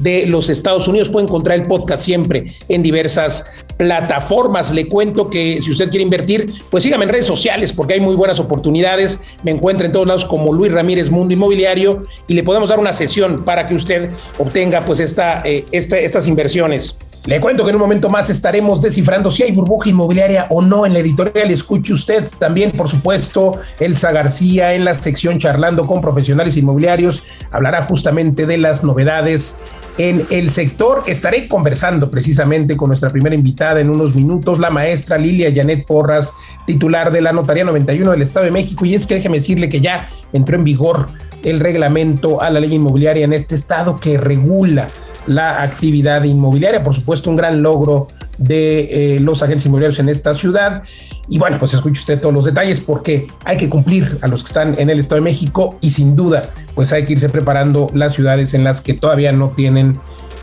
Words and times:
de 0.00 0.26
los 0.26 0.48
Estados 0.48 0.88
Unidos. 0.88 1.08
Puede 1.08 1.26
encontrar 1.26 1.58
el 1.58 1.66
podcast 1.66 2.02
siempre 2.02 2.46
en 2.68 2.82
diversas 2.82 3.44
plataformas. 3.76 4.72
Le 4.72 4.88
cuento 4.88 5.30
que 5.30 5.60
si 5.62 5.70
usted 5.70 5.88
quiere 5.88 6.02
invertir, 6.02 6.52
pues 6.70 6.82
sígame 6.84 7.04
en 7.04 7.10
redes 7.10 7.26
sociales 7.26 7.72
porque 7.72 7.94
hay 7.94 8.00
muy 8.00 8.14
buenas 8.14 8.40
oportunidades. 8.40 9.38
Me 9.42 9.50
encuentra 9.50 9.86
en 9.86 9.92
todos 9.92 10.06
lados 10.06 10.24
como 10.24 10.52
Luis 10.52 10.72
Ramírez 10.72 11.10
Mundo 11.10 11.34
Inmobiliario 11.34 12.00
y 12.26 12.34
le 12.34 12.42
podemos 12.42 12.68
dar 12.68 12.78
una 12.78 12.92
sesión 12.92 13.44
para 13.44 13.66
que 13.66 13.74
usted 13.74 14.10
obtenga 14.38 14.82
pues 14.82 15.00
esta, 15.00 15.42
eh, 15.44 15.64
estas 15.70 16.26
inversiones. 16.26 16.98
Le 17.26 17.38
cuento 17.38 17.64
que 17.64 17.70
en 17.70 17.76
un 17.76 17.82
momento 17.82 18.08
más 18.08 18.30
estaremos 18.30 18.80
descifrando 18.80 19.30
si 19.30 19.42
hay 19.42 19.52
burbuja 19.52 19.90
inmobiliaria 19.90 20.46
o 20.48 20.62
no 20.62 20.86
en 20.86 20.94
la 20.94 21.00
editorial. 21.00 21.50
Escuche 21.50 21.92
usted 21.92 22.28
también, 22.38 22.72
por 22.72 22.88
supuesto, 22.88 23.58
Elsa 23.78 24.10
García 24.10 24.72
en 24.72 24.86
la 24.86 24.94
sección 24.94 25.38
charlando 25.38 25.86
con 25.86 26.00
profesionales 26.00 26.56
inmobiliarios. 26.56 27.22
Hablará 27.50 27.84
justamente 27.84 28.46
de 28.46 28.56
las 28.56 28.84
novedades 28.84 29.56
en 30.00 30.26
el 30.30 30.48
sector. 30.48 31.02
Estaré 31.06 31.46
conversando 31.46 32.10
precisamente 32.10 32.74
con 32.74 32.88
nuestra 32.88 33.10
primera 33.10 33.34
invitada 33.34 33.80
en 33.80 33.90
unos 33.90 34.14
minutos, 34.14 34.58
la 34.58 34.70
maestra 34.70 35.18
Lilia 35.18 35.52
Janet 35.54 35.84
Porras, 35.86 36.32
titular 36.66 37.12
de 37.12 37.20
la 37.20 37.32
Notaría 37.32 37.64
91 37.64 38.12
del 38.12 38.22
Estado 38.22 38.46
de 38.46 38.50
México. 38.50 38.86
Y 38.86 38.94
es 38.94 39.06
que 39.06 39.16
déjeme 39.16 39.36
decirle 39.36 39.68
que 39.68 39.82
ya 39.82 40.08
entró 40.32 40.56
en 40.56 40.64
vigor 40.64 41.08
el 41.42 41.60
reglamento 41.60 42.40
a 42.40 42.48
la 42.48 42.60
ley 42.60 42.74
inmobiliaria 42.74 43.26
en 43.26 43.34
este 43.34 43.54
estado 43.54 44.00
que 44.00 44.16
regula 44.16 44.88
la 45.26 45.62
actividad 45.62 46.24
inmobiliaria. 46.24 46.82
Por 46.82 46.94
supuesto, 46.94 47.28
un 47.28 47.36
gran 47.36 47.62
logro 47.62 48.08
de 48.40 49.16
eh, 49.16 49.20
los 49.20 49.42
agentes 49.42 49.66
inmobiliarios 49.66 49.98
en 49.98 50.08
esta 50.08 50.32
ciudad. 50.34 50.82
Y 51.28 51.38
bueno, 51.38 51.58
pues 51.58 51.74
escuche 51.74 52.00
usted 52.00 52.20
todos 52.20 52.34
los 52.34 52.46
detalles 52.46 52.80
porque 52.80 53.28
hay 53.44 53.56
que 53.56 53.68
cumplir 53.68 54.18
a 54.22 54.26
los 54.26 54.42
que 54.42 54.48
están 54.48 54.74
en 54.78 54.88
el 54.90 54.98
Estado 54.98 55.20
de 55.20 55.30
México 55.30 55.78
y 55.80 55.90
sin 55.90 56.16
duda, 56.16 56.54
pues 56.74 56.92
hay 56.92 57.04
que 57.04 57.12
irse 57.12 57.28
preparando 57.28 57.88
las 57.94 58.14
ciudades 58.14 58.54
en 58.54 58.64
las 58.64 58.80
que 58.80 58.94
todavía 58.94 59.30
no 59.32 59.50
tienen 59.50 60.00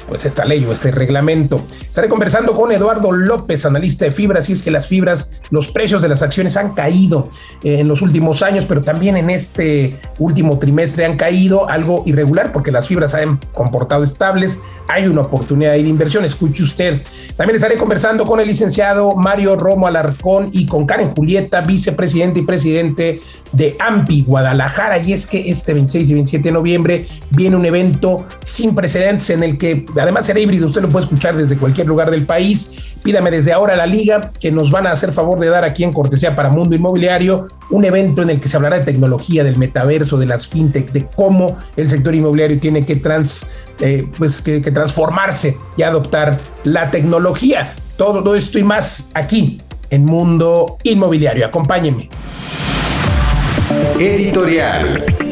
pues 0.08 0.26
esta 0.26 0.46
ley 0.46 0.66
o 0.66 0.72
este 0.72 0.92
reglamento. 0.92 1.62
Estaré 1.82 2.08
conversando 2.08 2.54
con 2.54 2.72
Eduardo 2.72 3.12
López, 3.12 3.66
analista 3.66 4.06
de 4.06 4.12
fibras, 4.12 4.50
y 4.50 4.54
es 4.54 4.62
que 4.62 4.72
las 4.72 4.88
fibras, 4.88 5.32
los 5.50 5.70
precios 5.70 6.02
de 6.02 6.10
las 6.10 6.22
acciones 6.22 6.58
han 6.58 6.74
caído 6.74 7.30
eh, 7.64 7.80
en 7.80 7.88
los 7.88 8.02
últimos 8.02 8.42
años, 8.44 8.66
pero 8.66 8.82
también 8.82 9.18
en 9.18 9.30
este 9.30 9.98
último 10.18 10.60
trimestre 10.60 11.06
han 11.06 11.18
caído 11.18 11.70
algo 11.70 12.04
irregular 12.06 12.52
porque 12.54 12.72
las 12.72 12.88
fibras 12.88 13.14
han 13.14 13.40
comportado 13.54 14.04
estables, 14.04 14.60
hay 14.88 15.08
una 15.08 15.22
oportunidad 15.22 15.74
de 15.74 15.80
inversión, 15.80 16.24
escuche 16.26 16.64
usted. 16.64 17.02
También 17.36 17.56
estaré 17.56 17.78
conversando 17.78 18.26
con 18.26 18.40
el 18.40 18.48
licenciado 18.48 19.16
Mario 19.16 19.56
Romo 19.56 19.88
Alarcón 19.88 20.50
y 20.54 20.66
con 20.66 20.86
Karen 20.86 21.14
Julieta, 21.14 21.62
vicepresidente 21.62 22.40
y 22.40 22.44
presidente 22.44 23.20
de 23.52 23.76
AMPI 23.80 24.24
Guadalajara, 24.24 24.98
y 25.00 25.14
es 25.14 25.28
que 25.28 25.50
este 25.50 25.74
26 25.74 26.10
y 26.10 26.14
27 26.14 26.50
de 26.50 26.52
noviembre 26.52 27.08
viene 27.32 27.56
un 27.56 27.66
evento 27.66 28.26
sin 28.42 28.76
precedentes 28.76 29.30
en 29.30 29.44
el 29.44 29.58
que 29.58 29.86
además 30.00 30.26
será 30.26 30.40
híbrido, 30.40 30.68
usted 30.68 30.82
lo 30.82 30.90
puede 30.90 31.06
escuchar 31.06 31.36
desde 31.36 31.58
cualquier 31.58 31.88
lugar 31.88 32.12
del 32.12 32.26
país. 32.26 32.96
Pídame 33.04 33.32
desde 33.32 33.54
ahora 33.54 33.76
la 33.76 33.86
liga 33.86 34.32
que 34.40 34.52
nos 34.52 34.72
van 34.72 34.88
a 34.88 34.92
hacer 34.92 35.12
favor 35.12 35.40
de 35.40 35.48
dar 35.48 35.64
aquí 35.64 35.84
en 35.84 35.94
Cortesía 35.94 36.36
para 36.36 36.50
Mundo 36.50 36.76
Inmobiliario 36.76 37.44
un 37.70 37.86
evento 37.86 38.22
en 38.22 38.30
el 38.30 38.40
que 38.40 38.48
se 38.48 38.58
hablará 38.58 38.80
de 38.80 38.86
tecnología, 38.86 39.44
del 39.44 39.58
metaverso, 39.58 40.18
de 40.18 40.26
las 40.26 40.48
fintech, 40.48 40.92
de 40.92 41.06
cómo 41.16 41.58
el 41.76 41.90
sector 41.90 42.16
inmobiliario 42.16 42.60
tiene 42.60 42.86
que, 42.86 42.98
trans, 42.98 43.48
eh, 43.80 44.08
pues, 44.18 44.42
que, 44.42 44.62
que 44.62 44.72
transformarse 44.72 45.58
y 45.76 45.84
adoptar 45.84 46.38
la 46.64 46.92
tecnología. 46.92 47.74
Todo 47.98 48.36
esto 48.36 48.60
y 48.60 48.64
más 48.64 49.10
aquí 49.14 49.62
en 49.90 50.06
Mundo 50.06 50.78
Inmobiliario. 50.84 51.46
Acompáñenme. 51.46 52.10
Editorial. 54.00 55.27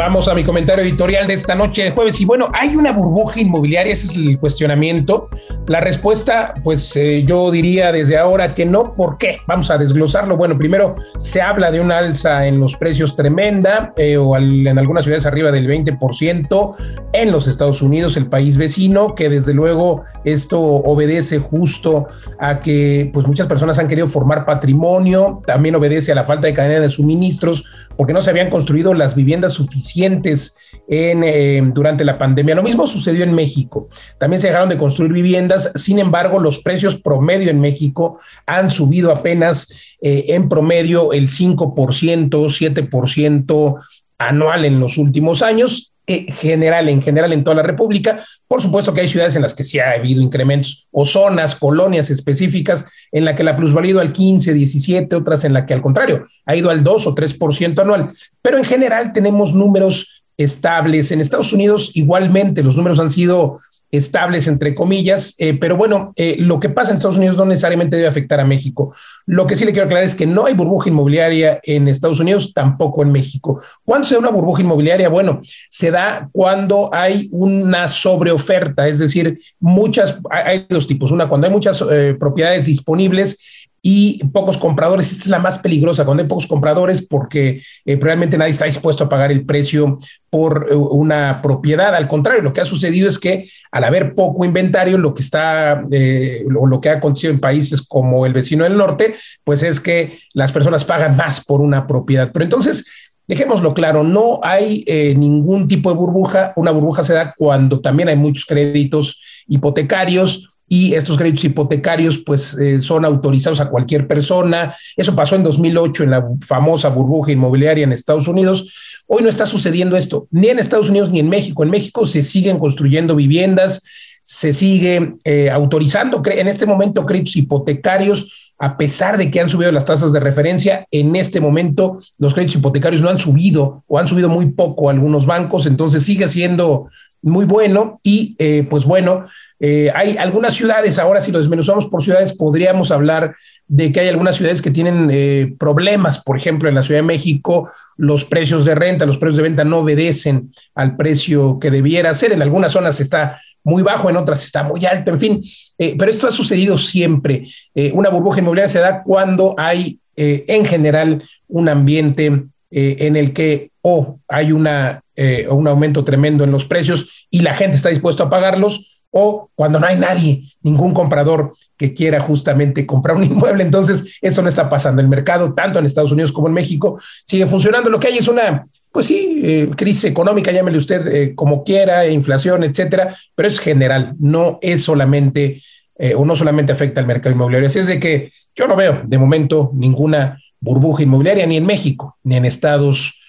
Vamos 0.00 0.28
a 0.28 0.34
mi 0.34 0.44
comentario 0.44 0.82
editorial 0.82 1.26
de 1.26 1.34
esta 1.34 1.54
noche 1.54 1.84
de 1.84 1.90
jueves. 1.90 2.18
Y 2.22 2.24
bueno, 2.24 2.50
hay 2.54 2.74
una 2.74 2.90
burbuja 2.90 3.38
inmobiliaria, 3.38 3.92
ese 3.92 4.06
es 4.06 4.16
el 4.16 4.38
cuestionamiento. 4.38 5.28
La 5.66 5.82
respuesta, 5.82 6.54
pues 6.64 6.96
eh, 6.96 7.22
yo 7.26 7.50
diría 7.50 7.92
desde 7.92 8.16
ahora 8.16 8.54
que 8.54 8.64
no. 8.64 8.94
¿Por 8.94 9.18
qué? 9.18 9.40
Vamos 9.46 9.70
a 9.70 9.76
desglosarlo. 9.76 10.38
Bueno, 10.38 10.56
primero 10.56 10.94
se 11.18 11.42
habla 11.42 11.70
de 11.70 11.80
una 11.80 11.98
alza 11.98 12.46
en 12.46 12.58
los 12.60 12.76
precios 12.76 13.14
tremenda, 13.14 13.92
eh, 13.98 14.16
o 14.16 14.38
en 14.38 14.78
algunas 14.78 15.04
ciudades 15.04 15.26
arriba 15.26 15.52
del 15.52 15.68
20% 15.68 16.76
en 17.12 17.30
los 17.30 17.46
Estados 17.46 17.82
Unidos, 17.82 18.16
el 18.16 18.26
país 18.26 18.56
vecino, 18.56 19.14
que 19.14 19.28
desde 19.28 19.52
luego 19.52 20.04
esto 20.24 20.62
obedece 20.62 21.40
justo 21.40 22.06
a 22.38 22.60
que 22.60 23.10
pues 23.12 23.26
muchas 23.26 23.48
personas 23.48 23.78
han 23.78 23.86
querido 23.86 24.08
formar 24.08 24.46
patrimonio, 24.46 25.42
también 25.44 25.74
obedece 25.74 26.10
a 26.12 26.14
la 26.14 26.24
falta 26.24 26.46
de 26.46 26.54
cadena 26.54 26.80
de 26.80 26.88
suministros, 26.88 27.64
porque 27.98 28.14
no 28.14 28.22
se 28.22 28.30
habían 28.30 28.48
construido 28.48 28.94
las 28.94 29.14
viviendas 29.14 29.52
suficientes 29.52 29.89
en, 29.96 31.22
eh, 31.24 31.62
durante 31.72 32.04
la 32.04 32.18
pandemia. 32.18 32.54
Lo 32.54 32.62
mismo 32.62 32.86
sucedió 32.86 33.24
en 33.24 33.34
México. 33.34 33.88
También 34.18 34.40
se 34.40 34.48
dejaron 34.48 34.68
de 34.68 34.78
construir 34.78 35.12
viviendas, 35.12 35.72
sin 35.74 35.98
embargo, 35.98 36.38
los 36.38 36.60
precios 36.60 37.00
promedio 37.00 37.50
en 37.50 37.60
México 37.60 38.18
han 38.46 38.70
subido 38.70 39.10
apenas 39.10 39.96
eh, 40.00 40.26
en 40.28 40.48
promedio 40.48 41.12
el 41.12 41.28
5%, 41.28 42.28
7% 42.30 43.74
anual 44.18 44.64
en 44.64 44.80
los 44.80 44.98
últimos 44.98 45.42
años 45.42 45.89
general, 46.28 46.88
en 46.88 47.02
general 47.02 47.32
en 47.32 47.44
toda 47.44 47.56
la 47.56 47.62
República. 47.62 48.22
Por 48.48 48.62
supuesto 48.62 48.92
que 48.92 49.00
hay 49.00 49.08
ciudades 49.08 49.36
en 49.36 49.42
las 49.42 49.54
que 49.54 49.64
sí 49.64 49.78
ha 49.78 49.92
habido 49.92 50.22
incrementos 50.22 50.88
o 50.92 51.04
zonas, 51.04 51.54
colonias 51.56 52.10
específicas 52.10 52.84
en 53.12 53.24
la 53.24 53.34
que 53.34 53.44
la 53.44 53.56
plusvalía 53.56 53.90
ha 53.90 53.92
ido 53.92 54.00
al 54.00 54.12
15, 54.12 54.54
17, 54.54 55.16
otras 55.16 55.44
en 55.44 55.52
la 55.52 55.66
que 55.66 55.74
al 55.74 55.82
contrario 55.82 56.22
ha 56.46 56.56
ido 56.56 56.70
al 56.70 56.84
2 56.84 57.06
o 57.06 57.14
3% 57.14 57.80
anual. 57.80 58.08
Pero 58.42 58.58
en 58.58 58.64
general 58.64 59.12
tenemos 59.12 59.54
números 59.54 60.22
estables. 60.36 61.12
En 61.12 61.20
Estados 61.20 61.52
Unidos 61.52 61.92
igualmente 61.94 62.62
los 62.62 62.76
números 62.76 62.98
han 63.00 63.10
sido 63.10 63.58
estables, 63.90 64.46
entre 64.46 64.74
comillas, 64.74 65.34
eh, 65.38 65.54
pero 65.54 65.76
bueno, 65.76 66.12
eh, 66.16 66.36
lo 66.38 66.60
que 66.60 66.68
pasa 66.68 66.90
en 66.90 66.96
Estados 66.96 67.16
Unidos 67.16 67.36
no 67.36 67.44
necesariamente 67.44 67.96
debe 67.96 68.08
afectar 68.08 68.40
a 68.40 68.44
México. 68.44 68.94
Lo 69.26 69.46
que 69.46 69.56
sí 69.56 69.64
le 69.64 69.72
quiero 69.72 69.86
aclarar 69.86 70.04
es 70.04 70.14
que 70.14 70.26
no 70.26 70.46
hay 70.46 70.54
burbuja 70.54 70.90
inmobiliaria 70.90 71.60
en 71.62 71.88
Estados 71.88 72.20
Unidos, 72.20 72.52
tampoco 72.54 73.02
en 73.02 73.12
México. 73.12 73.60
¿Cuándo 73.84 74.06
se 74.06 74.14
da 74.14 74.20
una 74.20 74.30
burbuja 74.30 74.62
inmobiliaria? 74.62 75.08
Bueno, 75.08 75.40
se 75.68 75.90
da 75.90 76.28
cuando 76.32 76.90
hay 76.92 77.28
una 77.32 77.88
sobreoferta, 77.88 78.86
es 78.86 78.98
decir, 78.98 79.40
muchas, 79.58 80.16
hay 80.30 80.66
dos 80.68 80.86
tipos. 80.86 81.10
Una, 81.10 81.28
cuando 81.28 81.46
hay 81.46 81.52
muchas 81.52 81.84
eh, 81.90 82.16
propiedades 82.18 82.66
disponibles 82.66 83.59
y 83.82 84.22
pocos 84.26 84.58
compradores. 84.58 85.10
Esta 85.10 85.24
es 85.24 85.30
la 85.30 85.38
más 85.38 85.58
peligrosa, 85.58 86.04
cuando 86.04 86.22
hay 86.22 86.28
pocos 86.28 86.46
compradores 86.46 87.02
porque 87.02 87.62
eh, 87.84 87.98
realmente 88.00 88.36
nadie 88.36 88.50
está 88.50 88.66
dispuesto 88.66 89.04
a 89.04 89.08
pagar 89.08 89.32
el 89.32 89.46
precio 89.46 89.98
por 90.28 90.68
eh, 90.70 90.74
una 90.74 91.40
propiedad. 91.42 91.94
Al 91.94 92.06
contrario, 92.06 92.42
lo 92.42 92.52
que 92.52 92.60
ha 92.60 92.66
sucedido 92.66 93.08
es 93.08 93.18
que 93.18 93.48
al 93.72 93.84
haber 93.84 94.14
poco 94.14 94.44
inventario, 94.44 94.98
lo 94.98 95.14
que 95.14 95.22
está 95.22 95.82
eh, 95.90 96.44
lo 96.48 96.80
que 96.80 96.90
ha 96.90 96.94
acontecido 96.94 97.32
en 97.32 97.40
países 97.40 97.80
como 97.82 98.26
el 98.26 98.34
vecino 98.34 98.64
del 98.64 98.76
norte, 98.76 99.14
pues 99.44 99.62
es 99.62 99.80
que 99.80 100.18
las 100.34 100.52
personas 100.52 100.84
pagan 100.84 101.16
más 101.16 101.42
por 101.42 101.60
una 101.60 101.86
propiedad. 101.86 102.30
Pero 102.32 102.44
entonces, 102.44 102.84
Dejémoslo 103.26 103.74
claro, 103.74 104.02
no 104.02 104.40
hay 104.42 104.84
ningún 105.16 105.68
tipo 105.68 105.88
de 105.88 105.94
burbuja. 105.94 106.52
Una 106.56 106.72
burbuja 106.72 107.04
se 107.04 107.14
da 107.14 107.32
cuando 107.38 107.78
también 107.78 108.08
hay 108.08 108.16
muchos 108.16 108.44
créditos 108.44 109.20
hipotecarios, 109.46 110.48
y 110.72 110.94
estos 110.94 111.16
créditos 111.18 111.42
hipotecarios 111.42 112.18
pues 112.18 112.54
eh, 112.54 112.80
son 112.80 113.04
autorizados 113.04 113.60
a 113.60 113.68
cualquier 113.68 114.06
persona. 114.06 114.72
Eso 114.96 115.16
pasó 115.16 115.34
en 115.34 115.42
2008 115.42 116.04
en 116.04 116.10
la 116.10 116.24
famosa 116.46 116.90
burbuja 116.90 117.32
inmobiliaria 117.32 117.82
en 117.82 117.92
Estados 117.92 118.28
Unidos. 118.28 119.02
Hoy 119.08 119.24
no 119.24 119.28
está 119.28 119.46
sucediendo 119.46 119.96
esto, 119.96 120.28
ni 120.30 120.46
en 120.46 120.60
Estados 120.60 120.88
Unidos 120.88 121.10
ni 121.10 121.18
en 121.18 121.28
México. 121.28 121.64
En 121.64 121.70
México 121.70 122.06
se 122.06 122.22
siguen 122.22 122.60
construyendo 122.60 123.16
viviendas, 123.16 123.82
se 124.22 124.52
sigue 124.52 125.16
eh, 125.24 125.50
autorizando 125.50 126.22
en 126.24 126.46
este 126.46 126.66
momento 126.66 127.04
créditos 127.04 127.34
hipotecarios 127.34 128.52
a 128.62 128.76
pesar 128.76 129.16
de 129.16 129.30
que 129.30 129.40
han 129.40 129.48
subido 129.48 129.72
las 129.72 129.86
tasas 129.86 130.12
de 130.12 130.20
referencia, 130.20 130.86
en 130.90 131.16
este 131.16 131.40
momento 131.40 131.98
los 132.18 132.34
créditos 132.34 132.56
hipotecarios 132.56 133.00
no 133.00 133.08
han 133.08 133.18
subido 133.18 133.82
o 133.88 133.98
han 133.98 134.06
subido 134.06 134.28
muy 134.28 134.50
poco 134.50 134.90
algunos 134.90 135.24
bancos, 135.24 135.64
entonces 135.64 136.04
sigue 136.04 136.28
siendo 136.28 136.86
muy 137.22 137.44
bueno 137.44 137.98
y 138.02 138.34
eh, 138.38 138.66
pues 138.68 138.84
bueno, 138.84 139.26
eh, 139.58 139.90
hay 139.94 140.16
algunas 140.16 140.54
ciudades, 140.54 140.98
ahora 140.98 141.20
si 141.20 141.30
lo 141.30 141.38
desmenuzamos 141.38 141.86
por 141.88 142.02
ciudades, 142.02 142.32
podríamos 142.32 142.90
hablar 142.90 143.36
de 143.66 143.92
que 143.92 144.00
hay 144.00 144.08
algunas 144.08 144.36
ciudades 144.36 144.62
que 144.62 144.70
tienen 144.70 145.10
eh, 145.12 145.54
problemas, 145.58 146.18
por 146.22 146.36
ejemplo, 146.36 146.68
en 146.68 146.74
la 146.74 146.82
Ciudad 146.82 147.00
de 147.00 147.06
México, 147.06 147.70
los 147.96 148.24
precios 148.24 148.64
de 148.64 148.74
renta, 148.74 149.04
los 149.04 149.18
precios 149.18 149.36
de 149.36 149.42
venta 149.42 149.64
no 149.64 149.78
obedecen 149.78 150.50
al 150.74 150.96
precio 150.96 151.58
que 151.58 151.70
debiera 151.70 152.14
ser, 152.14 152.32
en 152.32 152.42
algunas 152.42 152.72
zonas 152.72 153.00
está 153.00 153.38
muy 153.62 153.82
bajo, 153.82 154.08
en 154.08 154.16
otras 154.16 154.42
está 154.42 154.62
muy 154.62 154.84
alto, 154.86 155.10
en 155.10 155.18
fin, 155.18 155.42
pero 155.76 156.10
esto 156.10 156.26
ha 156.26 156.32
sucedido 156.32 156.78
siempre. 156.78 157.44
una 157.92 158.08
burbuja 158.08 158.40
inmobiliaria 158.40 158.72
se 158.72 158.78
da 158.78 159.02
cuando 159.02 159.54
hay 159.58 159.98
en 160.16 160.64
general 160.64 161.22
un 161.46 161.68
ambiente 161.68 162.46
en 162.70 163.16
el 163.16 163.34
que 163.34 163.70
o 163.82 164.18
hay 164.28 164.52
una, 164.52 165.02
un 165.50 165.68
aumento 165.68 166.04
tremendo 166.04 166.44
en 166.44 166.50
los 166.50 166.64
precios 166.64 167.26
y 167.30 167.40
la 167.40 167.52
gente 167.52 167.76
está 167.76 167.90
dispuesta 167.90 168.24
a 168.24 168.30
pagarlos, 168.30 169.00
o 169.10 169.50
cuando 169.54 169.80
no 169.80 169.86
hay 169.86 169.96
nadie, 169.96 170.42
ningún 170.62 170.94
comprador 170.94 171.52
que 171.76 171.92
quiera 171.92 172.20
justamente 172.20 172.86
comprar 172.86 173.16
un 173.16 173.24
inmueble. 173.30 173.62
Entonces, 173.62 174.18
eso 174.20 174.42
no 174.42 174.48
está 174.48 174.70
pasando. 174.70 175.02
El 175.02 175.08
mercado, 175.08 175.54
tanto 175.54 175.78
en 175.78 175.86
Estados 175.86 176.12
Unidos 176.12 176.32
como 176.32 176.48
en 176.48 176.54
México, 176.54 177.00
sigue 177.24 177.46
funcionando. 177.46 177.90
Lo 177.90 177.98
que 177.98 178.08
hay 178.08 178.18
es 178.18 178.28
una, 178.28 178.66
pues 178.92 179.06
sí, 179.06 179.40
eh, 179.42 179.70
crisis 179.76 180.04
económica, 180.04 180.52
llámele 180.52 180.78
usted 180.78 181.06
eh, 181.08 181.34
como 181.34 181.64
quiera, 181.64 182.06
inflación, 182.06 182.64
etcétera, 182.64 183.14
pero 183.34 183.48
es 183.48 183.58
general, 183.58 184.14
no 184.18 184.58
es 184.62 184.82
solamente 184.84 185.62
eh, 185.98 186.14
o 186.14 186.24
no 186.24 186.34
solamente 186.36 186.72
afecta 186.72 187.00
al 187.00 187.06
mercado 187.06 187.34
inmobiliario. 187.34 187.68
Así 187.68 187.80
es 187.80 187.86
de 187.86 188.00
que 188.00 188.32
yo 188.54 188.66
no 188.66 188.76
veo 188.76 189.02
de 189.04 189.18
momento 189.18 189.70
ninguna 189.74 190.38
burbuja 190.60 191.02
inmobiliaria 191.02 191.46
ni 191.46 191.56
en 191.56 191.66
México 191.66 192.18
ni 192.22 192.36
en 192.36 192.44
Estados 192.44 192.98
Unidos. 192.98 193.19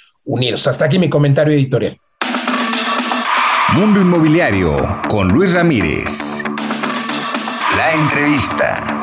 Hasta 0.68 0.86
aquí 0.86 1.00
mi 1.00 1.10
comentario 1.10 1.54
editorial. 1.54 1.98
Mundo 3.74 4.02
Inmobiliario 4.02 4.78
con 5.10 5.30
Luis 5.30 5.52
Ramírez. 5.52 6.44
La 7.76 7.94
entrevista. 7.94 9.02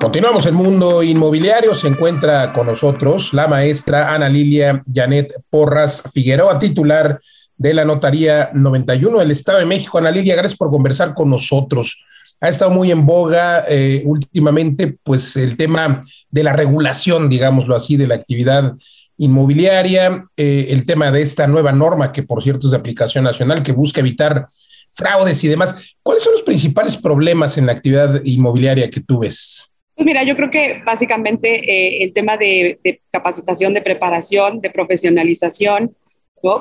Continuamos 0.00 0.46
el 0.46 0.52
mundo 0.52 1.02
inmobiliario. 1.02 1.74
Se 1.74 1.88
encuentra 1.88 2.52
con 2.52 2.68
nosotros 2.68 3.34
la 3.34 3.48
maestra 3.48 4.14
Ana 4.14 4.28
Lilia 4.28 4.84
Janet 4.92 5.32
Porras 5.50 6.04
Figueroa, 6.14 6.60
titular 6.60 7.18
de 7.56 7.74
la 7.74 7.84
Notaría 7.84 8.50
91 8.54 9.18
del 9.18 9.32
Estado 9.32 9.58
de 9.58 9.66
México. 9.66 9.98
Ana 9.98 10.12
Lilia, 10.12 10.36
gracias 10.36 10.56
por 10.56 10.70
conversar 10.70 11.12
con 11.12 11.28
nosotros. 11.28 12.04
Ha 12.40 12.48
estado 12.48 12.70
muy 12.70 12.92
en 12.92 13.04
boga 13.04 13.64
eh, 13.68 14.02
últimamente, 14.04 14.96
pues 15.02 15.36
el 15.36 15.56
tema 15.56 16.02
de 16.30 16.44
la 16.44 16.52
regulación, 16.52 17.28
digámoslo 17.28 17.74
así, 17.74 17.96
de 17.96 18.06
la 18.06 18.14
actividad 18.14 18.74
inmobiliaria, 19.18 20.26
eh, 20.36 20.66
el 20.70 20.84
tema 20.84 21.10
de 21.10 21.22
esta 21.22 21.46
nueva 21.46 21.72
norma, 21.72 22.12
que 22.12 22.22
por 22.22 22.42
cierto 22.42 22.66
es 22.66 22.72
de 22.72 22.76
aplicación 22.76 23.24
nacional, 23.24 23.62
que 23.62 23.72
busca 23.72 24.00
evitar 24.00 24.46
fraudes 24.92 25.42
y 25.44 25.48
demás. 25.48 25.94
¿Cuáles 26.02 26.22
son 26.22 26.34
los 26.34 26.42
principales 26.42 26.96
problemas 26.96 27.58
en 27.58 27.66
la 27.66 27.72
actividad 27.72 28.22
inmobiliaria 28.24 28.90
que 28.90 29.00
tú 29.00 29.20
ves? 29.20 29.72
Pues 29.94 30.04
mira, 30.04 30.22
yo 30.24 30.36
creo 30.36 30.50
que 30.50 30.82
básicamente 30.84 31.48
eh, 31.48 32.02
el 32.02 32.12
tema 32.12 32.36
de, 32.36 32.78
capacitación, 33.10 33.72
de 33.72 33.82
preparación, 33.82 34.60
de 34.60 34.70
profesionalización, 34.70 35.96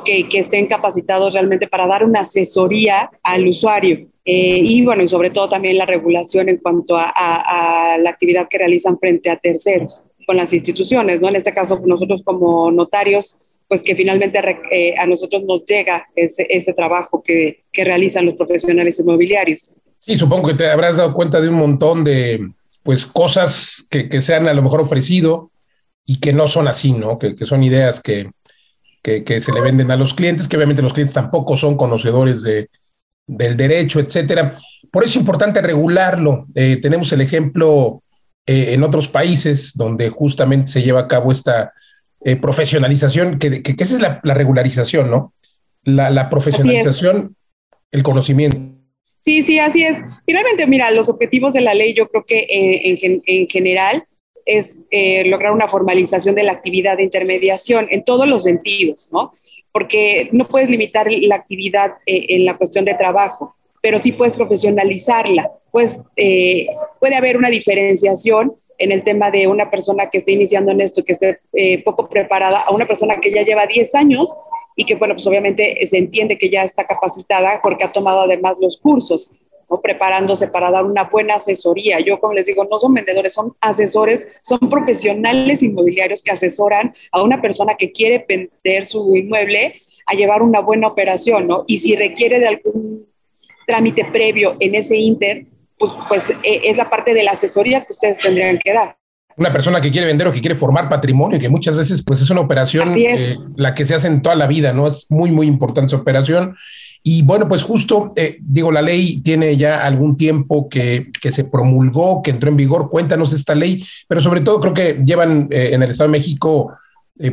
que, 0.03 0.27
estén 0.31 0.65
capacitados 0.65 1.35
realmente 1.35 1.67
para 1.67 1.85
dar 1.85 2.03
una 2.03 2.21
asesoría 2.21 3.11
al 3.21 3.47
usuario. 3.47 4.07
Eh, 4.23 4.59
y 4.63 4.83
bueno, 4.83 5.03
y 5.03 5.07
sobre 5.07 5.29
todo 5.29 5.47
también 5.47 5.77
la 5.77 5.85
regulación 5.85 6.49
en 6.49 6.57
cuanto 6.57 6.95
a 6.97 7.95
la 7.99 8.09
actividad 8.09 8.47
que 8.49 8.57
realizan 8.57 8.97
frente 8.97 9.29
a 9.29 9.35
terceros 9.35 10.03
con 10.25 10.37
las 10.37 10.53
instituciones, 10.53 11.21
¿no? 11.21 11.29
En 11.29 11.35
este 11.35 11.53
caso, 11.53 11.81
nosotros 11.85 12.21
como 12.23 12.71
notarios, 12.71 13.35
pues 13.67 13.81
que 13.81 13.95
finalmente 13.95 14.39
eh, 14.71 14.93
a 14.97 15.05
nosotros 15.05 15.43
nos 15.43 15.65
llega 15.65 16.07
ese, 16.15 16.45
ese 16.49 16.73
trabajo 16.73 17.23
que, 17.23 17.63
que, 17.71 17.83
realizan 17.83 18.25
los 18.25 18.35
profesionales 18.35 18.99
inmobiliarios. 18.99 19.71
Sí, 19.99 20.17
supongo 20.17 20.49
que 20.49 20.53
te 20.53 20.69
habrás 20.69 20.97
dado 20.97 21.13
cuenta 21.13 21.41
de 21.41 21.49
un 21.49 21.55
montón 21.55 22.03
de 22.03 22.47
pues 22.83 23.05
cosas 23.05 23.85
que, 23.89 24.07
que 24.09 24.21
se 24.21 24.35
han 24.35 24.47
a 24.47 24.53
lo 24.53 24.61
mejor 24.61 24.81
ofrecido 24.81 25.51
y 26.05 26.19
que 26.19 26.33
no 26.33 26.47
son 26.47 26.67
así, 26.67 26.91
¿no? 26.91 27.17
Que, 27.17 27.35
que 27.35 27.45
son 27.45 27.63
ideas 27.63 27.99
que, 27.99 28.29
que, 29.01 29.39
se 29.39 29.51
le 29.51 29.61
venden 29.61 29.91
a 29.91 29.95
los 29.95 30.13
clientes, 30.13 30.47
que 30.47 30.57
obviamente 30.57 30.81
los 30.81 30.93
clientes 30.93 31.13
tampoco 31.13 31.57
son 31.57 31.77
conocedores 31.77 32.41
de, 32.41 32.69
del 33.27 33.55
derecho, 33.55 33.99
etcétera. 33.99 34.55
Por 34.91 35.03
eso 35.03 35.11
es 35.11 35.17
importante 35.17 35.61
regularlo. 35.61 36.47
Eh, 36.55 36.77
tenemos 36.81 37.11
el 37.11 37.21
ejemplo 37.21 38.01
eh, 38.47 38.73
en 38.73 38.83
otros 38.83 39.07
países 39.07 39.75
donde 39.75 40.09
justamente 40.09 40.71
se 40.71 40.83
lleva 40.83 41.01
a 41.01 41.07
cabo 41.07 41.31
esta 41.31 41.73
eh, 42.23 42.35
profesionalización, 42.35 43.39
que, 43.39 43.63
que, 43.63 43.75
esa 43.79 43.95
es 43.95 44.01
la, 44.01 44.33
regularización, 44.35 45.09
¿no? 45.09 45.33
La, 45.83 46.29
profesionalización, 46.29 47.35
el 47.91 48.03
conocimiento. 48.03 48.57
Sí, 49.19 49.41
sí, 49.41 49.57
así 49.57 49.83
es. 49.83 49.99
Finalmente, 50.27 50.67
mira, 50.67 50.91
los 50.91 51.09
objetivos 51.09 51.53
de 51.53 51.61
la 51.61 51.73
ley 51.73 51.95
yo 51.95 52.07
creo 52.07 52.23
que 52.23 52.39
eh, 52.41 52.99
en, 53.01 53.23
en, 53.25 53.47
general 53.47 54.03
es 54.45 54.75
lograr 55.25 55.51
una 55.51 55.67
formalización 55.67 56.35
de 56.35 56.43
la 56.43 56.51
actividad 56.51 56.97
de 56.97 57.03
intermediación 57.03 57.87
en 57.89 58.05
todos 58.05 58.27
los 58.27 58.43
sentidos, 58.43 59.09
¿no? 59.11 59.31
Porque 59.71 60.29
no 60.31 60.47
puedes 60.47 60.69
limitar 60.69 61.11
la 61.11 61.35
actividad 61.35 61.93
en 62.05 62.45
la 62.45 62.55
cuestión 62.55 62.85
de 62.85 62.93
trabajo, 62.93 63.54
pero 63.85 63.99
sí 63.99 64.13
puedes 64.13 64.33
profesionalizarla 64.33 65.51
pues 65.75 65.99
eh, 66.15 66.67
puede 67.01 67.15
haber 67.17 67.35
una 67.35 67.49
diferenciación 67.49 68.55
en 68.77 68.93
el 68.93 69.03
tema 69.03 69.29
de 69.29 69.45
una 69.45 69.69
persona 69.69 70.09
que 70.09 70.19
esté 70.19 70.31
iniciando 70.31 70.71
en 70.71 70.79
esto, 70.79 71.03
que 71.03 71.11
esté 71.11 71.41
eh, 71.51 71.83
poco 71.83 72.07
preparada, 72.07 72.61
a 72.61 72.73
una 72.73 72.87
persona 72.87 73.17
que 73.19 73.29
ya 73.29 73.43
lleva 73.43 73.65
10 73.67 73.93
años 73.93 74.33
y 74.77 74.85
que, 74.85 74.95
bueno, 74.95 75.15
pues 75.15 75.27
obviamente 75.27 75.85
se 75.85 75.97
entiende 75.97 76.37
que 76.37 76.49
ya 76.49 76.63
está 76.63 76.85
capacitada 76.85 77.59
porque 77.61 77.83
ha 77.83 77.91
tomado 77.91 78.21
además 78.21 78.55
los 78.61 78.77
cursos, 78.77 79.29
¿no? 79.69 79.81
preparándose 79.81 80.47
para 80.47 80.71
dar 80.71 80.85
una 80.85 81.03
buena 81.03 81.35
asesoría. 81.35 81.99
Yo, 81.99 82.21
como 82.21 82.31
les 82.31 82.45
digo, 82.45 82.63
no 82.63 82.79
son 82.79 82.93
vendedores, 82.93 83.33
son 83.33 83.53
asesores, 83.59 84.25
son 84.43 84.59
profesionales 84.69 85.61
inmobiliarios 85.61 86.23
que 86.23 86.31
asesoran 86.31 86.93
a 87.11 87.21
una 87.21 87.41
persona 87.41 87.75
que 87.75 87.91
quiere 87.91 88.25
vender 88.25 88.85
su 88.85 89.13
inmueble 89.13 89.81
a 90.05 90.13
llevar 90.13 90.41
una 90.41 90.61
buena 90.61 90.87
operación, 90.87 91.47
¿no? 91.47 91.65
Y 91.67 91.79
si 91.79 91.97
requiere 91.97 92.39
de 92.39 92.47
algún 92.47 93.14
trámite 93.65 94.05
previo 94.11 94.55
en 94.59 94.75
ese 94.75 94.97
inter, 94.97 95.45
pues, 95.77 95.91
pues 96.07 96.23
eh, 96.43 96.61
es 96.63 96.77
la 96.77 96.89
parte 96.89 97.13
de 97.13 97.23
la 97.23 97.31
asesoría 97.31 97.81
que 97.81 97.91
ustedes 97.91 98.17
tendrían 98.19 98.59
que 98.63 98.73
dar. 98.73 98.97
Una 99.37 99.51
persona 99.51 99.81
que 99.81 99.91
quiere 99.91 100.07
vender 100.07 100.27
o 100.27 100.31
que 100.31 100.39
quiere 100.39 100.55
formar 100.55 100.87
patrimonio, 100.87 101.39
que 101.39 101.49
muchas 101.49 101.75
veces 101.75 102.01
pues 102.03 102.21
es 102.21 102.29
una 102.29 102.39
operación 102.39 102.93
eh, 102.95 103.35
la 103.57 103.73
que 103.73 103.83
se 103.83 103.93
hace 103.93 104.07
en 104.07 104.21
toda 104.21 104.35
la 104.35 104.47
vida, 104.47 104.71
¿no? 104.71 104.87
Es 104.87 105.07
muy, 105.09 105.29
muy 105.29 105.47
importante 105.47 105.87
esa 105.87 106.01
operación. 106.01 106.55
Y 107.03 107.21
bueno, 107.21 107.47
pues 107.49 107.61
justo, 107.61 108.13
eh, 108.15 108.37
digo, 108.39 108.71
la 108.71 108.81
ley 108.81 109.21
tiene 109.21 109.57
ya 109.57 109.85
algún 109.85 110.15
tiempo 110.15 110.69
que, 110.69 111.11
que, 111.21 111.31
se 111.31 111.43
promulgó, 111.43 112.23
que 112.23 112.31
entró 112.31 112.49
en 112.49 112.55
vigor. 112.55 112.89
Cuéntanos 112.89 113.33
esta 113.33 113.53
ley, 113.55 113.83
pero 114.07 114.21
sobre 114.21 114.39
todo 114.39 114.61
creo 114.61 114.73
que 114.73 115.01
llevan 115.05 115.49
en 115.51 115.83
el 115.83 115.91
Estado 115.91 116.09
de 116.09 116.17
México 116.17 116.73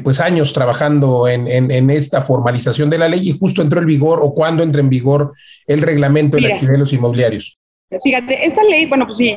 pues 0.02 0.20
años 0.20 0.52
trabajando 0.52 1.26
en, 1.26 1.48
en, 1.48 1.90
esta 1.90 2.20
formalización 2.20 2.88
de 2.88 2.98
la 2.98 3.08
ley 3.08 3.28
y 3.28 3.36
justo 3.36 3.62
entró 3.62 3.80
en 3.80 3.86
vigor 3.86 4.20
o 4.22 4.32
cuando 4.32 4.62
entra 4.62 4.80
en 4.80 4.88
vigor 4.88 5.32
el 5.66 5.82
reglamento 5.82 6.36
de 6.36 6.42
la 6.42 6.54
actividad 6.54 6.74
de 6.74 6.78
los 6.78 6.92
inmobiliarios. 6.92 7.58
Fíjate, 8.00 8.46
esta 8.46 8.64
ley, 8.64 8.86
bueno, 8.86 9.06
pues 9.06 9.18
sí, 9.18 9.36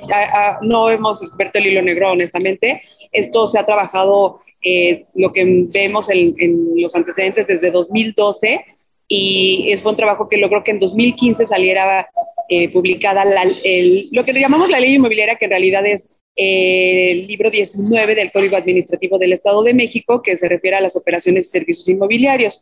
no 0.62 0.90
hemos 0.90 1.22
experto 1.22 1.60
el 1.60 1.68
hilo 1.68 1.82
negro, 1.82 2.12
honestamente. 2.12 2.82
Esto 3.12 3.48
se 3.48 3.60
ha 3.60 3.66
trabajado, 3.66 4.40
eh, 4.62 5.06
lo 5.14 5.34
que 5.34 5.68
vemos 5.74 6.10
en, 6.10 6.36
los 6.78 6.96
antecedentes 6.96 7.48
desde 7.48 7.72
2012 7.72 8.66
y 9.08 9.68
es 9.70 9.84
un 9.84 9.96
trabajo 9.96 10.28
que 10.28 10.38
logró 10.38 10.64
que 10.64 10.72
en 10.72 10.80
2015 10.80 11.46
saliera 11.46 12.10
eh, 12.50 12.70
publicada 12.72 13.26
lo 13.26 14.26
que 14.26 14.34
llamamos 14.34 14.70
la 14.70 14.80
ley 14.80 14.96
inmobiliaria, 14.96 15.36
que 15.36 15.46
en 15.46 15.52
realidad 15.52 15.86
es 15.86 16.04
eh, 16.04 16.08
el 16.36 17.28
libro 17.28 17.50
19 17.50 18.16
del 18.16 18.32
Código 18.32 18.58
Administrativo 18.58 19.18
del 19.18 19.34
Estado 19.34 19.64
de 19.64 19.74
México, 19.74 20.22
que 20.22 20.36
se 20.38 20.50
refiere 20.50 20.78
a 20.78 20.82
las 20.82 20.96
operaciones 20.96 21.48
y 21.48 21.52
servicios 21.52 21.88
inmobiliarios. 21.88 22.62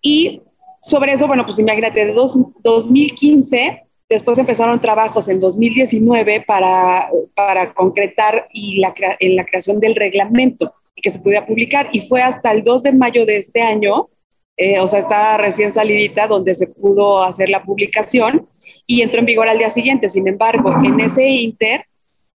Y 0.00 0.42
sobre 0.82 1.12
eso, 1.12 1.26
bueno, 1.26 1.44
pues 1.46 1.58
imagínate, 1.58 2.04
de 2.04 2.12
dos, 2.12 2.34
2015 2.62 3.84
Después 4.08 4.38
empezaron 4.38 4.80
trabajos 4.80 5.28
en 5.28 5.40
2019 5.40 6.44
para, 6.46 7.08
para 7.34 7.72
concretar 7.72 8.48
y 8.52 8.78
la, 8.78 8.94
en 9.18 9.34
la 9.34 9.46
creación 9.46 9.80
del 9.80 9.94
reglamento 9.94 10.74
y 10.94 11.00
que 11.00 11.10
se 11.10 11.20
pudiera 11.20 11.46
publicar. 11.46 11.88
Y 11.92 12.02
fue 12.02 12.20
hasta 12.20 12.52
el 12.52 12.62
2 12.62 12.82
de 12.82 12.92
mayo 12.92 13.24
de 13.24 13.38
este 13.38 13.62
año, 13.62 14.10
eh, 14.56 14.78
o 14.78 14.86
sea, 14.86 15.00
está 15.00 15.36
recién 15.38 15.72
salidita, 15.72 16.26
donde 16.26 16.54
se 16.54 16.66
pudo 16.66 17.22
hacer 17.22 17.48
la 17.48 17.64
publicación 17.64 18.46
y 18.86 19.00
entró 19.00 19.20
en 19.20 19.26
vigor 19.26 19.48
al 19.48 19.58
día 19.58 19.70
siguiente. 19.70 20.08
Sin 20.08 20.28
embargo, 20.28 20.72
en 20.84 21.00
ese 21.00 21.26
inter, 21.26 21.86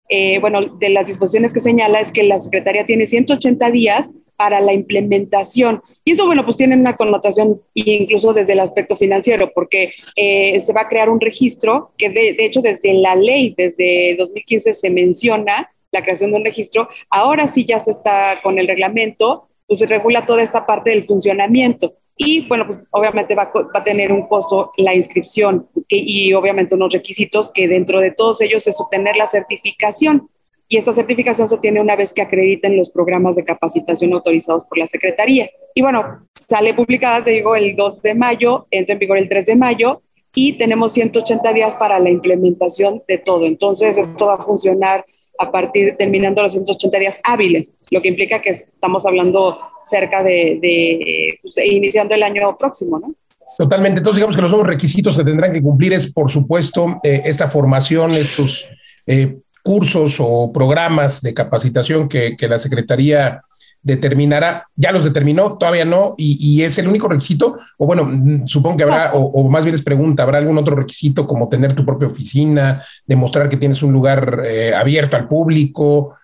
eh, 0.10 0.39
bueno, 0.39 0.75
de 0.78 0.89
las 0.89 1.06
disposiciones 1.06 1.54
que 1.54 1.60
señala 1.60 2.00
es 2.00 2.12
que 2.12 2.24
la 2.24 2.39
Secretaría 2.39 2.84
tiene 2.86 3.06
180 3.06 3.72
días 3.72 4.10
para 4.39 4.62
la 4.62 4.72
implementación. 4.72 5.82
Y 6.06 6.13
eso, 6.13 6.25
bueno, 6.25 6.46
pues 6.46 6.56
tiene 6.56 6.75
una 6.75 6.96
connotación 6.96 7.62
incluso 7.74 8.32
desde 8.34 8.54
el 8.54 8.62
aspecto 8.62 8.96
financiero, 8.96 9.51
porque 9.54 9.92
eh, 10.16 10.60
se 10.62 10.72
va 10.72 10.82
a 10.82 10.88
crear 10.88 11.10
un 11.10 11.20
registro 11.20 11.92
que 11.98 12.10
de, 12.10 12.38
hecho 12.39 12.62
desde 12.62 12.94
la 12.94 13.16
ley, 13.16 13.54
desde 13.58 14.16
2015 14.18 14.74
se 14.74 14.89
menciona 14.89 15.70
la 15.92 16.01
creación 16.01 16.32
de 16.32 16.38
un 16.38 16.46
registro, 16.46 16.88
ahora 17.10 17.48
sí 17.48 17.66
ya 17.66 17.80
se 17.80 17.92
está 17.92 18.39
con 18.42 18.58
el 18.60 18.68
reglamento, 18.68 19.50
pues 19.68 19.80
se 19.80 19.88
regula 19.88 20.25
toda 20.25 20.42
esta 20.42 20.66
parte 20.66 20.92
del 20.92 21.04
funcionamiento. 21.04 21.96
Y 22.22 22.46
bueno, 22.50 22.68
pues 22.68 22.80
obviamente 22.92 23.34
va, 23.34 23.50
a 23.74 23.84
tener 23.86 24.12
un 24.12 24.28
costo 24.28 24.74
la 24.76 24.94
inscripción 24.94 25.70
y 25.88 26.34
obviamente 26.34 26.76
unos 26.76 26.92
requisitos 26.92 27.50
que 27.50 27.70
dentro 27.70 28.02
de 28.02 28.12
todos 28.12 28.42
ellos 28.42 28.68
es 28.68 28.82
obtener 28.82 29.16
la 29.16 29.26
certificación. 29.26 30.30
Y 30.68 30.76
esta 30.76 30.92
certificación 30.92 31.48
se 31.48 31.56
obtiene 31.56 31.80
una 31.80 31.96
vez 31.96 32.14
que 32.14 32.22
acrediten 32.22 32.76
los 32.76 32.90
programas 32.90 33.38
de 33.38 33.46
capacitación 33.46 34.12
autorizados 34.12 34.66
por 34.66 34.78
la 34.78 34.88
Secretaría. 34.88 35.50
Y 35.74 35.82
bueno, 35.82 36.28
sale 36.50 36.74
publicada, 36.74 37.24
te 37.24 37.32
digo, 37.32 37.56
el 37.56 37.78
2 37.78 38.02
de 38.02 38.16
mayo, 38.16 38.68
entra 38.70 38.94
en 38.94 39.00
vigor 39.00 39.18
el 39.18 39.30
3 39.30 39.46
de 39.46 39.56
mayo 39.56 40.02
y 40.36 40.58
tenemos 40.58 40.92
180 40.92 41.54
días 41.54 41.74
para 41.76 42.00
la 42.00 42.10
implementación 42.10 43.02
de 43.08 43.18
todo. 43.20 43.46
Entonces, 43.46 43.98
esto 43.98 44.26
va 44.26 44.36
a 44.36 44.42
funcionar 44.42 45.06
a 45.39 45.51
partir, 45.51 45.96
terminando 45.98 46.43
los 46.43 46.51
180 46.51 47.00
días 47.00 47.15
hábiles, 47.24 47.74
lo 47.89 48.01
que 48.01 48.10
implica 48.10 48.41
que 48.41 48.50
estamos 48.50 49.05
hablando 49.05 49.58
cerca 49.89 50.22
de, 50.22 51.39
pues, 51.41 51.58
iniciando 51.65 52.13
el 52.13 52.24
año 52.24 52.58
próximo, 52.58 53.00
¿no? 53.00 53.15
Totalmente. 53.58 54.00
Entonces, 54.00 54.17
digamos 54.17 54.36
que 54.36 54.41
los 54.41 54.51
nuevos 54.51 54.67
requisitos 54.67 55.17
que 55.17 55.24
tendrán 55.24 55.51
que 55.51 55.62
cumplir 55.62 55.93
es, 55.93 56.12
por 56.12 56.29
supuesto, 56.29 57.00
eh, 57.03 57.24
esta 57.25 57.48
formación, 57.48 58.13
estos 58.13 58.67
eh, 59.08 59.38
cursos 59.63 60.17
o 60.19 60.51
programas 60.53 61.22
de 61.22 61.34
capacitación 61.34 62.08
que 62.08 62.36
la 62.48 62.58
Secretaría 62.58 63.41
determinará, 63.81 64.67
ya 64.75 64.91
los 64.91 65.03
determinó, 65.03 65.57
todavía 65.57 65.86
no, 65.86 66.15
y, 66.17 66.62
es 66.63 66.77
el 66.77 66.88
único 66.88 67.07
requisito, 67.07 67.57
o 67.77 67.86
bueno, 67.86 68.09
supongo 68.45 68.77
que 68.77 68.83
habrá, 68.83 69.12
o, 69.13 69.50
más 69.50 69.63
bien 69.63 69.75
es 69.75 69.81
pregunta, 69.81 70.24
¿habrá 70.24 70.39
algún 70.39 70.57
otro 70.57 70.75
requisito 70.75 71.25
como 71.25 71.48
tener 71.50 71.74
tu 71.74 71.86
propia 71.86 72.07
oficina, 72.07 72.81
demostrar 73.05 73.50
que 73.50 73.57
tienes 73.57 73.81
un 73.81 73.93
lugar 73.93 74.43
eh, 74.45 74.74
abierto 74.75 75.15
al 75.17 75.27
público, 75.27 76.15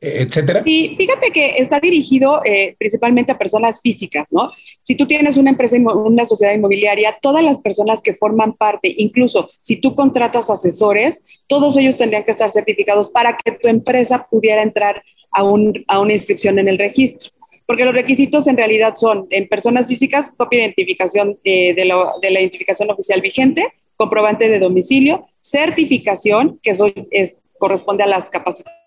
etcétera? 0.00 0.62
Sí, 0.64 0.94
fíjate 0.96 1.30
que 1.30 1.54
está 1.58 1.80
dirigido 1.80 2.40
eh, 2.44 2.76
principalmente 2.78 3.32
a 3.32 3.38
personas 3.38 3.80
físicas, 3.80 4.28
¿no? 4.30 4.50
Si 4.82 4.94
tú 4.96 5.06
tienes 5.06 5.36
una 5.36 5.50
empresa, 5.50 5.76
una 5.76 6.24
sociedad 6.24 6.54
inmobiliaria, 6.54 7.18
todas 7.20 7.44
las 7.44 7.58
personas 7.58 8.00
que 8.00 8.14
forman 8.14 8.52
parte, 8.52 8.94
incluso 8.96 9.50
si 9.60 9.76
tú 9.76 9.94
contratas 9.94 10.50
asesores, 10.50 11.20
todos 11.48 11.76
ellos 11.76 11.96
tendrían 11.96 12.24
que 12.24 12.30
estar 12.30 12.50
certificados 12.50 13.10
para 13.10 13.36
que 13.36 13.52
tu 13.52 13.68
empresa 13.68 14.28
pudiera 14.30 14.62
entrar 14.62 15.02
a, 15.32 15.42
una 15.42 16.12
inscripción 16.12 16.58
en 16.58 16.68
el 16.68 16.78
registro. 16.78 17.30
Porque 17.66 17.84
los 17.84 17.94
requisitos 17.94 18.46
en 18.46 18.56
realidad 18.56 18.94
son 18.96 19.26
en 19.30 19.48
personas 19.48 19.88
físicas, 19.88 20.30
copia 20.36 20.60
de 20.60 20.64
identificación 20.66 21.38
eh, 21.44 21.74
de, 21.74 21.84
la 21.84 22.40
identificación 22.40 22.90
oficial 22.90 23.20
vigente, 23.20 23.74
comprobante 23.96 24.48
de 24.48 24.58
domicilio, 24.58 25.26
certificación, 25.40 26.60
que 26.62 26.70
eso 26.70 26.86
es, 27.10 27.36
corresponde 27.58 28.04
a 28.04 28.06
las 28.06 28.30
capacitaciones 28.30 28.78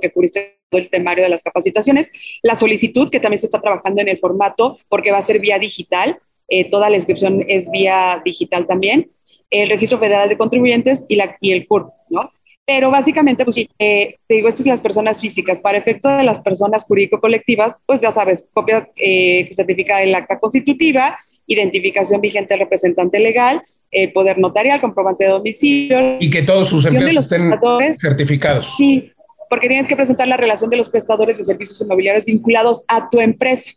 que 0.00 0.10
cubriste 0.10 0.59
el 0.78 0.90
temario 0.90 1.24
de 1.24 1.30
las 1.30 1.42
capacitaciones, 1.42 2.10
la 2.42 2.54
solicitud, 2.54 3.10
que 3.10 3.20
también 3.20 3.40
se 3.40 3.46
está 3.46 3.60
trabajando 3.60 4.00
en 4.00 4.08
el 4.08 4.18
formato, 4.18 4.76
porque 4.88 5.10
va 5.10 5.18
a 5.18 5.22
ser 5.22 5.40
vía 5.40 5.58
digital, 5.58 6.18
eh, 6.48 6.68
toda 6.70 6.90
la 6.90 6.96
inscripción 6.96 7.44
es 7.48 7.70
vía 7.70 8.20
digital 8.24 8.66
también, 8.66 9.10
el 9.50 9.68
Registro 9.68 9.98
Federal 9.98 10.28
de 10.28 10.36
Contribuyentes 10.36 11.04
y, 11.08 11.16
la, 11.16 11.36
y 11.40 11.52
el 11.52 11.66
CURP, 11.66 11.90
¿no? 12.08 12.30
Pero 12.66 12.90
básicamente, 12.90 13.44
pues 13.44 13.56
sí, 13.56 13.68
eh, 13.80 14.16
te 14.28 14.36
digo, 14.36 14.46
esto 14.46 14.62
es 14.62 14.68
las 14.68 14.80
personas 14.80 15.20
físicas. 15.20 15.58
Para 15.58 15.78
efecto 15.78 16.08
de 16.08 16.22
las 16.22 16.38
personas 16.38 16.84
jurídico-colectivas, 16.84 17.74
pues 17.84 17.98
ya 17.98 18.12
sabes, 18.12 18.46
copia 18.52 18.88
eh, 18.94 19.46
que 19.48 19.54
certifica 19.56 20.00
el 20.00 20.14
acta 20.14 20.38
constitutiva, 20.38 21.18
identificación 21.48 22.20
vigente 22.20 22.54
del 22.54 22.60
representante 22.60 23.18
legal, 23.18 23.60
el 23.90 24.12
poder 24.12 24.38
notarial, 24.38 24.80
comprobante 24.80 25.24
de 25.24 25.30
domicilio. 25.30 26.18
Y 26.20 26.30
que 26.30 26.42
todos 26.42 26.68
sus 26.68 26.86
empleados 26.86 27.32
estén 27.32 27.50
certificados. 27.98 28.72
Sí, 28.76 29.10
porque 29.50 29.66
tienes 29.66 29.88
que 29.88 29.96
presentar 29.96 30.28
la 30.28 30.36
relación 30.36 30.70
de 30.70 30.76
los 30.76 30.88
prestadores 30.88 31.36
de 31.36 31.42
servicios 31.42 31.80
inmobiliarios 31.80 32.24
vinculados 32.24 32.84
a 32.86 33.08
tu 33.10 33.18
empresa. 33.20 33.72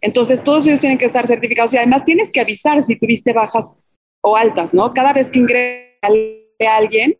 Entonces, 0.00 0.42
todos 0.42 0.66
ellos 0.66 0.80
tienen 0.80 0.98
que 0.98 1.04
estar 1.04 1.28
certificados 1.28 1.72
y 1.72 1.76
además 1.76 2.04
tienes 2.04 2.32
que 2.32 2.40
avisar 2.40 2.82
si 2.82 2.96
tuviste 2.96 3.32
bajas 3.32 3.64
o 4.20 4.36
altas, 4.36 4.74
¿no? 4.74 4.92
Cada 4.92 5.12
vez 5.12 5.30
que 5.30 5.38
ingresa 5.38 6.76
alguien, 6.76 7.16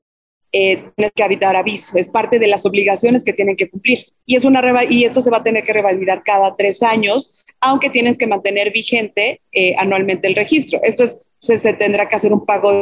eh, 0.50 0.84
tienes 0.96 1.12
que 1.14 1.22
habitar 1.22 1.54
aviso, 1.54 1.96
es 1.96 2.08
parte 2.08 2.40
de 2.40 2.48
las 2.48 2.66
obligaciones 2.66 3.22
que 3.22 3.32
tienen 3.32 3.54
que 3.54 3.70
cumplir. 3.70 4.00
Y, 4.26 4.34
es 4.34 4.44
una 4.44 4.60
y 4.90 5.04
esto 5.04 5.20
se 5.20 5.30
va 5.30 5.38
a 5.38 5.44
tener 5.44 5.64
que 5.64 5.72
revalidar 5.72 6.24
cada 6.24 6.56
tres 6.56 6.82
años, 6.82 7.44
aunque 7.60 7.88
tienes 7.88 8.18
que 8.18 8.26
mantener 8.26 8.72
vigente 8.72 9.40
eh, 9.52 9.76
anualmente 9.78 10.26
el 10.26 10.34
registro. 10.34 10.80
Esto 10.82 11.04
es, 11.04 11.16
se 11.38 11.72
tendrá 11.74 12.08
que 12.08 12.16
hacer 12.16 12.32
un 12.32 12.44
pago 12.44 12.72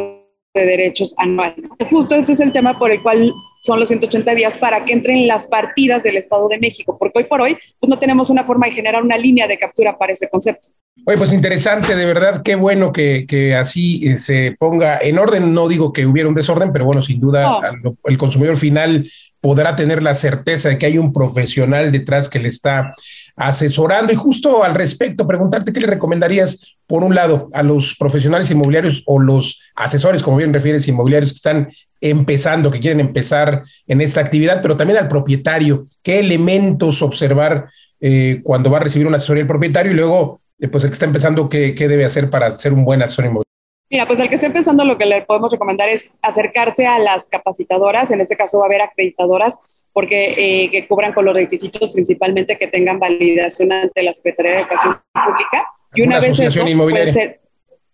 de 0.54 0.64
derechos 0.64 1.14
anual. 1.18 1.54
Justo 1.90 2.14
este 2.14 2.32
es 2.32 2.40
el 2.40 2.52
tema 2.52 2.78
por 2.78 2.90
el 2.90 3.02
cual 3.02 3.34
son 3.60 3.78
los 3.78 3.88
180 3.88 4.34
días 4.34 4.54
para 4.56 4.84
que 4.84 4.92
entren 4.92 5.26
las 5.26 5.46
partidas 5.46 6.02
del 6.02 6.16
Estado 6.16 6.48
de 6.48 6.58
México, 6.58 6.96
porque 6.98 7.20
hoy 7.20 7.24
por 7.24 7.40
hoy 7.40 7.56
pues 7.78 7.88
no 7.88 7.98
tenemos 7.98 8.30
una 8.30 8.44
forma 8.44 8.66
de 8.66 8.72
generar 8.72 9.02
una 9.02 9.16
línea 9.16 9.46
de 9.46 9.58
captura 9.58 9.96
para 9.98 10.12
ese 10.12 10.28
concepto. 10.28 10.68
Oye, 11.06 11.16
pues 11.16 11.32
interesante, 11.32 11.94
de 11.94 12.04
verdad, 12.04 12.42
qué 12.42 12.56
bueno 12.56 12.92
que, 12.92 13.24
que 13.26 13.54
así 13.54 14.06
eh, 14.06 14.16
se 14.18 14.54
ponga 14.58 14.98
en 15.00 15.18
orden. 15.18 15.54
No 15.54 15.66
digo 15.66 15.92
que 15.92 16.04
hubiera 16.04 16.28
un 16.28 16.34
desorden, 16.34 16.72
pero 16.72 16.84
bueno, 16.84 17.00
sin 17.00 17.18
duda 17.18 17.60
el 18.04 18.18
consumidor 18.18 18.56
final 18.56 19.08
podrá 19.40 19.74
tener 19.76 20.02
la 20.02 20.14
certeza 20.14 20.68
de 20.68 20.78
que 20.78 20.86
hay 20.86 20.98
un 20.98 21.12
profesional 21.12 21.90
detrás 21.90 22.28
que 22.28 22.38
le 22.38 22.48
está 22.48 22.92
asesorando. 23.40 24.12
Y 24.12 24.16
justo 24.16 24.62
al 24.62 24.74
respecto, 24.74 25.26
preguntarte 25.26 25.72
qué 25.72 25.80
le 25.80 25.86
recomendarías, 25.86 26.76
por 26.86 27.02
un 27.02 27.14
lado, 27.14 27.48
a 27.54 27.62
los 27.62 27.96
profesionales 27.96 28.50
inmobiliarios 28.50 29.02
o 29.06 29.18
los 29.18 29.72
asesores, 29.74 30.22
como 30.22 30.36
bien 30.36 30.52
refieres, 30.52 30.86
inmobiliarios 30.86 31.32
que 31.32 31.36
están 31.36 31.68
empezando, 32.02 32.70
que 32.70 32.80
quieren 32.80 33.00
empezar 33.00 33.62
en 33.86 34.02
esta 34.02 34.20
actividad, 34.20 34.60
pero 34.60 34.76
también 34.76 34.98
al 34.98 35.08
propietario, 35.08 35.86
qué 36.02 36.18
elementos 36.18 37.00
observar 37.00 37.70
eh, 37.98 38.40
cuando 38.44 38.70
va 38.70 38.76
a 38.76 38.80
recibir 38.80 39.06
una 39.06 39.16
asesoría 39.16 39.42
el 39.42 39.48
propietario 39.48 39.92
y 39.92 39.94
luego, 39.94 40.38
eh, 40.58 40.68
pues 40.68 40.84
el 40.84 40.90
que 40.90 40.94
está 40.94 41.06
empezando, 41.06 41.48
qué, 41.48 41.74
qué 41.74 41.88
debe 41.88 42.04
hacer 42.04 42.28
para 42.28 42.50
ser 42.50 42.74
un 42.74 42.84
buen 42.84 43.02
asesor 43.02 43.24
inmobiliario. 43.24 43.50
Mira, 43.88 44.06
pues 44.06 44.20
al 44.20 44.28
que 44.28 44.34
esté 44.34 44.46
empezando 44.46 44.84
lo 44.84 44.98
que 44.98 45.06
le 45.06 45.22
podemos 45.22 45.50
recomendar 45.50 45.88
es 45.88 46.10
acercarse 46.22 46.86
a 46.86 46.98
las 46.98 47.26
capacitadoras, 47.26 48.10
en 48.10 48.20
este 48.20 48.36
caso 48.36 48.58
va 48.58 48.64
a 48.64 48.66
haber 48.66 48.82
acreditadoras, 48.82 49.54
porque 49.92 50.34
eh, 50.36 50.70
que 50.70 50.86
cubran 50.86 51.12
con 51.12 51.24
los 51.24 51.34
requisitos 51.34 51.90
principalmente 51.90 52.56
que 52.56 52.68
tengan 52.68 52.98
validación 52.98 53.72
ante 53.72 54.02
la 54.02 54.12
Secretaría 54.12 54.52
de 54.52 54.58
Educación 54.60 55.00
Pública. 55.12 55.66
Y 55.94 56.02
una, 56.02 56.20
vez 56.20 56.30
asociación 56.30 56.66
eso, 56.66 56.72
inmobiliaria. 56.72 57.12
Puede 57.12 57.26
ser, 57.26 57.40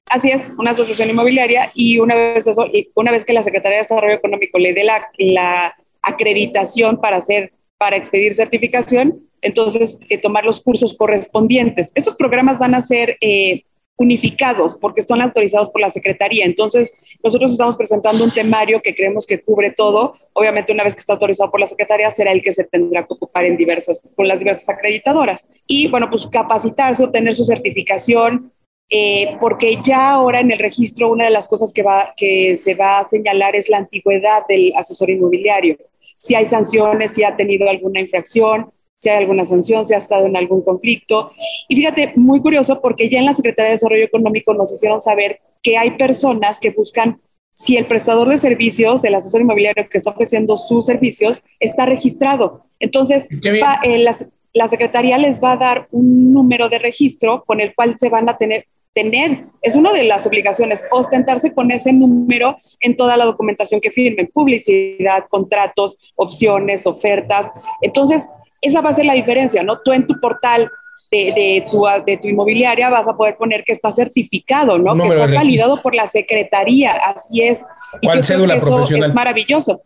así 0.07 0.31
es, 0.31 0.51
una 0.59 0.73
asociación 0.73 1.11
inmobiliaria 1.11 1.73
y 1.75 1.99
una 1.99 2.15
vez 2.15 2.47
eso, 2.47 2.67
y 2.67 2.91
una 2.95 3.11
vez 3.11 3.25
que 3.25 3.33
la 3.33 3.43
Secretaría 3.43 3.79
de 3.79 3.83
Desarrollo 3.83 4.15
Económico 4.15 4.59
le 4.59 4.75
dé 4.75 4.85
la, 4.85 5.09
la 5.19 5.75
acreditación 6.03 7.01
para 7.01 7.17
hacer, 7.19 7.53
para 7.79 7.97
expedir 7.97 8.35
certificación, 8.35 9.27
entonces 9.43 9.99
eh, 10.09 10.19
tomar 10.19 10.45
los 10.45 10.61
cursos 10.61 10.95
correspondientes. 10.95 11.89
Estos 11.95 12.15
programas 12.15 12.59
van 12.59 12.75
a 12.75 12.81
ser 12.81 13.17
eh, 13.21 13.65
unificados 13.97 14.77
porque 14.77 15.03
son 15.03 15.23
autorizados 15.23 15.71
por 15.71 15.81
la 15.81 15.91
Secretaría. 15.91 16.45
Entonces, 16.45 16.93
nosotros 17.23 17.53
estamos 17.53 17.77
presentando 17.77 18.25
un 18.25 18.33
temario 18.33 18.83
que 18.83 18.95
creemos 18.95 19.27
que 19.27 19.41
cubre 19.41 19.71
todo. 19.71 20.15
Obviamente, 20.35 20.73
una 20.73 20.85
vez 20.85 20.95
que 20.95 21.01
está 21.01 21.15
autorizado 21.15 21.51
por 21.51 21.61
la 21.61 21.67
Secretaría, 21.67 22.11
será 22.11 22.33
el 22.33 22.43
que 22.43 22.53
se 22.53 22.65
tendrá 22.65 23.03
que 23.07 23.15
ocupar 23.15 23.45
en 23.47 23.57
diversas, 23.57 24.01
con 24.15 24.29
las 24.29 24.39
diversas 24.39 24.69
acreditadoras. 24.69 25.47
Y 25.67 25.89
bueno, 25.89 26.09
pues 26.11 26.27
capacitarse, 26.27 27.05
obtener 27.05 27.35
su 27.35 27.45
certificación, 27.45 28.53
eh, 28.89 29.37
porque 29.41 29.79
ya 29.83 30.13
ahora 30.13 30.41
en 30.41 30.53
el 30.53 30.59
registro 30.59 31.11
una 31.11 31.25
de 31.25 31.31
las 31.31 31.49
cosas 31.49 31.73
que, 31.73 31.83
va, 31.83 32.15
que 32.17 32.57
se 32.57 32.75
va 32.75 33.01
a 33.01 33.09
señalar 33.09 33.57
es 33.57 33.69
la 33.69 33.79
antigüedad 33.79 34.47
del 34.49 34.73
asesor 34.77 35.11
inmobiliario. 35.11 35.77
Si 36.17 36.35
hay 36.35 36.47
sanciones, 36.47 37.13
si 37.13 37.25
ha 37.25 37.37
tenido 37.37 37.69
alguna 37.69 38.01
infracción, 38.01 38.71
si 39.01 39.09
hay 39.09 39.19
alguna 39.19 39.45
sanción, 39.45 39.85
si 39.85 39.95
ha 39.95 39.99
estado 39.99 40.27
en 40.27 40.37
algún 40.37 40.63
conflicto. 40.63 41.31
Y 41.69 41.77
fíjate, 41.77 42.13
muy 42.17 42.41
curioso, 42.41 42.81
porque 42.81 43.09
ya 43.09 43.19
en 43.19 43.27
la 43.27 43.35
Secretaría 43.35 43.71
de 43.71 43.77
Desarrollo 43.77 44.05
Económico 44.05 44.55
nos 44.55 44.73
hicieron 44.73 45.03
saber 45.03 45.41
que 45.63 45.77
hay 45.77 45.93
personas 45.93 46.59
que 46.59 46.71
buscan 46.71 47.21
si 47.51 47.77
el 47.77 47.87
prestador 47.87 48.29
de 48.29 48.39
servicios, 48.39 49.03
el 49.03 49.15
asesor 49.15 49.41
inmobiliario 49.41 49.89
que 49.89 49.97
está 49.97 50.11
ofreciendo 50.11 50.57
sus 50.57 50.85
servicios, 50.85 51.43
está 51.59 51.87
registrado. 51.87 52.67
Entonces, 52.81 53.27
eh, 53.31 53.99
la, 53.99 54.19
la, 54.53 54.69
Secretaría 54.69 55.17
les 55.17 55.43
va 55.43 55.53
a 55.53 55.57
dar 55.57 55.89
un 55.91 56.33
número 56.33 56.69
de 56.69 56.79
registro 56.79 57.45
con 57.47 57.61
el 57.61 57.75
cual 57.75 57.95
se 57.99 58.11
van 58.11 58.29
a 58.29 58.37
tener, 58.37 58.67
tener, 58.93 59.47
es 59.63 59.75
una 59.75 59.93
de 59.95 60.05
las 60.05 60.27
obligaciones, 60.27 60.85
ostentarse 60.91 61.55
con 61.55 61.71
ese 61.71 61.95
número 61.95 62.57
en 62.81 62.95
toda 62.95 63.17
la 63.17 63.25
documentación 63.25 63.81
que 63.81 63.91
firmen, 63.91 64.31
publicidad, 64.33 65.25
contratos, 65.31 65.97
opciones, 66.15 66.87
ofertas. 66.87 67.51
Entonces, 67.81 68.29
esa 68.61 68.81
va 68.81 68.91
a 68.91 68.95
ser 68.95 69.07
la 69.07 69.15
diferencia, 69.15 69.63
¿no? 69.63 69.81
Tú 69.81 69.93
en 69.93 70.07
tu 70.07 70.19
portal 70.21 70.71
de, 71.11 71.67
tu, 71.71 71.87
de 72.05 72.17
tu 72.17 72.29
inmobiliaria 72.29 72.91
vas 72.91 73.09
a 73.09 73.17
poder 73.17 73.37
poner 73.37 73.65
que 73.65 73.73
está 73.73 73.91
certificado, 73.91 74.79
¿no? 74.79 74.95
que 74.97 75.09
está 75.09 75.27
validado 75.27 75.81
por 75.81 75.95
la 75.95 76.09
Secretaría, 76.09 76.93
así 76.93 77.43
es. 77.43 77.59
Y 78.01 78.07
¿Cuál 78.07 78.25
cédula 78.25 78.57
eso 78.57 78.89
Es 78.89 79.15
maravilloso. 79.15 79.83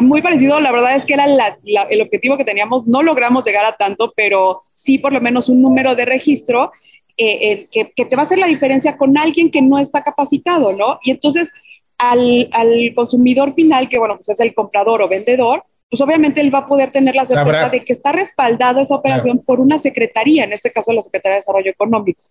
Muy 0.00 0.22
parecido, 0.22 0.60
la 0.60 0.72
verdad 0.72 0.96
es 0.96 1.04
que 1.04 1.12
era 1.12 1.26
el 1.26 2.00
objetivo 2.00 2.38
que 2.38 2.44
teníamos, 2.44 2.86
no 2.86 3.02
logramos 3.02 3.44
llegar 3.44 3.66
a 3.66 3.76
tanto, 3.76 4.12
pero 4.16 4.62
sí 4.72 4.98
por 4.98 5.12
lo 5.12 5.20
menos 5.20 5.50
un 5.50 5.60
número 5.60 5.94
de 5.94 6.06
registro 6.06 6.72
eh, 7.18 7.68
eh, 7.74 7.90
que, 7.94 8.04
te 8.04 8.16
va 8.16 8.22
a 8.22 8.26
hacer 8.26 8.38
la 8.38 8.46
diferencia 8.46 8.96
con 8.96 9.18
alguien 9.18 9.50
que 9.50 9.60
no 9.60 9.78
está 9.78 10.02
capacitado, 10.02 10.72
¿no? 10.72 10.98
Y 11.02 11.10
entonces 11.10 11.50
al, 11.98 12.48
al 12.52 12.92
consumidor 12.94 13.52
final, 13.52 13.88
que 13.88 13.98
bueno, 13.98 14.16
pues 14.16 14.30
es 14.30 14.40
el 14.40 14.54
comprador 14.54 15.02
o 15.02 15.08
vendedor, 15.08 15.64
pues 15.90 16.00
obviamente 16.02 16.40
él 16.40 16.54
va 16.54 16.60
a 16.60 16.66
poder 16.66 16.90
tener 16.90 17.14
la 17.14 17.24
certeza 17.24 17.68
de 17.70 17.84
que 17.84 17.92
está 17.92 18.12
respaldada 18.12 18.82
esa 18.82 18.94
operación 18.94 19.38
por 19.38 19.60
una 19.60 19.78
secretaría, 19.78 20.44
en 20.44 20.52
este 20.52 20.70
caso 20.70 20.92
la 20.92 21.02
Secretaría 21.02 21.34
de 21.34 21.40
Desarrollo 21.40 21.70
Económico. 21.70 22.22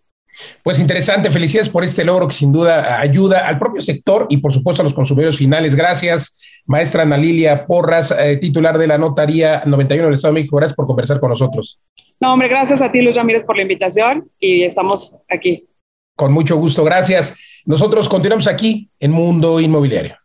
Pues 0.62 0.80
interesante, 0.80 1.32
felicidades 1.32 1.70
por 1.70 1.84
este 1.84 2.04
logro 2.04 2.28
que 2.28 2.36
sin 2.36 2.52
duda 2.52 3.00
ayuda 3.00 3.48
al 3.48 3.58
propio 3.58 3.82
sector 3.82 4.28
y 4.30 4.38
por 4.38 4.54
supuesto 4.54 4.82
a 4.82 4.84
los 4.84 4.94
consumidores 4.94 5.38
finales. 5.38 5.76
Gracias, 5.76 6.62
maestra 6.68 7.04
Ana 7.04 7.18
Lilia 7.18 7.66
Porras, 7.66 8.12
eh, 8.12 8.38
titular 8.38 8.78
de 8.78 8.86
la 8.86 9.00
Notaría 9.00 9.64
91 9.66 10.06
del 10.06 10.14
Estado 10.14 10.34
de 10.34 10.42
México. 10.42 10.58
Gracias 10.58 10.76
por 10.76 10.86
conversar 10.86 11.20
con 11.20 11.30
nosotros. 11.30 11.80
No, 12.20 12.34
hombre, 12.34 12.50
gracias 12.50 12.82
a 12.82 12.92
ti, 12.92 13.02
Luis 13.02 13.16
Ramírez, 13.16 13.44
por 13.44 13.56
la 13.56 13.64
invitación 13.64 14.30
y 14.38 14.64
estamos 14.64 15.16
aquí. 15.28 15.68
Con 16.16 16.34
mucho 16.34 16.58
gusto, 16.58 16.84
gracias. 16.84 17.62
Nosotros 17.66 18.08
continuamos 18.10 18.48
aquí 18.48 18.90
en 19.00 19.12
Mundo 19.12 19.60
Inmobiliario. 19.60 20.18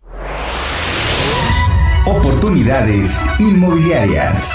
Oportunidades 2.05 3.17
inmobiliarias. 3.39 4.51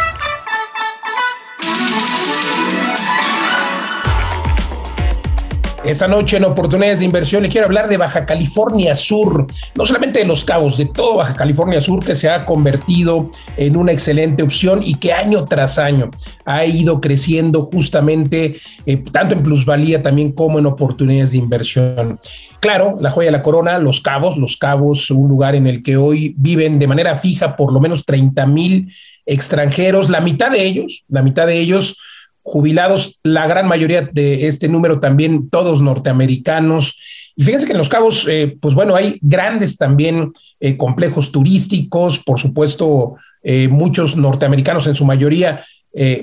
Esta 5.87 6.05
noche 6.05 6.35
en 6.35 6.43
Oportunidades 6.43 6.99
de 6.99 7.05
Inversión 7.05 7.43
le 7.43 7.47
quiero 7.47 7.65
hablar 7.65 7.87
de 7.87 7.95
Baja 7.95 8.25
California 8.25 8.93
Sur, 8.93 9.47
no 9.73 9.85
solamente 9.85 10.19
de 10.19 10.25
Los 10.25 10.43
Cabos, 10.43 10.77
de 10.77 10.85
todo 10.85 11.15
Baja 11.15 11.33
California 11.33 11.79
Sur 11.79 12.03
que 12.03 12.13
se 12.13 12.29
ha 12.29 12.43
convertido 12.43 13.31
en 13.55 13.77
una 13.77 13.93
excelente 13.93 14.43
opción 14.43 14.81
y 14.83 14.95
que 14.95 15.13
año 15.13 15.45
tras 15.45 15.77
año 15.77 16.11
ha 16.43 16.65
ido 16.65 16.99
creciendo 16.99 17.61
justamente 17.61 18.57
eh, 18.85 18.97
tanto 18.97 19.33
en 19.33 19.43
plusvalía 19.43 20.03
también 20.03 20.33
como 20.33 20.59
en 20.59 20.65
oportunidades 20.65 21.31
de 21.31 21.37
inversión. 21.37 22.19
Claro, 22.59 22.97
la 22.99 23.09
joya 23.09 23.27
de 23.27 23.37
la 23.37 23.41
corona, 23.41 23.79
Los 23.79 24.01
Cabos, 24.01 24.35
Los 24.35 24.57
Cabos, 24.57 25.09
un 25.09 25.29
lugar 25.29 25.55
en 25.55 25.67
el 25.67 25.83
que 25.83 25.95
hoy 25.95 26.35
viven 26.37 26.79
de 26.79 26.87
manera 26.87 27.15
fija 27.15 27.55
por 27.55 27.71
lo 27.71 27.79
menos 27.79 28.03
30 28.03 28.45
mil 28.45 28.93
extranjeros, 29.25 30.09
la 30.09 30.19
mitad 30.19 30.51
de 30.51 30.65
ellos, 30.65 31.05
la 31.07 31.23
mitad 31.23 31.47
de 31.47 31.57
ellos 31.57 31.95
jubilados, 32.47 33.19
la 33.23 33.45
gran 33.45 33.67
mayoría 33.67 34.03
de 34.03 34.47
este 34.47 34.69
número 34.69 35.01
también 35.01 35.49
todos 35.49 35.81
norteamericanos. 35.81 36.95
Y 37.35 37.43
fíjense 37.43 37.67
que 37.67 37.73
en 37.73 37.77
Los 37.77 37.89
Cabos, 37.89 38.25
eh, 38.29 38.55
pues 38.61 38.73
bueno, 38.73 38.95
hay 38.95 39.19
grandes 39.21 39.75
también 39.75 40.31
eh, 40.61 40.77
complejos 40.77 41.33
turísticos, 41.33 42.19
por 42.19 42.39
supuesto, 42.39 43.15
eh, 43.43 43.67
muchos 43.67 44.15
norteamericanos 44.15 44.87
en 44.87 44.95
su 44.95 45.03
mayoría 45.03 45.65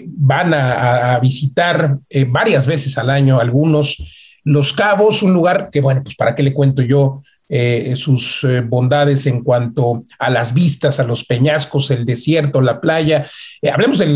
van 0.06 0.54
a, 0.54 1.14
a 1.14 1.18
visitar 1.18 1.98
varias 2.28 2.64
veces 2.66 2.96
al 2.96 3.10
año 3.10 3.40
algunos. 3.40 3.96
Los 4.44 4.72
Cabos, 4.72 5.22
un 5.22 5.32
lugar 5.34 5.68
que, 5.72 5.80
bueno, 5.80 6.02
pues 6.04 6.14
para 6.14 6.34
qué 6.36 6.44
le 6.44 6.54
cuento 6.54 6.80
yo, 6.80 7.22
eh, 7.48 7.94
sus 7.96 8.42
eh, 8.44 8.62
bondades 8.62 9.26
en 9.26 9.42
cuanto 9.42 10.04
a 10.18 10.30
las 10.30 10.54
vistas, 10.54 10.98
a 10.98 11.04
los 11.04 11.24
peñascos, 11.24 11.90
el 11.90 12.06
desierto, 12.06 12.62
la 12.62 12.80
playa. 12.80 13.26
Eh, 13.60 13.70
hablemos 13.70 13.98
de 13.98 14.06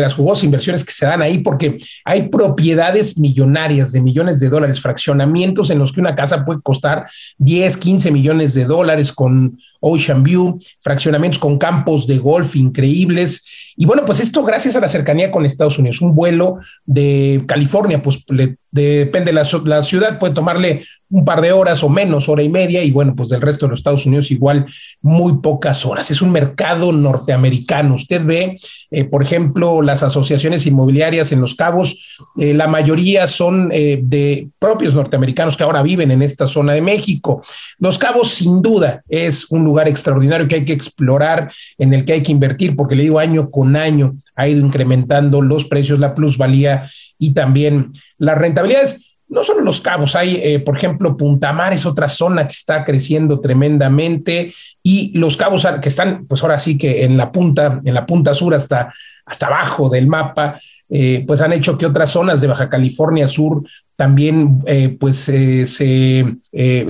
las 0.00 0.14
jugosas 0.14 0.42
inversiones 0.42 0.84
que 0.84 0.92
se 0.92 1.06
dan 1.06 1.22
ahí, 1.22 1.38
porque 1.38 1.78
hay 2.04 2.28
propiedades 2.28 3.16
millonarias 3.16 3.92
de 3.92 4.00
millones 4.00 4.40
de 4.40 4.48
dólares, 4.48 4.80
fraccionamientos 4.80 5.70
en 5.70 5.78
los 5.78 5.92
que 5.92 6.00
una 6.00 6.16
casa 6.16 6.44
puede 6.44 6.60
costar 6.62 7.06
10, 7.38 7.76
15 7.76 8.10
millones 8.10 8.54
de 8.54 8.64
dólares 8.64 9.12
con 9.12 9.56
Ocean 9.80 10.22
View, 10.22 10.58
fraccionamientos 10.80 11.38
con 11.38 11.58
campos 11.58 12.06
de 12.06 12.18
golf 12.18 12.56
increíbles 12.56 13.65
y 13.76 13.84
bueno, 13.84 14.04
pues 14.06 14.20
esto 14.20 14.42
gracias 14.42 14.74
a 14.76 14.80
la 14.80 14.88
cercanía 14.88 15.30
con 15.30 15.44
Estados 15.44 15.78
Unidos. 15.78 16.00
Un 16.00 16.14
vuelo 16.14 16.58
de 16.86 17.44
California, 17.46 18.00
pues 18.00 18.24
depende 18.70 19.26
de 19.26 19.32
la, 19.32 19.46
la, 19.64 19.82
ciudad, 19.82 20.18
puede 20.18 20.32
tomarle 20.32 20.82
un 21.10 21.24
par 21.24 21.42
de 21.42 21.52
horas 21.52 21.84
o 21.84 21.88
menos, 21.90 22.28
hora 22.28 22.42
y 22.42 22.48
media, 22.48 22.82
y 22.82 22.90
bueno, 22.90 23.14
pues 23.14 23.28
del 23.28 23.42
resto 23.42 23.66
de 23.66 23.70
los 23.70 23.80
Estados 23.80 24.06
Unidos 24.06 24.30
igual 24.30 24.66
muy 25.02 25.38
pocas 25.40 25.84
horas. 25.84 26.10
Es 26.10 26.22
un 26.22 26.32
mercado 26.32 26.90
norteamericano. 26.90 27.94
Usted 27.94 28.24
ve, 28.24 28.56
eh, 28.90 29.04
por 29.04 29.22
ejemplo, 29.22 29.82
las 29.82 30.02
asociaciones 30.02 30.66
inmobiliarias 30.66 31.32
en 31.32 31.40
Los 31.40 31.54
Cabos, 31.54 32.16
eh, 32.38 32.54
la 32.54 32.68
mayoría 32.68 33.26
son 33.26 33.70
eh, 33.72 34.00
de 34.02 34.48
propios 34.58 34.94
norteamericanos 34.94 35.56
que 35.56 35.64
ahora 35.64 35.82
viven 35.82 36.10
en 36.10 36.22
esta 36.22 36.46
zona 36.46 36.72
de 36.72 36.82
México. 36.82 37.42
Los 37.78 37.98
Cabos, 37.98 38.30
sin 38.30 38.62
duda, 38.62 39.02
es 39.08 39.50
un 39.50 39.64
lugar 39.64 39.88
extraordinario 39.88 40.48
que 40.48 40.56
hay 40.56 40.64
que 40.64 40.72
explorar, 40.72 41.50
en 41.78 41.94
el 41.94 42.04
que 42.04 42.14
hay 42.14 42.22
que 42.22 42.32
invertir, 42.32 42.76
porque 42.76 42.94
le 42.94 43.04
digo 43.04 43.18
año 43.18 43.50
con 43.50 43.76
año 43.76 44.16
ha 44.36 44.48
ido 44.48 44.64
incrementando 44.64 45.40
los 45.40 45.64
precios, 45.64 45.98
la 45.98 46.14
plusvalía 46.14 46.88
y 47.18 47.32
también 47.32 47.92
las 48.18 48.38
rentabilidades. 48.38 49.05
No 49.28 49.42
solo 49.42 49.60
los 49.60 49.80
cabos, 49.80 50.14
hay, 50.14 50.36
eh, 50.36 50.60
por 50.60 50.76
ejemplo, 50.76 51.16
Puntamar 51.16 51.72
es 51.72 51.84
otra 51.84 52.08
zona 52.08 52.46
que 52.46 52.52
está 52.52 52.84
creciendo 52.84 53.40
tremendamente 53.40 54.52
y 54.84 55.18
los 55.18 55.36
cabos 55.36 55.66
que 55.82 55.88
están, 55.88 56.26
pues 56.26 56.42
ahora 56.42 56.60
sí 56.60 56.78
que 56.78 57.04
en 57.04 57.16
la 57.16 57.32
punta, 57.32 57.80
en 57.84 57.92
la 57.92 58.06
punta 58.06 58.34
sur 58.34 58.54
hasta, 58.54 58.92
hasta 59.24 59.46
abajo 59.48 59.88
del 59.88 60.06
mapa, 60.06 60.60
eh, 60.88 61.24
pues 61.26 61.40
han 61.40 61.52
hecho 61.52 61.76
que 61.76 61.86
otras 61.86 62.10
zonas 62.10 62.40
de 62.40 62.46
Baja 62.46 62.68
California 62.68 63.26
Sur 63.26 63.64
también 63.96 64.62
eh, 64.64 64.96
pues 65.00 65.16
se 65.16 65.66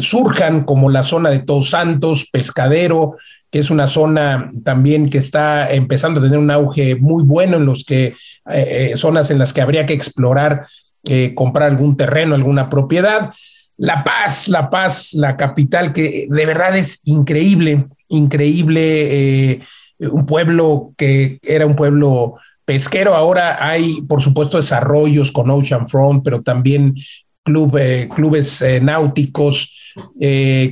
surjan 0.01 0.65
como 0.65 0.91
la 0.91 1.03
zona 1.03 1.31
de 1.31 1.39
Todos 1.39 1.71
Santos, 1.71 2.29
Pescadero, 2.31 3.15
que 3.51 3.61
es 3.61 3.71
una 3.71 3.87
zona 3.87 4.51
también 4.63 5.09
que 5.09 5.19
está 5.19 5.73
empezando 5.73 6.21
a 6.21 6.23
tener 6.23 6.39
un 6.39 6.51
auge 6.51 6.97
muy 6.97 7.23
bueno 7.23 7.57
en 7.57 7.65
los 7.65 7.85
que 7.85 8.15
zonas 8.97 9.31
en 9.31 9.39
las 9.39 9.53
que 9.53 9.63
habría 9.63 9.87
que 9.87 9.95
explorar, 9.95 10.67
eh, 11.09 11.35
comprar 11.35 11.71
algún 11.71 11.97
terreno, 11.97 12.35
alguna 12.35 12.69
propiedad. 12.69 13.33
La 13.77 14.05
Paz, 14.05 14.49
La 14.49 14.71
Paz, 14.71 15.13
la 15.15 15.37
capital 15.37 15.93
que 15.93 16.27
de 16.29 16.47
verdad 16.47 16.77
es 16.77 17.01
increíble, 17.05 17.87
increíble, 18.09 19.61
un 19.99 20.25
pueblo 20.25 20.93
que 20.97 21.39
era 21.43 21.67
un 21.67 21.77
pueblo 21.77 22.37
pesquero, 22.65 23.15
ahora 23.15 23.59
hay 23.61 24.01
por 24.03 24.23
supuesto 24.23 24.57
desarrollos 24.57 25.31
con 25.31 25.51
Ocean 25.51 25.89
Front, 25.89 26.25
pero 26.25 26.41
también 26.43 26.95
club, 27.43 27.79
clubes 28.15 28.65
náuticos, 28.81 29.95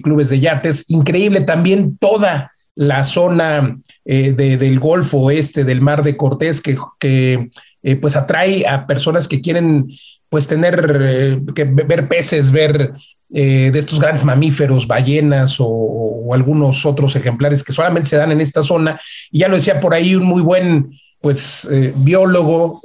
clubes 0.02 0.30
de 0.30 0.40
yates, 0.40 0.86
increíble 0.88 1.42
también 1.42 1.98
toda 1.98 2.54
la 2.74 3.04
zona 3.04 3.78
eh, 4.04 4.32
del 4.32 4.80
Golfo 4.80 5.18
Oeste, 5.18 5.64
del 5.64 5.80
Mar 5.80 6.02
de 6.02 6.16
Cortés, 6.16 6.60
que, 6.60 6.76
que 6.98 7.50
eh, 7.82 7.96
pues 7.96 8.16
atrae 8.16 8.66
a 8.66 8.86
personas 8.86 9.28
que 9.28 9.40
quieren 9.40 9.88
pues 10.34 10.48
tener, 10.48 10.98
eh, 11.00 11.40
que 11.54 11.62
ver 11.62 12.08
peces, 12.08 12.50
ver 12.50 12.92
de 13.28 13.78
estos 13.78 14.00
grandes 14.00 14.24
mamíferos, 14.24 14.88
ballenas 14.88 15.58
o, 15.60 16.32
algunos 16.34 16.84
otros 16.84 17.14
ejemplares 17.14 17.62
que 17.62 17.72
solamente 17.72 18.08
se 18.08 18.16
dan 18.16 18.32
en 18.32 18.40
esta 18.40 18.60
zona. 18.60 19.00
Y 19.30 19.38
ya 19.38 19.46
lo 19.46 19.54
decía 19.54 19.78
por 19.78 19.94
ahí 19.94 20.16
un 20.16 20.24
muy 20.24 20.42
buen 20.42 20.90
pues 21.20 21.68
biólogo, 21.94 22.82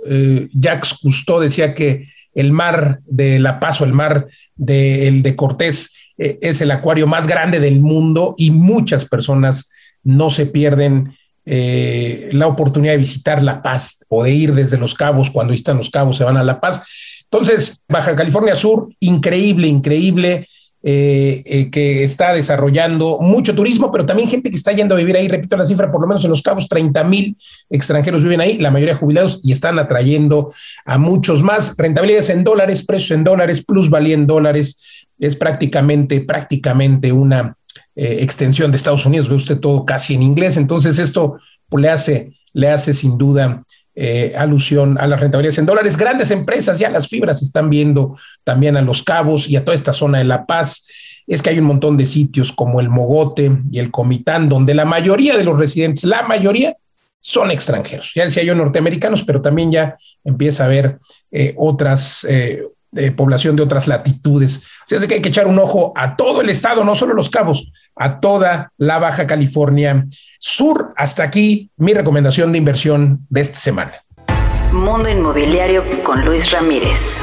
Jacques 0.53 0.93
Cousteau, 1.01 1.39
decía 1.39 1.73
que 1.73 2.05
el 2.35 2.51
mar 2.51 2.99
de 3.07 3.39
La 3.39 3.59
Paz 3.59 3.81
o 3.81 3.85
el 3.85 3.93
mar 3.93 4.27
de, 4.55 5.19
de 5.23 5.35
Cortés 5.35 5.93
es 6.17 6.61
el 6.61 6.69
acuario 6.69 7.07
más 7.07 7.25
grande 7.25 7.59
del 7.59 7.79
mundo 7.79 8.35
y 8.37 8.51
muchas 8.51 9.05
personas 9.05 9.71
no 10.03 10.29
se 10.29 10.45
pierden 10.45 11.15
eh, 11.51 12.29
la 12.31 12.45
oportunidad 12.45 12.93
de 12.93 12.99
visitar 12.99 13.41
La 13.41 13.63
Paz 13.63 14.05
o 14.07 14.23
de 14.23 14.31
ir 14.31 14.53
desde 14.53 14.77
Los 14.77 14.93
Cabos, 14.93 15.31
cuando 15.31 15.51
están 15.51 15.77
Los 15.77 15.89
Cabos 15.89 16.15
se 16.15 16.23
van 16.23 16.37
a 16.37 16.43
La 16.43 16.59
Paz. 16.59 16.83
Entonces, 17.31 17.83
Baja 17.87 18.15
California 18.15 18.55
Sur, 18.55 18.89
increíble, 18.99 19.67
increíble, 19.67 20.47
eh, 20.81 21.43
eh, 21.45 21.69
que 21.69 22.05
está 22.05 22.33
desarrollando 22.33 23.19
mucho 23.19 23.53
turismo, 23.53 23.91
pero 23.91 24.05
también 24.05 24.29
gente 24.29 24.49
que 24.49 24.55
está 24.55 24.71
yendo 24.71 24.95
a 24.95 24.97
vivir 24.97 25.17
ahí, 25.17 25.27
repito 25.27 25.57
la 25.57 25.65
cifra, 25.65 25.91
por 25.91 25.99
lo 25.99 26.07
menos 26.07 26.23
en 26.23 26.29
Los 26.29 26.41
Cabos, 26.41 26.69
30 26.69 27.03
mil 27.03 27.35
extranjeros 27.69 28.23
viven 28.23 28.39
ahí, 28.39 28.57
la 28.59 28.71
mayoría 28.71 28.95
jubilados 28.95 29.41
y 29.43 29.51
están 29.51 29.77
atrayendo 29.77 30.53
a 30.85 30.97
muchos 30.97 31.43
más. 31.43 31.75
Rentabilidades 31.77 32.29
en 32.29 32.45
dólares, 32.45 32.85
precios 32.85 33.11
en 33.11 33.25
dólares, 33.25 33.61
plusvalía 33.65 34.15
en 34.15 34.25
dólares, 34.25 34.79
es 35.19 35.35
prácticamente, 35.35 36.21
prácticamente 36.21 37.11
una 37.11 37.57
eh, 37.93 38.19
extensión 38.21 38.71
de 38.71 38.77
Estados 38.77 39.05
Unidos, 39.05 39.27
ve 39.27 39.35
usted 39.35 39.59
todo 39.59 39.83
casi 39.83 40.13
en 40.13 40.23
inglés, 40.23 40.55
entonces 40.55 40.97
esto 40.97 41.39
le, 41.77 41.89
hace, 41.89 42.31
le 42.53 42.69
hace 42.69 42.93
sin 42.93 43.17
duda 43.17 43.61
eh, 44.01 44.33
alusión 44.37 44.97
a 44.97 45.07
las 45.07 45.19
rentabilidades 45.19 45.57
en 45.57 45.65
dólares. 45.65 45.97
Grandes 45.97 46.31
empresas, 46.31 46.79
ya 46.79 46.89
las 46.89 47.09
fibras 47.09 47.41
están 47.41 47.69
viendo 47.69 48.17
también 48.45 48.77
a 48.77 48.81
los 48.81 49.03
cabos 49.03 49.49
y 49.49 49.57
a 49.57 49.65
toda 49.65 49.75
esta 49.75 49.91
zona 49.91 50.19
de 50.19 50.23
La 50.23 50.45
Paz. 50.45 50.87
Es 51.27 51.41
que 51.41 51.49
hay 51.49 51.59
un 51.59 51.65
montón 51.65 51.97
de 51.97 52.05
sitios 52.05 52.53
como 52.53 52.79
el 52.79 52.87
Mogote 52.87 53.51
y 53.69 53.77
el 53.79 53.91
Comitán, 53.91 54.47
donde 54.47 54.73
la 54.73 54.85
mayoría 54.85 55.35
de 55.35 55.43
los 55.43 55.59
residentes, 55.59 56.05
la 56.05 56.23
mayoría, 56.23 56.77
son 57.19 57.51
extranjeros. 57.51 58.13
Ya 58.15 58.23
decía 58.23 58.43
yo 58.43 58.55
norteamericanos, 58.55 59.25
pero 59.25 59.41
también 59.41 59.69
ya 59.69 59.97
empieza 60.23 60.63
a 60.63 60.67
haber 60.67 60.97
eh, 61.29 61.53
otras, 61.57 62.25
de 62.91 63.11
población 63.11 63.55
de 63.55 63.63
otras 63.63 63.87
latitudes. 63.87 64.63
Así 64.83 65.07
que 65.07 65.15
hay 65.15 65.21
que 65.21 65.29
echar 65.29 65.47
un 65.47 65.59
ojo 65.59 65.93
a 65.95 66.15
todo 66.15 66.41
el 66.41 66.49
estado, 66.49 66.83
no 66.83 66.95
solo 66.95 67.13
los 67.13 67.29
cabos, 67.29 67.71
a 67.95 68.19
toda 68.19 68.71
la 68.77 68.99
Baja 68.99 69.27
California 69.27 70.05
Sur. 70.39 70.93
Hasta 70.95 71.23
aquí 71.23 71.69
mi 71.77 71.93
recomendación 71.93 72.51
de 72.51 72.57
inversión 72.57 73.25
de 73.29 73.41
esta 73.41 73.57
semana. 73.57 73.93
Mundo 74.71 75.09
Inmobiliario 75.09 75.83
con 76.03 76.25
Luis 76.25 76.51
Ramírez. 76.51 77.21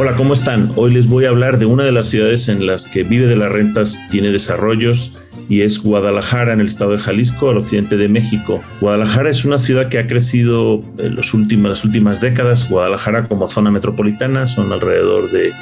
Hola, 0.00 0.14
¿cómo 0.14 0.32
están? 0.32 0.72
Hoy 0.76 0.94
les 0.94 1.08
voy 1.08 1.24
a 1.24 1.30
hablar 1.30 1.58
de 1.58 1.66
una 1.66 1.82
de 1.82 1.90
las 1.90 2.06
ciudades 2.06 2.48
en 2.48 2.66
las 2.66 2.86
que 2.86 3.02
Vive 3.02 3.26
de 3.26 3.34
las 3.34 3.50
Rentas 3.50 3.98
tiene 4.10 4.30
desarrollos 4.30 5.17
y 5.48 5.62
es 5.62 5.82
Guadalajara 5.82 6.52
en 6.52 6.60
el 6.60 6.66
estado 6.66 6.92
de 6.92 6.98
Jalisco, 6.98 7.50
al 7.50 7.58
occidente 7.58 7.96
de 7.96 8.08
México. 8.08 8.60
Guadalajara 8.80 9.30
es 9.30 9.44
una 9.44 9.58
ciudad 9.58 9.88
que 9.88 9.98
ha 9.98 10.06
crecido 10.06 10.82
en 10.98 11.14
los 11.14 11.32
últimos, 11.32 11.70
las 11.70 11.84
últimas 11.84 12.20
décadas. 12.20 12.68
Guadalajara 12.68 13.28
como 13.28 13.48
zona 13.48 13.70
metropolitana 13.70 14.46
son 14.46 14.72
alrededor 14.72 15.30
de 15.30 15.52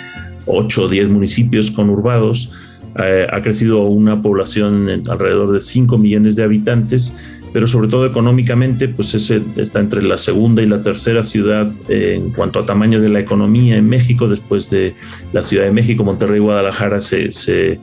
8 0.46 0.82
o 0.82 0.88
10 0.88 1.08
municipios 1.08 1.70
conurbados. 1.70 2.50
Eh, 2.98 3.26
ha 3.30 3.42
crecido 3.42 3.84
una 3.84 4.22
población 4.22 5.02
alrededor 5.08 5.52
de 5.52 5.60
5 5.60 5.98
millones 5.98 6.34
de 6.34 6.42
habitantes 6.42 7.14
pero 7.52 7.66
sobre 7.66 7.88
todo 7.88 8.04
económicamente, 8.04 8.86
pues 8.86 9.14
está 9.14 9.80
entre 9.80 10.02
la 10.02 10.18
segunda 10.18 10.62
y 10.62 10.66
la 10.66 10.82
tercera 10.82 11.24
ciudad 11.24 11.72
en 11.88 12.30
cuanto 12.32 12.58
a 12.58 12.66
tamaño 12.66 13.00
de 13.00 13.08
la 13.08 13.18
economía 13.18 13.78
en 13.78 13.88
México, 13.88 14.28
después 14.28 14.68
de 14.68 14.94
la 15.32 15.42
Ciudad 15.42 15.64
de 15.64 15.70
México, 15.70 16.04
Monterrey 16.04 16.36
y 16.36 16.40
Guadalajara 16.40 17.00
se 17.00 17.80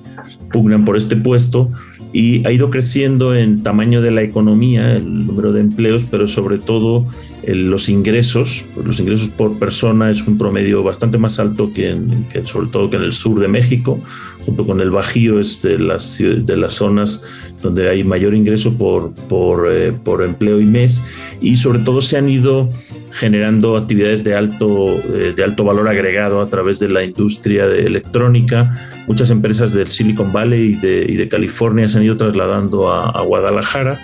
pugnan 0.52 0.86
por 0.86 0.96
este 0.96 1.16
puesto 1.16 1.72
y 2.13 2.45
ha 2.45 2.52
ido 2.52 2.69
creciendo 2.69 3.36
en 3.36 3.63
tamaño 3.63 4.02
de 4.02 4.12
la 4.12 4.21
economía, 4.21 4.95
el 4.95 5.26
número 5.26 5.52
de 5.52 5.62
empleos, 5.62 6.06
pero 6.10 6.28
sobre 6.28 6.60
todo 6.60 7.08
los 7.45 7.89
ingresos, 7.89 8.65
los 8.82 8.99
ingresos 8.99 9.30
por 9.30 9.60
persona 9.60 10.10
es 10.10 10.26
un 10.26 10.38
promedio 10.38 10.84
bastante 10.84 11.17
más 11.17 11.39
alto 11.39 11.73
que, 11.73 11.97
sobre 12.43 12.67
todo 12.67 12.89
que 12.89 12.97
en 12.97 13.04
el 13.04 13.13
sur 13.13 13.39
de 13.39 13.47
México, 13.47 13.99
junto 14.45 14.65
con 14.65 14.80
el 14.80 14.91
Bajío 14.91 15.39
es 15.39 15.62
de 15.62 15.80
las, 15.80 16.19
de 16.19 16.58
las 16.58 16.73
zonas 16.73 17.23
donde 17.62 17.89
hay 17.89 18.04
mayor 18.04 18.34
ingreso 18.34 18.73
por, 18.78 19.12
por, 19.13 19.69
eh, 19.71 19.91
por 19.91 20.23
empleo 20.23 20.62
y 20.62 20.65
mes. 20.65 21.04
Y 21.41 21.58
sobre 21.58 21.80
todo 21.80 21.99
se 21.99 22.17
han 22.17 22.30
ido 22.30 22.69
generando 23.13 23.78
actividades 23.78 24.23
de 24.23 24.36
alto, 24.36 24.99
eh, 25.13 25.34
de 25.36 25.43
alto 25.43 25.63
valor 25.63 25.88
agregado 25.88 26.41
a 26.41 26.49
través 26.49 26.80
de 26.80 26.89
la 26.89 27.04
industria 27.04 27.67
de 27.67 27.86
electrónica. 27.86 28.78
Muchas 29.08 29.30
empresas 29.30 29.73
del 29.73 29.88
Silicon 29.88 30.34
Valley 30.34 30.80
y 31.08 31.15
de, 31.15 31.28
California 31.30 31.88
se 31.88 31.97
han 31.97 32.04
ido 32.04 32.17
trasladando 32.17 32.91
a 32.91 33.21
Guadalajara 33.21 33.99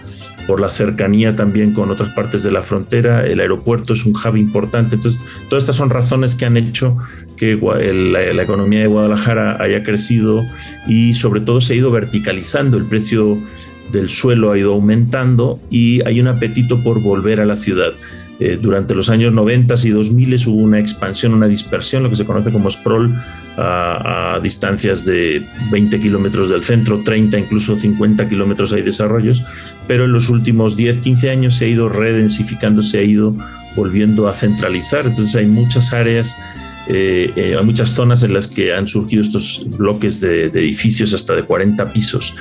por 0.50 0.60
la 0.60 0.72
cercanía 0.72 1.36
también 1.36 1.74
con 1.74 1.92
otras 1.92 2.10
partes 2.10 2.42
de 2.42 2.52
la 2.52 2.64
frontera, 2.64 3.24
el 3.24 3.40
aeropuerto 3.40 3.94
es 3.94 4.04
un 4.08 4.16
hub 4.16 4.36
importante. 4.36 4.96
Entonces, 4.96 5.22
todas 5.48 5.62
estas 5.62 5.76
son 5.76 5.92
razones 5.92 6.34
que 6.34 6.44
han 6.46 6.58
hecho 6.58 6.98
que 7.38 7.56
la, 7.56 8.42
economía 8.42 8.80
de 8.80 8.88
Guadalajara 8.88 9.62
haya 9.62 9.84
crecido 9.84 10.44
y 10.88 11.14
sobre 11.14 11.42
todo 11.42 11.62
se 11.62 11.74
ha 11.74 11.76
ido 11.76 11.92
verticalizando, 11.92 12.78
el 12.78 12.86
precio 12.86 13.38
del 13.92 14.10
suelo 14.10 14.52
ha 14.52 14.58
ido 14.58 14.74
aumentando 14.74 15.60
y 15.70 16.02
hay 16.08 16.20
un 16.20 16.28
apetito 16.28 16.82
por 16.82 17.00
volver 17.00 17.42
a 17.42 17.46
la 17.46 17.56
ciudad. 17.56 17.92
Eh, 18.40 18.58
durante 18.60 18.96
los 18.96 19.10
años 19.10 19.34
90 19.34 19.76
y 19.84 19.90
2000 19.90 20.48
hubo 20.48 20.62
una 20.62 20.80
expansión, 20.80 21.34
una 21.34 21.48
dispersión, 21.48 22.04
lo 22.04 22.10
que 22.10 22.16
se 22.16 22.26
conoce 22.26 22.52
como 22.52 22.72
sprawl, 22.72 23.14
a, 23.58 24.40
distancias 24.42 25.04
de 25.04 25.46
20 25.72 26.00
kilómetros 26.00 26.48
del 26.48 26.64
centro, 26.64 27.02
30, 27.04 27.38
incluso 27.38 27.76
50 27.76 28.30
kilómetros 28.30 28.72
hay 28.72 28.82
desarrollos, 28.82 29.44
pero 29.88 30.06
en 30.06 30.14
los 30.14 30.30
últimos 30.30 30.78
10, 30.78 31.00
15 31.00 31.30
años 31.30 31.56
se 31.58 31.66
ha 31.66 31.68
ido 31.68 31.90
redensificando, 31.90 32.82
se 32.82 33.00
ha 33.00 33.04
ido 33.04 33.36
volviendo 33.76 34.30
a 34.30 34.34
centralizar. 34.34 35.08
Entonces 35.08 35.36
hay 35.36 35.48
muchas 35.48 35.92
áreas 35.92 36.38
eh, 36.92 37.32
eh, 37.36 37.56
hay 37.58 37.64
muchas 37.64 37.92
zonas 37.92 38.24
en 38.24 38.34
las 38.34 38.48
que 38.48 38.74
han 38.74 38.88
surgido 38.88 39.22
estos 39.22 39.64
bloques 39.78 40.20
de, 40.22 40.46
edificios 40.46 41.14
hasta 41.14 41.36
de 41.36 41.44
40 41.44 41.94
pisos. 41.94 42.34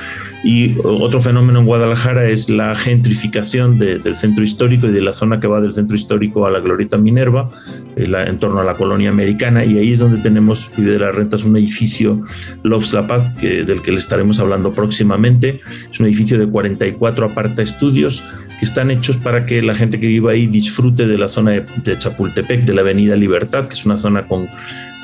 Y 0.42 0.76
otro 0.82 1.20
fenómeno 1.20 1.60
en 1.60 1.66
Guadalajara 1.66 2.28
es 2.28 2.48
la 2.48 2.74
gentrificación 2.74 3.78
del 3.78 4.16
centro 4.16 4.42
histórico 4.42 4.86
y 4.86 4.92
de 4.92 5.02
la 5.02 5.12
zona 5.12 5.38
que 5.38 5.46
va 5.48 5.60
del 5.60 5.74
centro 5.74 5.94
histórico 5.94 6.46
a 6.46 6.50
la 6.50 6.60
Glorieta 6.60 6.96
Minerva, 6.96 7.50
eh, 7.96 8.10
en 8.26 8.38
torno 8.38 8.60
a 8.60 8.64
la 8.64 8.74
colonia 8.74 9.10
americana. 9.10 9.66
Y 9.66 9.76
ahí 9.76 9.92
es 9.92 9.98
donde 9.98 10.22
tenemos, 10.22 10.70
Vive 10.76 10.92
de 10.92 10.98
las 10.98 11.14
Rentas, 11.14 11.44
un 11.44 11.56
edificio 11.56 12.22
Loves 12.62 12.94
La 12.94 13.06
Paz, 13.06 13.34
que, 13.38 13.64
del 13.64 13.82
que 13.82 13.90
le 13.90 13.98
estaremos 13.98 14.40
hablando 14.40 14.72
próximamente. 14.72 15.60
Es 15.90 16.00
un 16.00 16.06
edificio 16.06 16.38
de 16.38 16.46
44 16.46 17.26
aparta 17.26 17.60
estudios 17.60 18.24
que 18.58 18.64
están 18.64 18.90
hechos 18.90 19.16
para 19.16 19.46
que 19.46 19.62
la 19.62 19.74
gente 19.74 20.00
que 20.00 20.06
viva 20.06 20.32
ahí 20.32 20.46
disfrute 20.46 21.06
de 21.06 21.16
la 21.16 21.28
zona 21.28 21.52
de, 21.52 21.98
Chapultepec, 21.98 22.64
de 22.64 22.74
la 22.74 22.80
Avenida 22.80 23.14
Libertad, 23.16 23.68
que 23.68 23.74
es 23.74 23.86
una 23.86 23.98
zona 23.98 24.26
con 24.26 24.48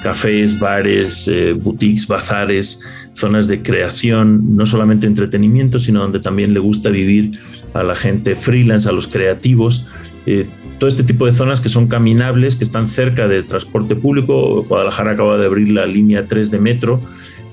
cafés, 0.03 0.59
bares, 0.59 1.29
eh, 1.29 1.53
boutiques, 1.53 2.07
bazares, 2.07 2.81
zonas 3.13 3.49
de 3.49 3.63
creación, 3.63 4.57
no 4.57 4.67
solamente 4.67 5.07
entretenimiento, 5.07 5.79
sino 5.79 6.01
donde 6.01 6.21
también 6.21 6.53
le 6.53 6.61
gusta 6.61 6.91
vivir 6.91 7.39
a 7.73 7.83
la 7.83 7.95
gente 7.95 8.35
freelance, 8.35 8.89
a 8.89 8.93
los 8.93 9.09
creativos. 9.09 9.87
Eh, 10.27 10.47
todo 10.79 10.91
este 10.91 11.05
tipo 11.05 11.25
de 11.25 11.33
zonas 11.33 11.61
que 11.61 11.69
son 11.69 11.87
caminables, 11.87 12.57
que 12.57 12.65
están 12.65 12.89
cerca 12.89 13.29
de 13.29 13.43
transporte 13.43 13.95
público. 13.95 14.65
Guadalajara 14.65 15.13
acaba 15.13 15.39
de 15.39 15.47
abrir 15.47 15.71
la 15.71 15.87
línea 15.87 16.27
3 16.27 16.51
de 16.51 16.59
metro, 16.59 17.01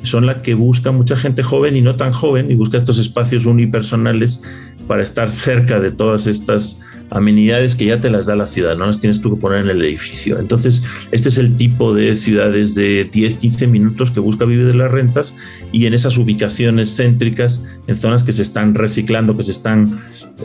son 0.03 0.25
las 0.25 0.41
que 0.41 0.55
busca 0.55 0.91
mucha 0.91 1.15
gente 1.15 1.43
joven 1.43 1.77
y 1.77 1.81
no 1.81 1.95
tan 1.95 2.11
joven 2.11 2.49
y 2.49 2.55
busca 2.55 2.77
estos 2.77 2.97
espacios 2.97 3.45
unipersonales 3.45 4.43
para 4.91 5.03
estar 5.03 5.31
cerca 5.31 5.79
de 5.79 5.89
todas 5.89 6.27
estas 6.27 6.81
amenidades 7.11 7.75
que 7.75 7.85
ya 7.85 8.01
te 8.01 8.09
las 8.09 8.25
da 8.25 8.35
la 8.35 8.45
ciudad, 8.45 8.75
no 8.75 8.87
las 8.87 8.99
tienes 8.99 9.21
tú 9.21 9.33
que 9.33 9.39
poner 9.39 9.59
en 9.59 9.69
el 9.69 9.81
edificio. 9.85 10.37
Entonces, 10.37 10.83
este 11.11 11.29
es 11.29 11.37
el 11.37 11.55
tipo 11.55 11.93
de 11.95 12.13
ciudades 12.17 12.75
de 12.75 13.07
10, 13.09 13.35
15 13.35 13.67
minutos 13.67 14.11
que 14.11 14.19
busca 14.19 14.43
vivir 14.43 14.67
de 14.67 14.73
las 14.73 14.91
rentas 14.91 15.33
y 15.71 15.85
en 15.85 15.93
esas 15.93 16.17
ubicaciones 16.17 16.93
céntricas, 16.93 17.65
en 17.87 17.95
zonas 17.95 18.25
que 18.25 18.33
se 18.33 18.41
están 18.41 18.75
reciclando, 18.75 19.37
que 19.37 19.43
se 19.43 19.53
están 19.53 19.97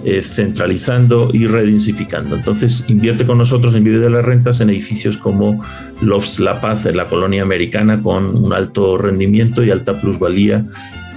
eh, 0.05 0.23
centralizando 0.23 1.31
y 1.33 1.49
redensificando. 1.49 2.37
Entonces, 2.37 2.85
invierte 2.87 3.27
con 3.27 3.39
nosotros 3.39 3.75
en 3.75 3.83
Vive 3.83 3.99
de 3.99 4.11
las 4.11 4.25
Rentas 4.25 4.61
en 4.61 4.71
edificios 4.71 5.17
como 5.17 5.61
Lofts 6.03 6.39
La 6.39 6.61
Paz, 6.61 6.87
en 6.87 6.97
la 6.97 7.09
colonia 7.09 7.43
americana, 7.43 8.01
con 8.01 8.37
un 8.37 8.53
alto 8.53 8.97
rendimiento 8.97 9.65
y 9.65 9.73
alta 9.73 10.01
plusvalía, 10.01 10.65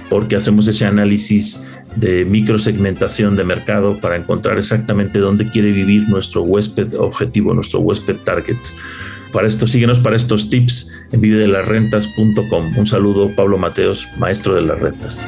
porque 0.08 0.34
hacemos 0.34 0.66
ese 0.66 0.84
análisis 0.84 1.69
de 1.96 2.24
microsegmentación 2.24 3.36
de 3.36 3.44
mercado 3.44 3.98
para 4.00 4.16
encontrar 4.16 4.58
exactamente 4.58 5.18
dónde 5.18 5.48
quiere 5.48 5.72
vivir 5.72 6.08
nuestro 6.08 6.42
huésped 6.42 6.94
objetivo, 6.98 7.54
nuestro 7.54 7.80
huésped 7.80 8.16
target. 8.24 8.56
Para 9.32 9.46
esto, 9.46 9.66
síguenos 9.66 10.00
para 10.00 10.16
estos 10.16 10.50
tips 10.50 10.90
en 11.12 11.20
videodelasrentas.com. 11.20 12.76
Un 12.76 12.86
saludo, 12.86 13.30
Pablo 13.34 13.58
Mateos, 13.58 14.08
maestro 14.18 14.54
de 14.54 14.62
las 14.62 14.80
rentas. 14.80 15.24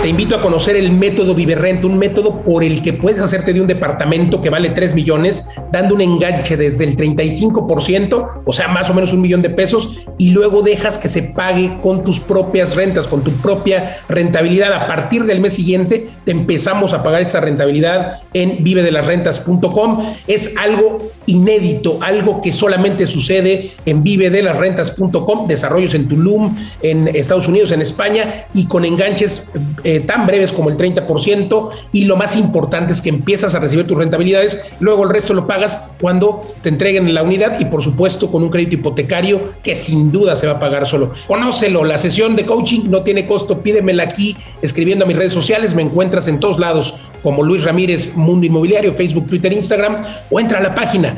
Te 0.00 0.06
invito 0.06 0.36
a 0.36 0.40
conocer 0.40 0.76
el 0.76 0.92
método 0.92 1.34
Viverrent, 1.34 1.84
un 1.84 1.98
método 1.98 2.42
por 2.42 2.62
el 2.62 2.82
que 2.82 2.92
puedes 2.92 3.18
hacerte 3.18 3.52
de 3.52 3.60
un 3.60 3.66
departamento 3.66 4.40
que 4.40 4.48
vale 4.48 4.70
3 4.70 4.94
millones, 4.94 5.48
dando 5.72 5.96
un 5.96 6.00
enganche 6.00 6.56
desde 6.56 6.84
el 6.84 6.96
35%, 6.96 8.42
o 8.44 8.52
sea, 8.52 8.68
más 8.68 8.88
o 8.90 8.94
menos 8.94 9.12
un 9.12 9.20
millón 9.20 9.42
de 9.42 9.50
pesos, 9.50 10.06
y 10.16 10.30
luego 10.30 10.62
dejas 10.62 10.98
que 10.98 11.08
se 11.08 11.22
pague 11.22 11.80
con 11.80 12.04
tus 12.04 12.20
propias 12.20 12.76
rentas, 12.76 13.08
con 13.08 13.22
tu 13.22 13.32
propia 13.32 13.98
rentabilidad. 14.08 14.72
A 14.72 14.86
partir 14.86 15.24
del 15.24 15.40
mes 15.40 15.54
siguiente 15.54 16.06
te 16.24 16.30
empezamos 16.30 16.92
a 16.92 17.02
pagar 17.02 17.20
esta 17.20 17.40
rentabilidad 17.40 18.20
en 18.34 18.62
vivedelasrentas.com. 18.62 20.14
Es 20.28 20.56
algo 20.56 21.10
inédito, 21.28 21.98
algo 22.00 22.40
que 22.40 22.52
solamente 22.52 23.06
sucede 23.06 23.70
en 23.84 24.02
vivedelasrentas.com, 24.02 25.46
desarrollos 25.46 25.94
en 25.94 26.08
Tulum, 26.08 26.56
en 26.82 27.06
Estados 27.08 27.48
Unidos, 27.48 27.70
en 27.70 27.82
España, 27.82 28.46
y 28.54 28.66
con 28.66 28.84
enganches 28.84 29.46
eh, 29.84 30.00
tan 30.00 30.26
breves 30.26 30.52
como 30.52 30.70
el 30.70 30.76
30% 30.76 31.68
y 31.92 32.04
lo 32.04 32.16
más 32.16 32.34
importante 32.34 32.92
es 32.92 33.02
que 33.02 33.10
empiezas 33.10 33.54
a 33.54 33.60
recibir 33.60 33.86
tus 33.86 33.98
rentabilidades, 33.98 34.72
luego 34.80 35.04
el 35.04 35.10
resto 35.10 35.34
lo 35.34 35.46
pagas 35.46 35.90
cuando 36.00 36.40
te 36.62 36.70
entreguen 36.70 37.12
la 37.12 37.22
unidad 37.22 37.60
y 37.60 37.66
por 37.66 37.82
supuesto 37.82 38.30
con 38.30 38.42
un 38.42 38.48
crédito 38.48 38.76
hipotecario 38.76 39.40
que 39.62 39.74
sin 39.74 40.10
duda 40.10 40.34
se 40.36 40.46
va 40.46 40.54
a 40.54 40.60
pagar 40.60 40.86
solo. 40.86 41.12
Conócelo, 41.26 41.84
la 41.84 41.98
sesión 41.98 42.36
de 42.36 42.46
coaching 42.46 42.88
no 42.88 43.02
tiene 43.02 43.26
costo, 43.26 43.60
pídemela 43.60 44.04
aquí 44.04 44.36
escribiendo 44.62 45.04
a 45.04 45.08
mis 45.08 45.16
redes 45.16 45.34
sociales, 45.34 45.74
me 45.74 45.82
encuentras 45.82 46.26
en 46.28 46.40
todos 46.40 46.58
lados 46.58 46.94
como 47.22 47.42
Luis 47.42 47.64
Ramírez 47.64 48.16
Mundo 48.16 48.46
Inmobiliario, 48.46 48.92
Facebook, 48.92 49.26
Twitter, 49.26 49.52
Instagram 49.52 50.02
o 50.30 50.40
entra 50.40 50.58
a 50.58 50.62
la 50.62 50.74
página 50.74 51.17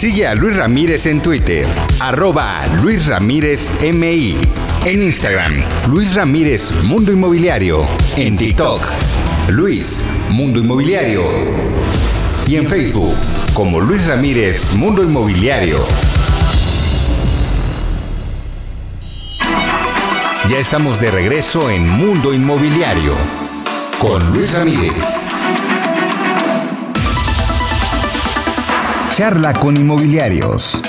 Sigue 0.00 0.26
a 0.26 0.34
Luis 0.34 0.56
Ramírez 0.56 1.04
en 1.04 1.20
Twitter, 1.20 1.66
arroba 1.98 2.64
Luis 2.80 3.04
Ramírez 3.04 3.70
MI. 3.82 4.34
En 4.86 5.02
Instagram, 5.02 5.62
Luis 5.90 6.14
Ramírez 6.14 6.72
Mundo 6.84 7.12
Inmobiliario. 7.12 7.84
En 8.16 8.34
TikTok, 8.34 8.80
Luis 9.50 10.02
Mundo 10.30 10.58
Inmobiliario. 10.58 11.24
Y 12.46 12.56
en 12.56 12.66
Facebook, 12.66 13.14
como 13.52 13.78
Luis 13.78 14.06
Ramírez, 14.06 14.72
Mundo 14.72 15.02
Inmobiliario. 15.02 15.76
Ya 20.48 20.56
estamos 20.56 20.98
de 20.98 21.10
regreso 21.10 21.68
en 21.68 21.86
Mundo 21.86 22.32
Inmobiliario 22.32 23.12
con 23.98 24.32
Luis 24.32 24.54
Ramírez. 24.54 25.30
Con 29.60 29.76
inmobiliarios. 29.76 30.80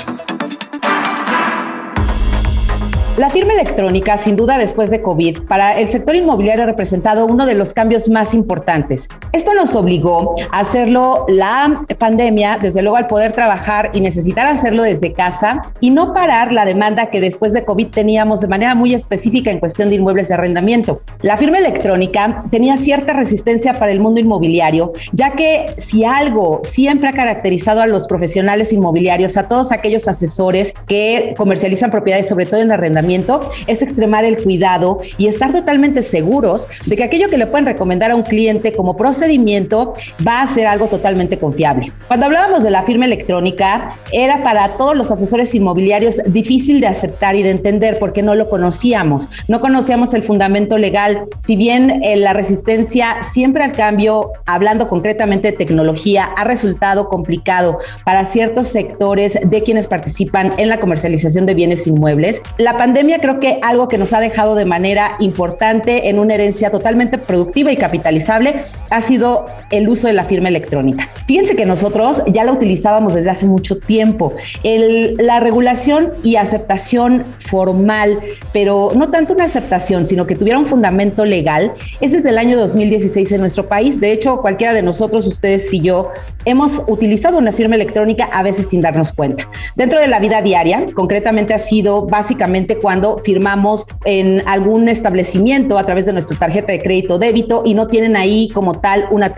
La 3.18 3.28
firma 3.28 3.52
electrónica, 3.52 4.16
sin 4.16 4.36
duda 4.36 4.56
después 4.56 4.90
de 4.90 5.02
COVID, 5.02 5.42
para 5.42 5.78
el 5.78 5.88
sector 5.88 6.14
inmobiliario 6.14 6.62
ha 6.62 6.66
representado 6.66 7.26
uno 7.26 7.44
de 7.44 7.54
los 7.54 7.74
cambios 7.74 8.08
más 8.08 8.32
importantes. 8.32 9.06
Esto 9.32 9.54
nos 9.54 9.74
obligó 9.74 10.34
a 10.50 10.60
hacerlo 10.60 11.24
la 11.26 11.86
pandemia, 11.98 12.58
desde 12.60 12.82
luego 12.82 12.98
al 12.98 13.06
poder 13.06 13.32
trabajar 13.32 13.90
y 13.94 14.02
necesitar 14.02 14.46
hacerlo 14.46 14.82
desde 14.82 15.14
casa 15.14 15.72
y 15.80 15.88
no 15.88 16.12
parar 16.12 16.52
la 16.52 16.66
demanda 16.66 17.06
que 17.06 17.22
después 17.22 17.54
de 17.54 17.64
COVID 17.64 17.86
teníamos 17.86 18.42
de 18.42 18.48
manera 18.48 18.74
muy 18.74 18.92
específica 18.92 19.50
en 19.50 19.58
cuestión 19.58 19.88
de 19.88 19.94
inmuebles 19.94 20.28
de 20.28 20.34
arrendamiento. 20.34 21.00
La 21.22 21.38
firma 21.38 21.58
electrónica 21.58 22.44
tenía 22.50 22.76
cierta 22.76 23.14
resistencia 23.14 23.72
para 23.72 23.90
el 23.90 24.00
mundo 24.00 24.20
inmobiliario, 24.20 24.92
ya 25.12 25.30
que 25.30 25.66
si 25.78 26.04
algo 26.04 26.60
siempre 26.64 27.08
ha 27.08 27.12
caracterizado 27.12 27.80
a 27.80 27.86
los 27.86 28.06
profesionales 28.06 28.70
inmobiliarios, 28.70 29.38
a 29.38 29.48
todos 29.48 29.72
aquellos 29.72 30.08
asesores 30.08 30.74
que 30.86 31.32
comercializan 31.38 31.90
propiedades, 31.90 32.28
sobre 32.28 32.44
todo 32.44 32.60
en 32.60 32.70
arrendamiento, 32.70 33.40
es 33.66 33.80
extremar 33.80 34.26
el 34.26 34.42
cuidado 34.42 35.00
y 35.16 35.26
estar 35.26 35.52
totalmente 35.52 36.02
seguros 36.02 36.68
de 36.84 36.96
que 36.96 37.04
aquello 37.04 37.28
que 37.28 37.38
le 37.38 37.46
pueden 37.46 37.64
recomendar 37.64 38.10
a 38.10 38.16
un 38.16 38.24
cliente 38.24 38.72
como 38.72 38.94
procedimiento 39.22 39.94
va 40.26 40.42
a 40.42 40.46
ser 40.48 40.66
algo 40.66 40.88
totalmente 40.88 41.38
confiable. 41.38 41.92
Cuando 42.08 42.26
hablábamos 42.26 42.64
de 42.64 42.70
la 42.70 42.82
firma 42.82 43.04
electrónica, 43.04 43.94
era 44.10 44.42
para 44.42 44.70
todos 44.70 44.96
los 44.96 45.12
asesores 45.12 45.54
inmobiliarios 45.54 46.20
difícil 46.26 46.80
de 46.80 46.88
aceptar 46.88 47.36
y 47.36 47.44
de 47.44 47.50
entender 47.50 47.98
porque 48.00 48.22
no 48.22 48.34
lo 48.34 48.50
conocíamos, 48.50 49.28
no 49.46 49.60
conocíamos 49.60 50.12
el 50.14 50.24
fundamento 50.24 50.76
legal, 50.76 51.20
si 51.44 51.54
bien 51.54 52.02
eh, 52.02 52.16
la 52.16 52.32
resistencia 52.32 53.22
siempre 53.22 53.62
al 53.62 53.72
cambio, 53.72 54.32
hablando 54.44 54.88
concretamente 54.88 55.52
de 55.52 55.56
tecnología, 55.56 56.24
ha 56.36 56.42
resultado 56.42 57.08
complicado 57.08 57.78
para 58.04 58.24
ciertos 58.24 58.68
sectores 58.68 59.38
de 59.40 59.62
quienes 59.62 59.86
participan 59.86 60.52
en 60.56 60.68
la 60.68 60.80
comercialización 60.80 61.46
de 61.46 61.54
bienes 61.54 61.86
inmuebles. 61.86 62.42
La 62.58 62.76
pandemia 62.76 63.20
creo 63.20 63.38
que 63.38 63.60
algo 63.62 63.86
que 63.86 63.98
nos 63.98 64.12
ha 64.12 64.20
dejado 64.20 64.56
de 64.56 64.64
manera 64.64 65.12
importante 65.20 66.08
en 66.08 66.18
una 66.18 66.34
herencia 66.34 66.70
totalmente 66.70 67.18
productiva 67.18 67.70
y 67.70 67.76
capitalizable 67.76 68.62
ha 68.90 69.00
sido 69.00 69.11
sido 69.12 69.44
el 69.72 69.88
uso 69.88 70.06
de 70.06 70.12
la 70.12 70.24
firma 70.24 70.48
electrónica. 70.48 71.08
Fíjense 71.26 71.56
que 71.56 71.66
nosotros 71.66 72.22
ya 72.26 72.44
la 72.44 72.52
utilizábamos 72.52 73.14
desde 73.14 73.30
hace 73.30 73.46
mucho 73.46 73.78
tiempo. 73.78 74.32
la 74.62 75.40
regulación 75.40 76.10
y 76.22 76.36
aceptación 76.36 77.24
formal, 77.50 78.18
pero 78.52 78.92
no 78.94 79.10
tanto 79.10 79.32
una 79.32 79.44
aceptación, 79.44 80.06
sino 80.06 80.26
que 80.26 80.36
tuviera 80.36 80.58
un 80.58 80.66
fundamento 80.66 81.24
legal, 81.24 81.72
es 82.00 82.12
desde 82.12 82.30
el 82.30 82.38
año 82.38 82.58
2016 82.58 83.32
en 83.32 83.40
nuestro 83.40 83.66
país. 83.66 84.00
De 84.00 84.12
hecho, 84.12 84.40
cualquiera 84.40 84.74
de 84.74 84.82
nosotros, 84.82 85.26
ustedes 85.26 85.72
y 85.72 85.80
yo, 85.80 86.10
hemos 86.44 86.82
utilizado 86.88 87.38
una 87.38 87.52
firma 87.52 87.74
electrónica 87.74 88.24
a 88.32 88.42
veces 88.42 88.68
sin 88.68 88.80
darnos 88.80 89.12
cuenta. 89.12 89.48
Dentro 89.76 90.00
de 90.00 90.08
la 90.08 90.20
vida 90.20 90.42
diaria, 90.42 90.86
concretamente 90.94 91.54
ha 91.54 91.58
sido 91.58 92.06
básicamente 92.06 92.76
cuando 92.76 93.18
firmamos 93.18 93.86
en 94.04 94.42
algún 94.46 94.88
establecimiento 94.88 95.78
a 95.78 95.84
través 95.84 96.06
de 96.06 96.12
nuestra 96.12 96.36
tarjeta 96.38 96.72
de 96.72 96.82
crédito 96.82 97.18
débito 97.18 97.62
y 97.64 97.74
no 97.74 97.86
tienen 97.86 98.16
ahí 98.16 98.48
como 98.48 98.80
tal 98.80 99.06
una 99.10 99.32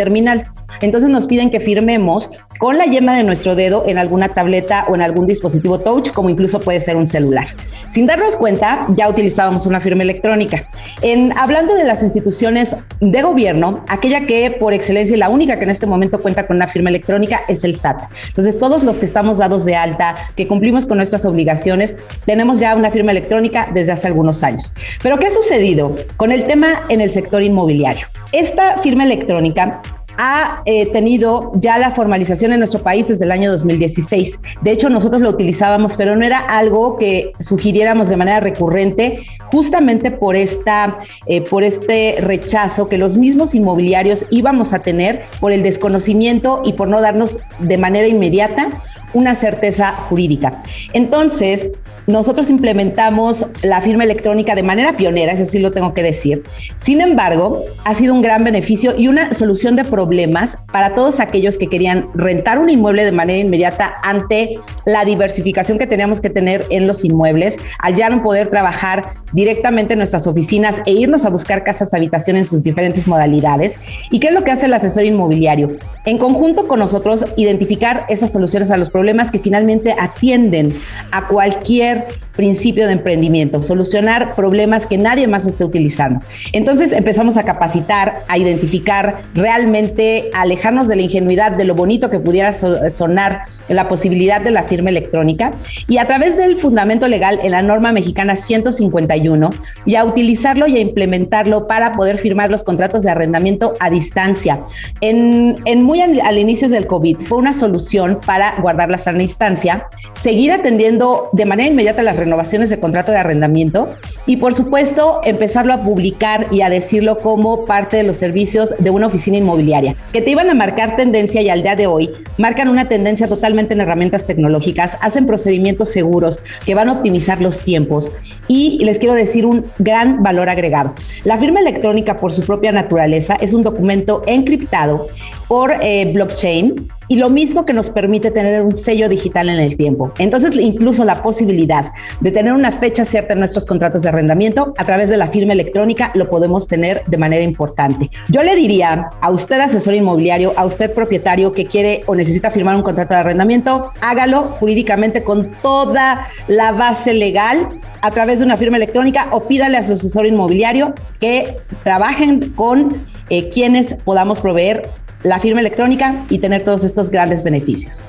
Entonces 0.81 1.11
nos 1.11 1.27
piden 1.27 1.51
que 1.51 1.61
firmemos 1.61 2.31
con 2.59 2.79
la 2.79 2.85
yema 2.85 3.17
de 3.17 3.25
nuestro 3.25 3.55
dedo 3.55 3.85
en 3.87 3.99
alguna 3.99 4.29
tableta 4.29 4.87
o 4.89 4.95
en 4.95 5.03
algún 5.03 5.27
dispositivo 5.27 5.81
touch, 5.81 6.11
como 6.11 6.31
incluso 6.31 6.61
puede 6.61 6.81
ser 6.81 6.97
un 6.97 7.07
celular. 7.07 7.47
Sin 7.89 8.07
darnos 8.07 8.37
cuenta, 8.37 8.87
ya 8.97 9.09
utilizábamos 9.09 9.67
una 9.67 9.81
firma 9.81 10.03
electrónica. 10.03 10.67
En 11.03 11.37
hablando 11.37 11.75
de 11.75 11.85
las 11.85 12.03
instituciones 12.03 12.75
de 13.01 13.23
gobierno, 13.23 13.85
aquella 13.89 14.27
que 14.27 14.51
por 14.59 14.73
excelencia 14.73 15.15
y 15.15 15.19
la 15.19 15.29
única 15.29 15.57
que 15.57 15.65
en 15.65 15.71
este 15.71 15.87
momento 15.87 16.21
cuenta 16.21 16.47
con 16.47 16.57
una 16.57 16.67
firma 16.67 16.91
electrónica 16.91 17.43
es 17.49 17.65
el 17.65 17.75
SAT. 17.75 18.03
Entonces, 18.29 18.59
todos 18.59 18.83
los 18.83 18.99
que 18.99 19.07
estamos 19.07 19.39
dados 19.39 19.65
de 19.65 19.77
alta, 19.77 20.15
que 20.37 20.47
cumplimos 20.47 20.87
con 20.87 20.97
nuestras 20.97 21.25
obligaciones, 21.25 21.97
tenemos 22.25 22.61
ya 22.61 22.75
una 22.75 22.91
firma 22.91 23.13
electrónica 23.13 23.69
desde 23.73 23.93
hace 23.93 24.09
algunos 24.09 24.43
años. 24.43 24.75
Pero 25.03 25.19
¿qué 25.19 25.27
ha 25.27 25.31
sucedido 25.31 25.95
con 26.17 26.33
el 26.33 26.45
tema 26.45 26.83
en 26.89 27.01
el 27.01 27.11
sector 27.11 27.43
inmobiliario? 27.43 28.07
Esta 28.33 28.79
firma 28.79 29.05
electrónica 29.05 29.83
ha 30.17 30.63
eh, 30.65 30.87
tenido 30.87 31.53
ya 31.55 31.79
la 31.79 31.91
formalización 31.91 32.53
en 32.53 32.59
nuestro 32.59 32.81
país 32.81 33.09
desde 33.09 33.25
el 33.25 33.33
año 33.33 33.51
2016. 33.51 34.41
De 34.63 34.71
hecho, 34.71 34.89
nosotros 34.89 35.23
lo 35.23 35.31
utilizábamos, 35.31 35.97
pero 35.97 36.17
no 36.17 36.25
era 36.25 36.39
algo 36.39 36.97
que 36.97 37.33
sugiriéramos 37.41 38.09
de 38.09 38.17
manera 38.17 38.41
recurrente, 38.41 39.27
justamente 39.51 40.11
por, 40.11 40.37
esta, 40.37 40.97
eh, 41.27 41.41
por 41.43 41.65
este 41.65 42.17
rechazo 42.21 42.89
que 42.89 42.99
los 42.99 43.17
mismos 43.17 43.55
inmobiliarios 43.55 44.27
íbamos 44.31 44.73
a 44.73 44.81
tener 44.81 45.23
por 45.41 45.53
el 45.53 45.63
desconocimiento 45.63 46.63
y 46.65 46.73
por 46.75 46.89
no 46.89 47.01
darnos 47.01 47.41
de 47.59 47.79
manera 47.79 48.07
inmediata 48.07 48.69
una 49.15 49.35
certeza 49.35 49.93
jurídica. 49.93 50.61
Entonces, 50.93 51.71
nosotros 52.07 52.51
implementamos 52.51 53.47
la 53.63 53.81
firma 53.81 54.05
electrónica 54.05 54.55
de 54.55 54.63
manera 54.63 54.97
pionera, 54.97 55.33
eso 55.33 55.47
sí 55.47 55.59
lo 55.59 55.71
tengo 55.71 55.95
que 55.95 56.03
decir. 56.03 56.43
Sin 56.75 57.01
embargo, 57.01 57.65
ha 57.85 57.95
sido 57.95 58.13
un 58.13 58.21
gran 58.21 58.45
beneficio 58.45 58.95
y 58.97 59.09
una 59.09 59.33
solución 59.33 59.75
de 59.75 59.85
problemas 59.85 60.59
para 60.71 60.95
todos 60.95 61.19
aquellos 61.19 61.57
que 61.57 61.69
querían 61.69 62.07
rentar 62.15 62.59
un 62.59 62.69
inmueble 62.69 63.05
de 63.05 63.13
manera 63.13 63.39
inmediata 63.39 63.95
ante 64.03 64.59
la 64.85 65.05
diversificación 65.05 65.79
que 65.79 65.87
teníamos 65.87 66.21
que 66.21 66.29
tener 66.29 66.67
en 66.69 66.87
los 66.87 67.05
inmuebles, 67.05 67.57
al 67.79 67.95
ya 67.95 68.11
no 68.11 68.23
poder 68.23 68.51
trabajar 68.51 69.15
directamente 69.33 69.95
en 69.95 69.99
nuestras 69.99 70.27
oficinas 70.27 70.83
e 70.85 70.93
irnos 70.93 71.25
a 71.25 71.31
buscar 71.31 71.65
casas 71.65 71.95
habitación 71.95 72.37
en 72.37 72.47
sus 72.47 72.63
diferentes 72.63 73.09
modalidades. 73.09 73.79
¿Y 74.11 74.21
qué 74.21 74.29
es 74.29 74.35
lo 74.35 74.45
que 74.45 74.51
hace 74.51 74.67
el 74.67 74.75
asesor 74.75 75.05
inmobiliario? 75.05 75.77
En 76.05 76.19
conjunto 76.19 76.69
con 76.69 76.81
nosotros, 76.81 77.25
identificar 77.37 78.05
esas 78.09 78.31
soluciones 78.31 78.71
a 78.71 78.77
los 78.77 78.91
problemas 78.91 79.04
que 79.31 79.39
finalmente 79.39 79.95
atienden 79.99 80.75
a 81.11 81.27
cualquier 81.27 82.07
principio 82.37 82.87
de 82.87 82.95
emprendimiento, 82.95 83.63
solucionar 83.63 84.35
problemas 84.35 84.87
que 84.87 84.99
nadie 84.99 85.27
más 85.29 85.47
esté 85.47 85.65
utilizando. 85.65 86.21
Entonces 86.53 86.93
empezamos 86.93 87.37
a 87.37 87.45
capacitar, 87.45 88.23
a 88.29 88.39
identificar 88.39 89.23
realmente, 89.35 90.31
a 90.35 90.43
alejarnos 90.43 90.89
de 90.89 90.97
la 90.97 91.03
ingenuidad, 91.03 91.53
de 91.53 91.65
lo 91.65 91.75
bonito 91.75 92.11
que 92.11 92.19
pudiera 92.19 92.53
sonar 92.53 93.43
la 93.69 93.89
posibilidad 93.89 94.41
de 94.41 94.51
la 94.51 94.65
firma 94.65 94.91
electrónica 94.91 95.53
y 95.89 95.99
a 95.99 96.07
través 96.07 96.37
del 96.37 96.59
fundamento 96.59 97.07
legal 97.07 97.39
en 97.43 97.53
la 97.53 97.63
norma 97.63 97.93
mexicana 97.93 98.37
151 98.37 99.51
y 99.87 99.95
a 99.95 100.05
utilizarlo 100.05 100.67
y 100.67 100.77
a 100.77 100.81
implementarlo 100.81 101.67
para 101.67 101.93
poder 101.93 102.19
firmar 102.19 102.51
los 102.51 102.65
contratos 102.65 103.05
de 103.05 103.11
arrendamiento 103.11 103.75
a 103.81 103.91
distancia. 103.91 104.59
En, 105.01 105.85
muy 105.85 106.01
al, 106.01 106.21
al 106.21 106.39
inicio 106.39 106.69
del 106.69 106.87
COVID 106.87 107.19
fue 107.27 107.39
una 107.39 107.53
solución 107.53 108.19
para 108.27 108.55
guardar 108.61 108.91
la 108.95 108.99
sana 108.99 109.19
distancia, 109.19 109.89
seguir 110.13 110.53
atendiendo 110.53 111.31
de 111.33 111.45
manera 111.47 111.69
inmediata 111.69 112.03
las 112.05 112.17
renovaciones 112.17 112.71
de 112.71 112.79
contrato 112.79 113.11
de 113.11 113.19
arrendamiento 113.19 113.89
y 114.25 114.37
por 114.37 114.55
supuesto 114.55 115.21
empezarlo 115.25 115.73
a 115.73 115.83
publicar 115.83 116.47
y 116.53 116.63
a 116.63 116.71
decirlo 116.71 117.19
como 117.19 117.65
parte 117.65 117.97
de 117.97 118.05
los 118.05 118.19
servicios 118.19 118.73
de 118.79 118.91
una 118.91 119.09
oficina 119.09 119.37
inmobiliaria, 119.37 119.97
que 120.13 120.23
te 120.23 120.31
iban 120.31 120.49
a 120.49 120.55
marcar 120.55 120.95
tendencia 120.95 121.43
y 121.43 121.49
al 121.49 121.63
día 121.63 121.75
de 121.75 121.89
hoy 121.89 122.11
marcan 122.39 122.69
una 122.69 122.85
tendencia 122.85 123.27
totalmente 123.27 123.75
en 123.75 123.81
herramientas 123.81 124.27
tecnológicas, 124.27 124.97
hacen 125.01 125.27
procedimientos 125.27 125.91
seguros 125.91 126.39
que 126.65 126.77
van 126.77 126.89
a 126.89 126.93
optimizar 126.93 127.43
los 127.43 127.59
tiempos 127.61 128.13
y 128.47 128.79
les 128.85 129.01
quiero 129.01 129.15
decir 129.15 129.45
un 129.45 129.67
gran 129.79 130.23
valor 130.23 130.49
agregado. 130.49 130.95
La 131.25 131.39
firma 131.39 131.59
electrónica 131.59 132.17
por 132.17 132.33
su 132.33 132.43
propia 132.43 132.71
naturaleza 132.71 133.35
es 133.41 133.55
un 133.55 133.63
documento 133.63 134.23
encriptado 134.27 135.09
por 135.49 135.73
eh, 135.81 136.11
blockchain 136.13 136.75
y 137.09 137.17
lo 137.17 137.31
mismo 137.31 137.65
que 137.65 137.73
nos 137.73 137.91
permite 137.91 138.31
tener 138.31 138.63
un 138.63 138.73
sello 138.73 139.09
digital 139.09 139.49
en 139.49 139.61
el 139.61 139.77
tiempo. 139.77 140.13
Entonces, 140.19 140.55
incluso 140.57 141.05
la 141.05 141.23
posibilidad 141.23 141.87
de 142.21 142.31
tener 142.31 142.53
una 142.53 142.73
fecha 142.73 143.05
cierta 143.05 143.33
en 143.33 143.41
nuestros 143.41 143.67
contratos 143.67 144.03
de 144.03 144.09
arrendamiento 144.09 144.75
a 144.77 144.85
través 144.85 145.09
de 145.09 145.17
la 145.17 145.29
firma 145.29 145.53
electrónica 145.53 146.11
lo 146.15 146.29
podemos 146.29 146.69
tener 146.69 147.03
de 147.07 147.17
manera 147.17 147.43
importante. 147.43 148.11
Yo 148.29 148.43
le 148.43 148.55
diría 148.57 149.09
a 149.21 149.31
usted 149.31 149.61
asesor 149.61 149.95
inmobiliario, 149.95 150.53
a 150.57 150.65
usted 150.65 150.93
propietario 150.93 151.53
que 151.53 151.67
quiere 151.67 152.03
o 152.07 152.15
necesita 152.15 152.51
firmar 152.51 152.77
un 152.77 152.83
contrato 152.83 153.15
de 153.15 153.21
arrendamiento, 153.21 153.91
hágalo 154.01 154.43
jurídicamente 154.61 155.23
con 155.23 155.51
toda 155.63 156.29
la 156.49 156.73
base 156.73 157.15
legal 157.15 157.69
a 158.01 158.11
través 158.11 158.39
de 158.39 158.45
una 158.45 158.57
firma 158.57 158.77
electrónica 158.77 159.29
o 159.31 159.45
pídale 159.45 159.79
a 159.79 159.83
su 159.83 159.95
asesor 159.95 160.27
inmobiliario 160.27 160.95
que 161.21 161.57
trabajen 161.83 162.51
con 162.51 162.95
eh, 163.31 163.49
quienes 163.49 163.95
podamos 164.05 164.41
proveer 164.41 164.83
la 165.25 165.41
firma 165.41 165.61
electrónica 165.61 166.25
y 166.29 166.39
tener 166.39 166.65
todos 166.65 166.85
estos 166.85 167.11
grandes 167.11 167.43
beneficios. 167.43 168.05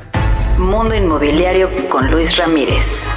Mundo 0.60 0.94
Inmobiliario 0.94 1.70
con 1.90 2.12
Luis 2.12 2.38
Ramírez. 2.38 3.08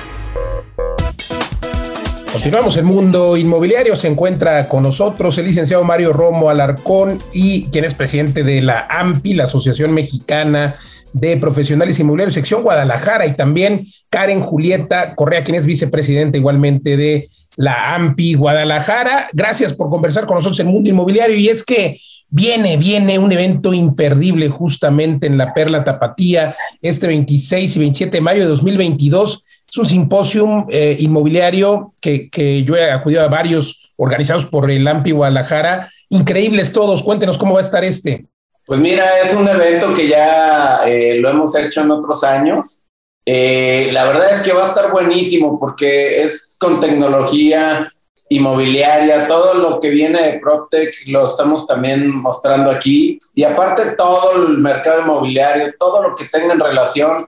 Continuamos 2.33 2.77
el 2.77 2.85
mundo 2.85 3.37
inmobiliario. 3.37 3.97
Se 3.97 4.07
encuentra 4.07 4.69
con 4.69 4.85
nosotros 4.85 5.37
el 5.39 5.47
licenciado 5.47 5.83
Mario 5.83 6.13
Romo 6.13 6.49
Alarcón 6.49 7.19
y 7.33 7.67
quien 7.71 7.85
es 7.85 7.95
presidente 7.95 8.45
de 8.45 8.63
la 8.63 8.87
AMPI, 8.89 9.35
la 9.35 9.45
Asociación 9.45 9.93
Mexicana 9.93 10.77
de 11.13 11.37
Profesionales 11.37 11.99
Inmobiliarios, 11.99 12.35
sección 12.35 12.63
Guadalajara, 12.63 13.27
y 13.27 13.35
también 13.35 13.85
Karen 14.11 14.41
Julieta 14.41 15.15
Correa, 15.17 15.43
quien 15.43 15.57
es 15.57 15.67
vicepresidenta 15.67 16.39
igualmente 16.39 16.97
de 16.97 17.27
la 17.59 17.95
AMPI 17.95 18.35
Guadalajara. 18.35 19.29
Gracias 19.33 19.75
por 19.75 19.91
conversar 19.91 20.27
con 20.27 20.37
nosotros 20.37 20.59
en 20.61 20.69
Mundo 20.69 20.89
Inmobiliario. 20.89 21.37
Y 21.37 21.49
es 21.49 21.65
que 21.65 22.01
viene, 22.29 22.77
viene 22.77 23.19
un 23.19 23.33
evento 23.33 23.75
imperdible 23.75 24.49
justamente 24.49 25.27
en 25.27 25.37
la 25.37 25.53
Perla 25.53 25.85
Tapatía 25.85 26.55
este 26.81 27.09
26 27.09 27.77
y 27.77 27.79
27 27.81 28.17
de 28.17 28.21
mayo 28.21 28.43
de 28.43 28.49
2022. 28.49 29.45
Es 29.69 29.77
un 29.77 29.87
simposium 29.87 30.67
eh, 30.71 30.97
inmobiliario 31.01 31.95
que, 32.01 32.31
que 32.31 32.63
yo 32.63 32.77
he 32.77 32.91
acudido 32.91 33.23
a 33.23 33.29
varios 33.29 33.93
organizados 33.97 34.47
por 34.47 34.71
el 34.71 34.87
AMPI 34.87 35.11
Guadalajara. 35.11 35.91
Increíbles 36.11 36.73
todos. 36.73 37.03
Cuéntenos 37.03 37.37
cómo 37.39 37.55
va 37.55 37.61
a 37.61 37.65
estar 37.65 37.85
este. 37.85 38.27
Pues 38.65 38.79
mira, 38.79 39.05
es 39.25 39.35
un 39.35 39.49
evento 39.49 39.93
que 39.95 40.07
ya 40.07 40.83
eh, 40.87 41.17
lo 41.19 41.31
hemos 41.31 41.57
hecho 41.57 41.81
en 41.81 41.91
otros 41.91 42.23
años. 42.23 42.88
Eh, 43.31 43.91
la 43.93 44.05
verdad 44.05 44.33
es 44.33 44.41
que 44.41 44.55
va 44.55 44.65
a 44.65 44.69
estar 44.69 44.91
buenísimo 44.91 45.61
porque 45.61 46.23
es 46.23 46.57
con 46.59 46.81
tecnología 46.81 47.93
inmobiliaria, 48.31 49.29
todo 49.29 49.53
lo 49.53 49.79
que 49.81 49.91
viene 49.91 50.23
de 50.23 50.39
PropTech 50.39 50.95
lo 51.09 51.27
estamos 51.27 51.67
también 51.67 52.11
mostrando 52.23 52.71
aquí. 52.71 53.19
Y 53.35 53.45
aparte 53.45 53.93
todo 53.97 54.47
el 54.47 54.63
mercado 54.63 55.03
inmobiliario, 55.03 55.75
todo 55.79 56.03
lo 56.03 56.15
que 56.15 56.25
tenga 56.25 56.55
en 56.55 56.61
relación 56.61 57.27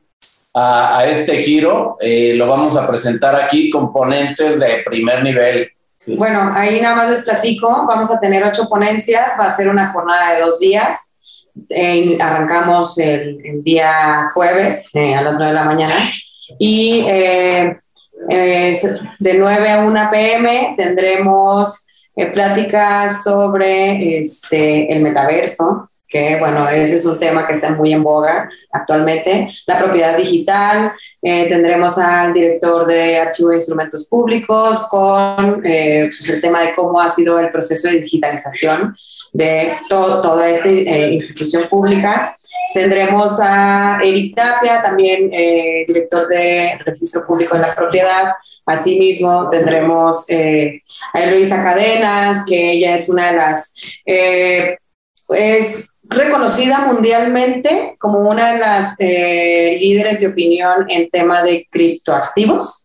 a, 0.54 1.04
este 1.04 1.36
giro, 1.42 1.96
eh, 2.00 2.32
lo 2.34 2.46
vamos 2.46 2.78
a 2.78 2.86
presentar 2.86 3.36
aquí, 3.36 3.68
componentes 3.68 4.58
de 4.58 4.82
primer 4.86 5.22
nivel. 5.22 5.70
Bueno, 6.06 6.50
ahí 6.54 6.80
nada 6.80 6.96
más 6.96 7.10
les 7.10 7.24
platico, 7.24 7.68
vamos 7.86 8.10
a 8.10 8.18
tener 8.18 8.42
ocho 8.42 8.66
ponencias, 8.70 9.32
va 9.38 9.44
a 9.44 9.54
ser 9.54 9.68
una 9.68 9.92
jornada 9.92 10.32
de 10.32 10.40
dos 10.40 10.58
días 10.60 11.09
arrancamos 12.20 12.98
el, 12.98 13.62
día 13.62 14.30
jueves 14.34 14.94
eh, 14.94 15.14
a 15.14 15.22
las 15.22 15.36
9 15.36 15.48
de 15.48 15.54
la 15.54 15.64
mañana. 15.64 15.94
Y 16.58 17.04
eh, 17.08 17.78
de 18.28 19.34
9 19.34 19.70
a 19.70 19.84
1 19.84 20.08
pm 20.10 20.74
tendremos 20.76 21.86
eh, 22.16 22.26
pláticas 22.26 23.22
sobre 23.22 24.18
este, 24.18 24.92
el 24.92 25.02
metaverso, 25.02 25.86
que 26.08 26.38
bueno, 26.38 26.68
ese 26.68 26.96
es 26.96 27.06
un 27.06 27.18
tema 27.18 27.46
que 27.46 27.52
está 27.52 27.70
muy 27.70 27.92
en 27.92 28.02
boga 28.02 28.48
actualmente, 28.72 29.48
la 29.66 29.78
propiedad 29.78 30.16
digital, 30.16 30.92
tendremos 31.20 31.98
al 31.98 32.32
director 32.32 32.86
de 32.86 33.18
Archivo 33.18 33.50
de 33.50 33.56
Instrumentos 33.56 34.06
Públicos 34.06 34.88
con 34.88 35.60
pues 35.62 36.30
el 36.30 36.40
tema 36.40 36.62
de 36.62 36.74
cómo 36.74 37.00
ha 37.00 37.08
sido 37.08 37.38
el 37.38 37.50
proceso 37.50 37.88
de 37.88 38.00
digitalización 38.00 38.96
de 39.32 39.76
toda 39.88 40.48
esta 40.48 40.68
eh, 40.68 41.12
institución 41.12 41.68
pública. 41.68 42.34
Tendremos 42.74 43.40
a 43.40 44.00
Eric 44.02 44.34
Tapia, 44.36 44.82
también 44.82 45.30
eh, 45.32 45.84
director 45.86 46.28
de 46.28 46.78
Registro 46.84 47.22
Público 47.26 47.56
de 47.56 47.62
la 47.62 47.74
Propiedad. 47.74 48.32
Asimismo, 48.66 49.48
tendremos 49.50 50.28
eh, 50.28 50.82
a 51.12 51.22
Eloisa 51.22 51.62
Cadenas, 51.62 52.44
que 52.46 52.72
ella 52.72 52.94
es 52.94 53.08
una 53.08 53.30
de 53.30 53.36
las, 53.36 53.74
es 54.04 55.88
reconocida 56.02 56.86
mundialmente 56.86 57.96
como 57.98 58.28
una 58.28 58.52
de 58.52 58.58
las 58.58 58.96
líderes 58.98 60.20
de 60.20 60.28
opinión 60.28 60.86
en 60.88 61.08
tema 61.10 61.42
de 61.42 61.66
criptoactivos. 61.70 62.84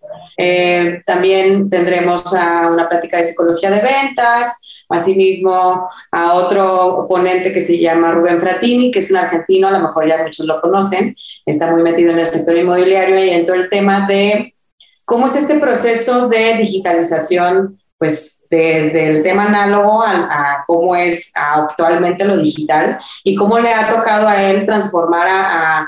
también 1.06 1.70
tendremos 1.70 2.34
a 2.34 2.70
una 2.72 2.88
plática 2.90 3.18
de 3.18 3.24
psicología 3.26 3.70
de 3.70 3.82
ventas, 3.82 4.60
Asimismo, 4.90 5.90
a 6.12 6.34
otro 6.34 7.06
ponente 7.10 7.52
que 7.52 7.62
se 7.62 7.80
llama 7.80 8.12
Rubén 8.12 8.40
Fratini, 8.40 8.92
que 8.92 9.00
es 9.00 9.12
un 9.12 9.18
argentino, 9.18 9.68
a 9.68 9.72
lo 9.72 9.80
mejor 9.80 10.08
ya 10.08 10.24
muchos 10.24 10.46
lo 10.46 10.62
conocen, 10.62 11.14
está 11.46 11.72
muy 11.72 11.84
metido 11.84 12.12
en 12.12 12.20
el 12.20 12.28
sector 12.28 12.58
inmobiliario 12.58 13.24
y 13.24 13.30
en 13.30 13.46
todo 13.46 13.56
el 13.56 13.70
tema 13.70 14.08
de 14.08 14.54
cómo 15.06 15.28
es 15.28 15.36
este 15.36 15.60
proceso 15.60 16.28
de 16.28 16.58
digitalización, 16.58 17.80
pues 17.98 18.44
desde 18.50 19.08
el 19.08 19.24
tema 19.24 19.46
análogo 19.46 20.04
a, 20.04 20.64
cómo 20.68 20.96
es 20.96 21.32
actualmente 21.36 22.26
lo 22.26 22.38
digital 22.38 23.00
y 23.24 23.36
cómo 23.36 23.60
le 23.60 23.74
ha 23.74 23.90
tocado 23.90 24.28
a 24.28 24.44
él 24.44 24.66
transformar 24.66 25.28
a, 25.28 25.80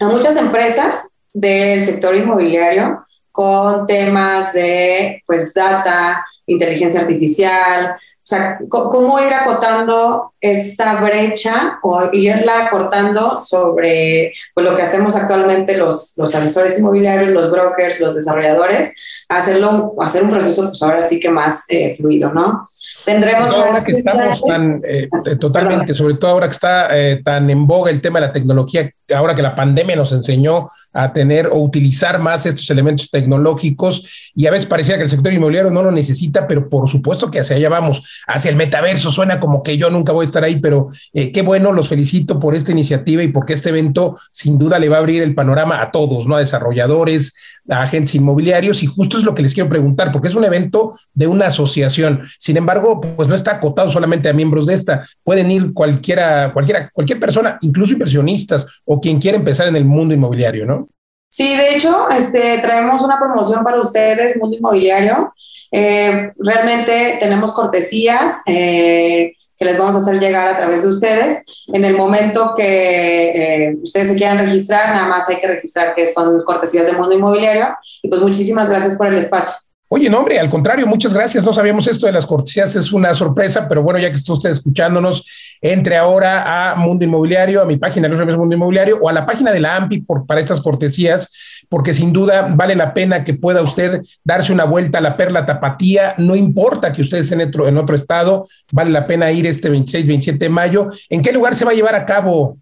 a 0.00 0.04
muchas 0.06 0.36
empresas 0.36 1.10
del 1.32 1.84
sector 1.84 2.16
inmobiliario 2.16 3.06
con 3.30 3.86
temas 3.86 4.54
de 4.54 5.22
pues 5.26 5.52
data, 5.52 6.24
inteligencia 6.46 7.00
artificial, 7.00 7.94
o 8.26 8.28
sea, 8.28 8.58
cómo 8.68 9.20
ir 9.20 9.32
acotando 9.32 10.32
esta 10.40 11.00
brecha 11.00 11.78
o 11.80 12.08
irla 12.12 12.66
cortando 12.68 13.38
sobre 13.38 14.32
pues, 14.52 14.66
lo 14.68 14.74
que 14.74 14.82
hacemos 14.82 15.14
actualmente 15.14 15.76
los, 15.76 16.14
los 16.16 16.34
inmobiliarios, 16.76 17.30
los 17.30 17.52
brokers, 17.52 18.00
los 18.00 18.16
desarrolladores, 18.16 18.96
hacerlo, 19.28 19.94
hacer 20.00 20.22
un 20.22 20.30
proceso, 20.30 20.68
pues 20.68 20.82
ahora 20.82 21.02
sí 21.02 21.18
que 21.18 21.30
más 21.30 21.64
eh, 21.68 21.94
fluido, 21.96 22.32
¿no? 22.32 22.68
Tendremos 23.04 23.54
ahora 23.54 23.84
que 23.84 23.92
estamos 23.92 24.42
tan 24.44 24.82
eh, 24.84 25.08
eh, 25.26 25.36
totalmente, 25.36 25.94
sobre 25.94 26.14
todo 26.14 26.32
ahora 26.32 26.48
que 26.48 26.54
está 26.54 26.90
tan 27.22 27.48
en 27.48 27.64
boga 27.64 27.88
el 27.88 28.00
tema 28.00 28.18
de 28.18 28.26
la 28.26 28.32
tecnología, 28.32 28.90
ahora 29.14 29.32
que 29.32 29.42
la 29.42 29.54
pandemia 29.54 29.94
nos 29.94 30.10
enseñó 30.10 30.68
a 30.92 31.12
tener 31.12 31.46
o 31.46 31.58
utilizar 31.58 32.18
más 32.18 32.46
estos 32.46 32.68
elementos 32.68 33.08
tecnológicos 33.08 34.32
y 34.34 34.46
a 34.46 34.50
veces 34.50 34.66
parecía 34.66 34.96
que 34.96 35.04
el 35.04 35.10
sector 35.10 35.32
inmobiliario 35.32 35.70
no 35.70 35.84
lo 35.84 35.92
necesita, 35.92 36.48
pero 36.48 36.68
por 36.68 36.88
supuesto 36.88 37.30
que 37.30 37.38
hacia 37.38 37.54
allá 37.54 37.68
vamos, 37.68 38.02
hacia 38.26 38.50
el 38.50 38.56
metaverso. 38.56 39.12
Suena 39.12 39.38
como 39.38 39.62
que 39.62 39.76
yo 39.76 39.88
nunca 39.88 40.12
voy 40.12 40.24
a 40.24 40.26
estar 40.26 40.42
ahí, 40.42 40.56
pero 40.56 40.88
qué 41.12 41.42
bueno, 41.42 41.72
los 41.72 41.88
felicito 41.88 42.40
por 42.40 42.56
esta 42.56 42.72
iniciativa 42.72 43.22
y 43.22 43.28
porque 43.28 43.52
este 43.52 43.68
evento 43.68 44.18
sin 44.32 44.58
duda 44.58 44.80
le 44.80 44.88
va 44.88 44.96
a 44.96 45.00
abrir 45.00 45.22
el 45.22 45.34
panorama 45.34 45.80
a 45.80 45.92
todos, 45.92 46.26
¿no? 46.26 46.34
A 46.34 46.40
desarrolladores, 46.40 47.34
a 47.68 47.82
agentes 47.82 48.16
inmobiliarios 48.16 48.82
y 48.82 48.86
justo 48.86 49.15
es 49.18 49.24
lo 49.24 49.34
que 49.34 49.42
les 49.42 49.54
quiero 49.54 49.68
preguntar, 49.68 50.12
porque 50.12 50.28
es 50.28 50.34
un 50.34 50.44
evento 50.44 50.96
de 51.14 51.26
una 51.26 51.46
asociación. 51.46 52.22
Sin 52.38 52.56
embargo, 52.56 53.00
pues 53.00 53.28
no 53.28 53.34
está 53.34 53.52
acotado 53.52 53.90
solamente 53.90 54.28
a 54.28 54.32
miembros 54.32 54.66
de 54.66 54.74
esta. 54.74 55.06
Pueden 55.22 55.50
ir 55.50 55.72
cualquiera, 55.72 56.52
cualquiera, 56.52 56.90
cualquier 56.92 57.20
persona, 57.20 57.58
incluso 57.60 57.92
inversionistas 57.92 58.82
o 58.84 59.00
quien 59.00 59.18
quiera 59.18 59.38
empezar 59.38 59.68
en 59.68 59.76
el 59.76 59.84
mundo 59.84 60.14
inmobiliario, 60.14 60.66
¿no? 60.66 60.88
Sí, 61.28 61.54
de 61.54 61.74
hecho, 61.74 62.08
este, 62.10 62.58
traemos 62.58 63.02
una 63.02 63.18
promoción 63.18 63.62
para 63.62 63.80
ustedes, 63.80 64.38
Mundo 64.38 64.56
Inmobiliario. 64.56 65.34
Eh, 65.70 66.32
realmente 66.38 67.18
tenemos 67.20 67.52
cortesías. 67.52 68.42
Eh, 68.46 69.34
que 69.58 69.64
les 69.64 69.78
vamos 69.78 69.94
a 69.94 69.98
hacer 69.98 70.18
llegar 70.20 70.48
a 70.48 70.56
través 70.56 70.82
de 70.82 70.88
ustedes. 70.88 71.44
En 71.68 71.84
el 71.84 71.96
momento 71.96 72.54
que 72.56 73.30
eh, 73.30 73.76
ustedes 73.82 74.08
se 74.08 74.16
quieran 74.16 74.38
registrar, 74.38 74.94
nada 74.94 75.08
más 75.08 75.28
hay 75.28 75.36
que 75.36 75.46
registrar 75.46 75.94
que 75.94 76.06
son 76.06 76.42
cortesías 76.44 76.86
del 76.86 76.98
mundo 76.98 77.14
inmobiliario. 77.14 77.68
Y 78.02 78.08
pues 78.08 78.20
muchísimas 78.20 78.68
gracias 78.68 78.96
por 78.96 79.08
el 79.08 79.18
espacio. 79.18 79.65
Oye, 79.88 80.10
no, 80.10 80.18
hombre, 80.18 80.40
al 80.40 80.48
contrario, 80.48 80.84
muchas 80.86 81.14
gracias. 81.14 81.44
No 81.44 81.52
sabíamos 81.52 81.86
esto 81.86 82.06
de 82.06 82.12
las 82.12 82.26
cortesías, 82.26 82.74
es 82.74 82.92
una 82.92 83.14
sorpresa, 83.14 83.68
pero 83.68 83.84
bueno, 83.84 84.00
ya 84.00 84.10
que 84.10 84.16
está 84.16 84.32
usted 84.32 84.50
escuchándonos, 84.50 85.24
entre 85.60 85.96
ahora 85.96 86.72
a 86.72 86.74
Mundo 86.74 87.04
Inmobiliario, 87.04 87.62
a 87.62 87.64
mi 87.64 87.76
página 87.76 88.08
de 88.08 88.16
los 88.16 88.36
Mundo 88.36 88.56
Inmobiliario 88.56 88.98
o 89.00 89.08
a 89.08 89.12
la 89.12 89.24
página 89.24 89.52
de 89.52 89.60
la 89.60 89.76
AMPI 89.76 90.00
por, 90.00 90.26
para 90.26 90.40
estas 90.40 90.60
cortesías, 90.60 91.30
porque 91.68 91.94
sin 91.94 92.12
duda 92.12 92.48
vale 92.52 92.74
la 92.74 92.92
pena 92.94 93.22
que 93.22 93.34
pueda 93.34 93.62
usted 93.62 94.02
darse 94.24 94.52
una 94.52 94.64
vuelta 94.64 94.98
a 94.98 95.02
la 95.02 95.16
Perla 95.16 95.46
Tapatía. 95.46 96.14
No 96.18 96.34
importa 96.34 96.92
que 96.92 97.02
usted 97.02 97.18
esté 97.18 97.36
en 97.36 97.42
otro, 97.42 97.68
en 97.68 97.78
otro 97.78 97.94
estado, 97.94 98.44
vale 98.72 98.90
la 98.90 99.06
pena 99.06 99.30
ir 99.30 99.46
este 99.46 99.70
26, 99.70 100.04
27 100.04 100.38
de 100.38 100.48
mayo. 100.48 100.88
¿En 101.08 101.22
qué 101.22 101.30
lugar 101.30 101.54
se 101.54 101.64
va 101.64 101.70
a 101.70 101.74
llevar 101.74 101.94
a 101.94 102.04
cabo? 102.04 102.58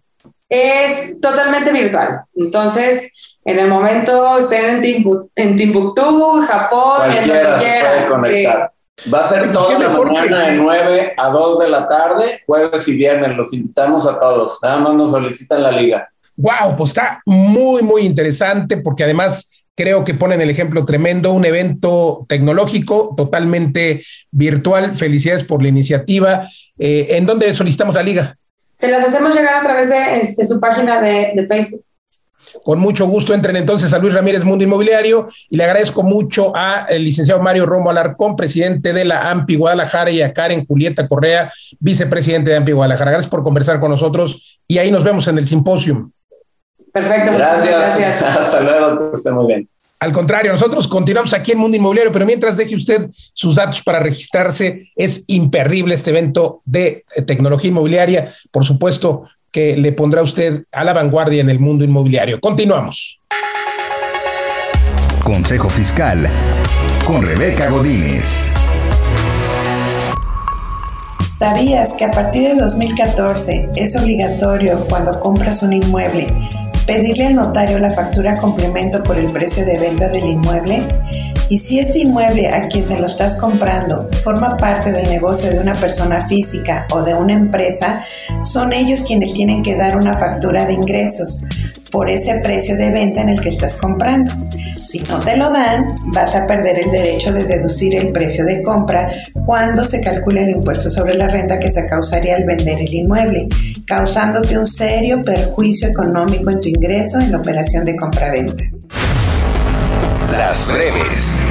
Es 0.47 1.19
totalmente 1.19 1.71
virtual. 1.71 2.21
Entonces, 2.35 3.14
en 3.45 3.59
el 3.59 3.67
momento 3.67 4.39
estén 4.39 4.83
en, 5.35 5.57
Timbuktu, 5.57 6.41
Japón, 6.47 7.11
en 7.11 7.27
donde 7.27 7.55
quieran. 7.59 8.69
Va 9.13 9.19
a 9.19 9.29
ser 9.29 9.51
toda 9.51 9.77
la 9.77 9.89
mañana 9.89 10.45
de 10.45 10.53
9 10.53 11.13
a 11.15 11.29
2 11.29 11.59
de 11.59 11.67
la 11.67 11.87
tarde, 11.87 12.41
jueves 12.45 12.87
y 12.87 12.95
viernes. 12.95 13.37
Los 13.37 13.53
invitamos 13.53 14.07
a 14.07 14.19
todos. 14.19 14.57
Nada 14.63 14.79
más 14.79 14.93
nos 14.95 15.11
solicitan 15.11 15.61
la 15.61 15.71
liga. 15.71 16.07
Wow, 16.37 16.75
pues 16.75 16.91
está 16.91 17.21
muy, 17.25 17.83
muy 17.83 18.01
interesante 18.01 18.77
porque 18.77 19.03
además 19.03 19.65
creo 19.75 20.03
que 20.03 20.15
ponen 20.15 20.41
el 20.41 20.49
ejemplo 20.49 20.85
tremendo, 20.85 21.33
un 21.33 21.45
evento 21.45 22.25
tecnológico 22.27 23.13
totalmente 23.15 24.01
virtual. 24.31 24.95
Felicidades 24.95 25.43
por 25.43 25.61
la 25.61 25.67
iniciativa. 25.67 26.47
Eh, 26.79 27.07
¿En 27.11 27.27
dónde 27.27 27.53
solicitamos 27.55 27.93
la 27.93 28.01
liga? 28.01 28.37
Se 28.75 28.87
las 28.87 29.05
hacemos 29.05 29.35
llegar 29.35 29.55
a 29.57 29.61
través 29.61 29.89
de 29.89 30.21
este, 30.21 30.45
su 30.45 30.59
página 30.59 30.99
de, 30.99 31.33
de 31.35 31.47
Facebook. 31.47 31.84
Con 32.63 32.79
mucho 32.79 33.07
gusto 33.07 33.33
entren 33.33 33.55
entonces 33.55 33.93
a 33.93 33.99
Luis 33.99 34.13
Ramírez 34.13 34.43
Mundo 34.43 34.63
Inmobiliario 34.63 35.27
y 35.49 35.57
le 35.57 35.63
agradezco 35.63 36.03
mucho 36.03 36.55
al 36.55 37.03
licenciado 37.03 37.41
Mario 37.41 37.65
Rombo 37.65 37.89
Alarcón, 37.89 38.35
presidente 38.35 38.93
de 38.93 39.05
la 39.05 39.29
AMPI 39.29 39.55
Guadalajara, 39.55 40.11
y 40.11 40.21
a 40.21 40.33
Karen 40.33 40.65
Julieta 40.65 41.07
Correa, 41.07 41.51
vicepresidente 41.79 42.51
de 42.51 42.57
AMPI 42.57 42.71
Guadalajara. 42.71 43.11
Gracias 43.11 43.29
por 43.29 43.43
conversar 43.43 43.79
con 43.79 43.91
nosotros 43.91 44.59
y 44.67 44.77
ahí 44.77 44.91
nos 44.91 45.03
vemos 45.03 45.27
en 45.27 45.37
el 45.37 45.47
simposio. 45.47 46.11
Perfecto. 46.91 47.33
Gracias. 47.33 47.99
gracias. 47.99 48.21
Hasta 48.37 48.61
luego, 48.61 49.11
que 49.11 49.17
esté 49.17 49.31
muy 49.31 49.47
bien. 49.47 49.69
Al 49.99 50.11
contrario, 50.11 50.51
nosotros 50.51 50.87
continuamos 50.87 51.33
aquí 51.33 51.53
en 51.53 51.57
Mundo 51.57 51.77
Inmobiliario, 51.77 52.11
pero 52.11 52.25
mientras 52.25 52.57
deje 52.57 52.75
usted 52.75 53.09
sus 53.11 53.55
datos 53.55 53.81
para 53.81 53.99
registrarse, 53.99 54.91
es 54.95 55.23
imperdible 55.27 55.95
este 55.95 56.11
evento 56.11 56.61
de 56.65 57.05
tecnología 57.25 57.69
inmobiliaria. 57.69 58.33
Por 58.51 58.65
supuesto, 58.65 59.23
que 59.55 59.77
le 59.77 59.93
pondrá 59.93 60.21
usted 60.21 60.65
a 60.69 60.83
la 60.83 60.91
vanguardia 60.91 61.39
en 61.39 61.49
el 61.49 61.61
mundo 61.61 61.85
inmobiliario. 61.85 62.41
Continuamos. 62.41 63.21
Consejo 65.23 65.69
Fiscal 65.69 66.27
con 67.07 67.23
Rebeca 67.23 67.69
Godínez. 67.69 68.51
¿Sabías 71.23 71.93
que 71.93 72.03
a 72.03 72.11
partir 72.11 72.49
de 72.49 72.55
2014 72.55 73.69
es 73.77 73.95
obligatorio 73.95 74.85
cuando 74.89 75.17
compras 75.21 75.63
un 75.63 75.71
inmueble 75.71 76.27
pedirle 76.85 77.27
al 77.27 77.35
notario 77.35 77.79
la 77.79 77.91
factura 77.91 78.35
complemento 78.35 79.01
por 79.03 79.17
el 79.17 79.31
precio 79.31 79.65
de 79.65 79.79
venta 79.79 80.09
del 80.09 80.25
inmueble? 80.25 80.85
Y 81.49 81.59
si 81.59 81.79
este 81.79 81.99
inmueble 81.99 82.47
a 82.49 82.67
quien 82.67 82.83
se 82.83 82.99
lo 82.99 83.05
estás 83.05 83.35
comprando 83.35 84.07
forma 84.23 84.57
parte 84.57 84.91
del 84.91 85.07
negocio 85.09 85.51
de 85.51 85.59
una 85.59 85.75
persona 85.75 86.27
física 86.27 86.87
o 86.91 87.03
de 87.03 87.13
una 87.13 87.33
empresa, 87.33 88.01
son 88.41 88.73
ellos 88.73 89.03
quienes 89.03 89.33
tienen 89.33 89.61
que 89.61 89.75
dar 89.75 89.95
una 89.95 90.17
factura 90.17 90.65
de 90.65 90.73
ingresos 90.73 91.43
por 91.91 92.09
ese 92.09 92.39
precio 92.39 92.75
de 92.75 92.89
venta 92.89 93.21
en 93.21 93.29
el 93.29 93.39
que 93.39 93.49
estás 93.49 93.77
comprando. 93.77 94.31
Si 94.81 94.99
no 95.01 95.19
te 95.19 95.37
lo 95.37 95.51
dan, 95.51 95.87
vas 96.07 96.35
a 96.35 96.47
perder 96.47 96.79
el 96.79 96.91
derecho 96.91 97.31
de 97.31 97.43
deducir 97.43 97.95
el 97.95 98.11
precio 98.11 98.43
de 98.43 98.61
compra 98.63 99.09
cuando 99.45 99.85
se 99.85 100.01
calcule 100.01 100.43
el 100.43 100.49
impuesto 100.49 100.89
sobre 100.89 101.13
la 101.13 101.27
renta 101.27 101.59
que 101.59 101.69
se 101.69 101.87
causaría 101.87 102.35
al 102.35 102.45
vender 102.45 102.79
el 102.79 102.93
inmueble, 102.93 103.47
causándote 103.85 104.57
un 104.57 104.65
serio 104.65 105.21
perjuicio 105.23 105.87
económico 105.87 106.49
en 106.49 106.59
tu 106.59 106.69
ingreso 106.69 107.19
en 107.19 107.31
la 107.31 107.37
operación 107.37 107.85
de 107.85 107.95
compra-venta. 107.95 108.63
Las 110.37 110.67
breves. 110.67 111.41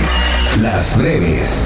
Las 0.60 0.96
breves. 0.98 1.64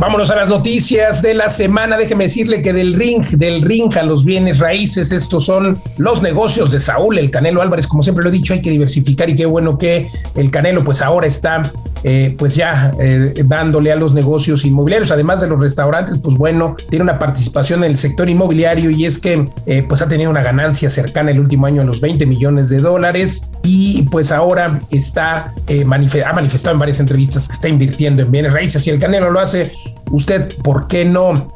Vámonos 0.00 0.30
a 0.30 0.34
las 0.34 0.48
noticias 0.48 1.20
de 1.20 1.34
la 1.34 1.50
semana. 1.50 1.98
Déjeme 1.98 2.24
decirle 2.24 2.62
que 2.62 2.72
del 2.72 2.94
ring, 2.94 3.22
del 3.32 3.60
ring 3.60 3.94
a 3.98 4.02
los 4.02 4.24
bienes 4.24 4.58
raíces, 4.58 5.12
estos 5.12 5.44
son 5.44 5.78
los 5.98 6.22
negocios 6.22 6.70
de 6.70 6.80
Saúl, 6.80 7.18
el 7.18 7.30
Canelo 7.30 7.60
Álvarez. 7.60 7.86
Como 7.86 8.02
siempre 8.02 8.24
lo 8.24 8.30
he 8.30 8.32
dicho, 8.32 8.54
hay 8.54 8.62
que 8.62 8.70
diversificar 8.70 9.28
y 9.28 9.36
qué 9.36 9.44
bueno 9.44 9.76
que 9.76 10.08
el 10.36 10.50
Canelo 10.50 10.82
pues 10.84 11.02
ahora 11.02 11.26
está 11.26 11.60
eh, 12.02 12.34
pues 12.38 12.54
ya 12.54 12.92
eh, 12.98 13.34
dándole 13.44 13.92
a 13.92 13.96
los 13.96 14.14
negocios 14.14 14.64
inmobiliarios, 14.64 15.10
además 15.10 15.42
de 15.42 15.48
los 15.48 15.60
restaurantes, 15.60 16.18
pues 16.18 16.34
bueno, 16.36 16.74
tiene 16.88 17.02
una 17.02 17.18
participación 17.18 17.84
en 17.84 17.90
el 17.90 17.98
sector 17.98 18.30
inmobiliario 18.30 18.88
y 18.88 19.04
es 19.04 19.18
que 19.18 19.46
eh, 19.66 19.84
pues 19.86 20.00
ha 20.00 20.08
tenido 20.08 20.30
una 20.30 20.42
ganancia 20.42 20.88
cercana 20.88 21.30
el 21.30 21.40
último 21.40 21.66
año 21.66 21.82
a 21.82 21.84
los 21.84 22.00
20 22.00 22.24
millones 22.24 22.70
de 22.70 22.78
dólares 22.78 23.50
y 23.62 24.04
pues 24.04 24.32
ahora 24.32 24.80
está 24.90 25.52
ha 25.70 26.32
manifestado 26.32 26.72
en 26.72 26.78
varias 26.78 27.00
entrevistas 27.00 27.46
que 27.46 27.54
está 27.54 27.68
invirtiendo 27.68 28.22
en 28.22 28.30
bienes 28.30 28.52
raíces 28.54 28.86
y 28.86 28.90
el 28.90 28.98
Canelo 28.98 29.30
lo 29.30 29.40
hace 29.40 29.70
usted, 30.10 30.54
¿por 30.62 30.88
qué 30.88 31.04
no? 31.04 31.54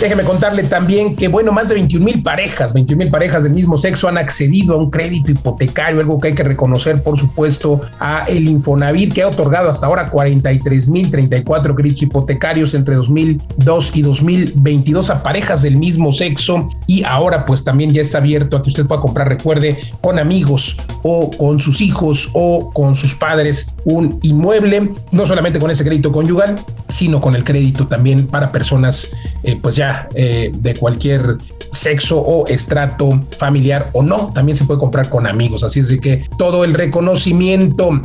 Déjeme 0.00 0.22
contarle 0.22 0.62
también 0.62 1.16
que, 1.16 1.26
bueno, 1.26 1.50
más 1.50 1.68
de 1.68 1.74
21 1.74 2.04
mil 2.04 2.22
parejas, 2.22 2.72
21 2.72 2.96
mil 2.96 3.08
parejas 3.08 3.42
del 3.42 3.52
mismo 3.52 3.76
sexo 3.76 4.06
han 4.06 4.16
accedido 4.16 4.74
a 4.74 4.76
un 4.76 4.90
crédito 4.90 5.32
hipotecario, 5.32 6.00
algo 6.00 6.20
que 6.20 6.28
hay 6.28 6.34
que 6.34 6.44
reconocer, 6.44 7.02
por 7.02 7.18
supuesto, 7.18 7.80
a 7.98 8.22
el 8.28 8.46
Infonavit, 8.46 9.12
que 9.12 9.24
ha 9.24 9.28
otorgado 9.28 9.68
hasta 9.68 9.88
ahora 9.88 10.08
43 10.08 10.88
mil 10.88 11.10
34 11.10 11.74
créditos 11.74 12.02
hipotecarios 12.02 12.74
entre 12.74 12.94
2002 12.94 13.96
y 13.96 14.02
2022 14.02 15.10
a 15.10 15.20
parejas 15.20 15.62
del 15.62 15.76
mismo 15.76 16.12
sexo. 16.12 16.68
Y 16.86 17.02
ahora, 17.02 17.44
pues 17.44 17.64
también 17.64 17.90
ya 17.92 18.00
está 18.00 18.18
abierto 18.18 18.56
a 18.56 18.62
que 18.62 18.68
usted 18.68 18.86
pueda 18.86 19.02
comprar, 19.02 19.28
recuerde, 19.28 19.76
con 20.00 20.20
amigos 20.20 20.76
o 21.02 21.28
con 21.36 21.60
sus 21.60 21.80
hijos 21.80 22.30
o 22.34 22.70
con 22.72 22.94
sus 22.94 23.16
padres 23.16 23.74
un 23.84 24.20
inmueble, 24.22 24.92
no 25.10 25.26
solamente 25.26 25.58
con 25.58 25.72
ese 25.72 25.82
crédito 25.82 26.12
conyugal, 26.12 26.54
sino 26.88 27.20
con 27.20 27.34
el 27.34 27.42
crédito 27.42 27.88
también 27.88 28.28
para 28.28 28.52
personas, 28.52 29.10
eh, 29.42 29.58
pues 29.60 29.74
ya 29.74 29.87
eh, 30.14 30.50
de 30.54 30.74
cualquier 30.74 31.36
sexo 31.72 32.18
o 32.18 32.46
estrato 32.46 33.10
familiar 33.36 33.90
o 33.92 34.02
no, 34.02 34.32
también 34.34 34.56
se 34.56 34.64
puede 34.64 34.80
comprar 34.80 35.08
con 35.08 35.26
amigos. 35.26 35.62
Así 35.62 35.80
es 35.80 35.88
de 35.88 36.00
que 36.00 36.24
todo 36.38 36.64
el 36.64 36.74
reconocimiento 36.74 38.00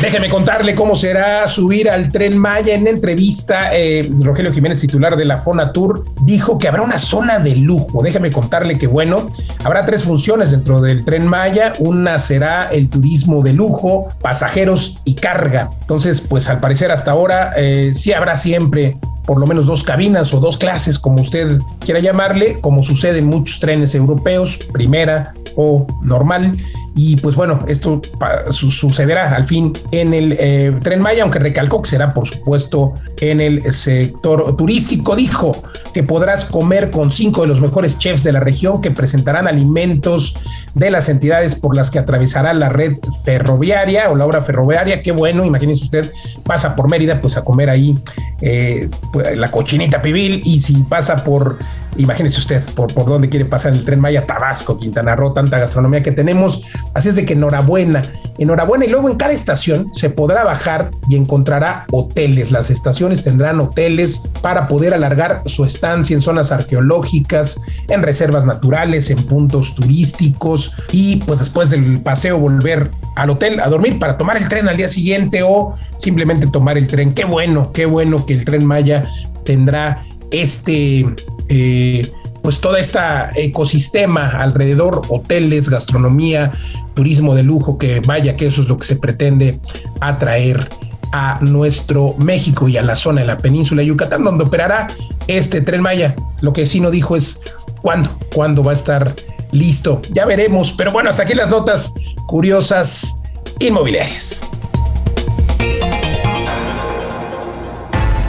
Déjeme 0.00 0.28
contarle 0.28 0.74
cómo 0.74 0.94
será 0.94 1.48
subir 1.48 1.88
al 1.88 2.10
tren 2.10 2.36
Maya. 2.36 2.74
En 2.74 2.86
entrevista, 2.86 3.70
eh, 3.74 4.06
Rogelio 4.20 4.52
Jiménez, 4.52 4.78
titular 4.78 5.16
de 5.16 5.24
la 5.24 5.38
Fonatur, 5.38 6.04
dijo 6.20 6.58
que 6.58 6.68
habrá 6.68 6.82
una 6.82 6.98
zona 6.98 7.38
de 7.38 7.56
lujo. 7.56 8.02
Déjeme 8.02 8.30
contarle 8.30 8.78
que, 8.78 8.86
bueno, 8.86 9.30
habrá 9.64 9.86
tres 9.86 10.04
funciones 10.04 10.50
dentro 10.50 10.82
del 10.82 11.06
tren 11.06 11.26
Maya. 11.26 11.72
Una 11.78 12.18
será 12.18 12.68
el 12.70 12.90
turismo 12.90 13.42
de 13.42 13.54
lujo, 13.54 14.08
pasajeros 14.20 14.98
y 15.06 15.14
carga. 15.14 15.70
Entonces, 15.80 16.20
pues 16.20 16.50
al 16.50 16.60
parecer 16.60 16.92
hasta 16.92 17.12
ahora 17.12 17.52
eh, 17.56 17.92
sí 17.94 18.12
habrá 18.12 18.36
siempre 18.36 18.98
por 19.26 19.38
lo 19.38 19.46
menos 19.46 19.66
dos 19.66 19.82
cabinas 19.82 20.32
o 20.32 20.40
dos 20.40 20.56
clases, 20.56 20.98
como 20.98 21.22
usted 21.22 21.58
quiera 21.80 22.00
llamarle, 22.00 22.60
como 22.60 22.82
sucede 22.82 23.18
en 23.18 23.26
muchos 23.26 23.60
trenes 23.60 23.94
europeos, 23.94 24.58
primera 24.72 25.34
o 25.56 25.86
normal. 26.02 26.52
Y 26.98 27.16
pues 27.16 27.36
bueno, 27.36 27.58
esto 27.68 28.00
sucederá 28.48 29.36
al 29.36 29.44
fin 29.44 29.74
en 29.90 30.14
el 30.14 30.34
eh, 30.40 30.72
tren 30.82 31.02
Maya, 31.02 31.24
aunque 31.24 31.38
recalcó 31.38 31.82
que 31.82 31.90
será 31.90 32.08
por 32.08 32.26
supuesto 32.26 32.94
en 33.20 33.42
el 33.42 33.70
sector 33.74 34.56
turístico. 34.56 35.14
Dijo 35.14 35.54
que 35.92 36.02
podrás 36.02 36.46
comer 36.46 36.90
con 36.90 37.12
cinco 37.12 37.42
de 37.42 37.48
los 37.48 37.60
mejores 37.60 37.98
chefs 37.98 38.24
de 38.24 38.32
la 38.32 38.40
región 38.40 38.80
que 38.80 38.90
presentarán 38.90 39.46
alimentos 39.46 40.34
de 40.74 40.90
las 40.90 41.10
entidades 41.10 41.54
por 41.54 41.76
las 41.76 41.90
que 41.90 41.98
atravesará 41.98 42.54
la 42.54 42.70
red 42.70 42.94
ferroviaria 43.24 44.08
o 44.10 44.16
la 44.16 44.24
obra 44.24 44.40
ferroviaria. 44.40 45.02
Qué 45.02 45.12
bueno, 45.12 45.44
imagínense 45.44 45.84
usted, 45.84 46.10
pasa 46.44 46.74
por 46.74 46.88
Mérida, 46.88 47.20
pues 47.20 47.36
a 47.36 47.44
comer 47.44 47.68
ahí 47.68 47.94
eh, 48.40 48.88
pues, 49.12 49.36
la 49.36 49.50
cochinita 49.50 50.00
pibil 50.00 50.40
y 50.46 50.60
si 50.60 50.74
pasa 50.84 51.16
por, 51.16 51.58
imagínese 51.98 52.40
usted, 52.40 52.62
por, 52.74 52.92
por 52.92 53.06
dónde 53.06 53.28
quiere 53.28 53.44
pasar 53.44 53.72
el 53.72 53.84
tren 53.84 54.00
Maya, 54.00 54.26
Tabasco, 54.26 54.78
Quintana 54.78 55.16
Roo, 55.16 55.32
tanta 55.32 55.58
gastronomía 55.58 56.02
que 56.02 56.12
tenemos 56.12 56.62
Así 56.94 57.10
es 57.10 57.16
de 57.16 57.26
que 57.26 57.34
enhorabuena, 57.34 58.02
enhorabuena. 58.38 58.84
Y 58.84 58.88
luego 58.88 59.08
en 59.08 59.16
cada 59.16 59.32
estación 59.32 59.90
se 59.92 60.10
podrá 60.10 60.44
bajar 60.44 60.90
y 61.08 61.16
encontrará 61.16 61.86
hoteles. 61.90 62.52
Las 62.52 62.70
estaciones 62.70 63.22
tendrán 63.22 63.60
hoteles 63.60 64.22
para 64.40 64.66
poder 64.66 64.94
alargar 64.94 65.42
su 65.46 65.64
estancia 65.64 66.14
en 66.14 66.22
zonas 66.22 66.52
arqueológicas, 66.52 67.60
en 67.88 68.02
reservas 68.02 68.46
naturales, 68.46 69.10
en 69.10 69.18
puntos 69.18 69.74
turísticos 69.74 70.72
y 70.92 71.16
pues 71.16 71.40
después 71.40 71.70
del 71.70 72.00
paseo 72.00 72.38
volver 72.38 72.90
al 73.14 73.30
hotel 73.30 73.60
a 73.60 73.68
dormir 73.68 73.98
para 73.98 74.16
tomar 74.16 74.36
el 74.36 74.48
tren 74.48 74.68
al 74.68 74.76
día 74.76 74.88
siguiente 74.88 75.42
o 75.42 75.74
simplemente 75.98 76.46
tomar 76.46 76.78
el 76.78 76.86
tren. 76.86 77.12
Qué 77.12 77.24
bueno, 77.24 77.72
qué 77.72 77.86
bueno 77.86 78.24
que 78.24 78.34
el 78.34 78.44
tren 78.44 78.64
Maya 78.64 79.08
tendrá 79.44 80.02
este... 80.30 81.04
Eh, 81.48 82.10
pues 82.42 82.60
todo 82.60 82.76
este 82.76 83.00
ecosistema 83.34 84.28
alrededor, 84.28 85.02
hoteles, 85.08 85.68
gastronomía, 85.68 86.52
turismo 86.94 87.34
de 87.34 87.42
lujo, 87.42 87.76
que 87.76 88.00
vaya 88.00 88.36
que 88.36 88.46
eso 88.46 88.62
es 88.62 88.68
lo 88.68 88.76
que 88.76 88.86
se 88.86 88.96
pretende 88.96 89.58
atraer 90.00 90.68
a 91.12 91.38
nuestro 91.40 92.14
México 92.18 92.68
y 92.68 92.76
a 92.76 92.82
la 92.82 92.94
zona 92.94 93.22
de 93.22 93.26
la 93.26 93.38
península 93.38 93.82
de 93.82 93.88
Yucatán, 93.88 94.22
donde 94.22 94.44
operará 94.44 94.86
este 95.26 95.60
tren 95.60 95.82
Maya. 95.82 96.14
Lo 96.40 96.52
que 96.52 96.66
sí 96.66 96.78
no 96.80 96.90
dijo 96.90 97.16
es 97.16 97.40
cuándo, 97.82 98.16
cuándo 98.34 98.62
va 98.62 98.70
a 98.70 98.74
estar 98.74 99.12
listo. 99.50 100.00
Ya 100.12 100.24
veremos, 100.24 100.72
pero 100.72 100.92
bueno, 100.92 101.10
hasta 101.10 101.24
aquí 101.24 101.34
las 101.34 101.48
notas 101.48 101.92
curiosas 102.26 103.20
inmobiliarias. 103.58 104.42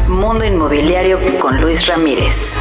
Mundo 0.07 0.45
Inmobiliario 0.45 1.19
con 1.39 1.61
Luis 1.61 1.85
Ramírez. 1.85 2.57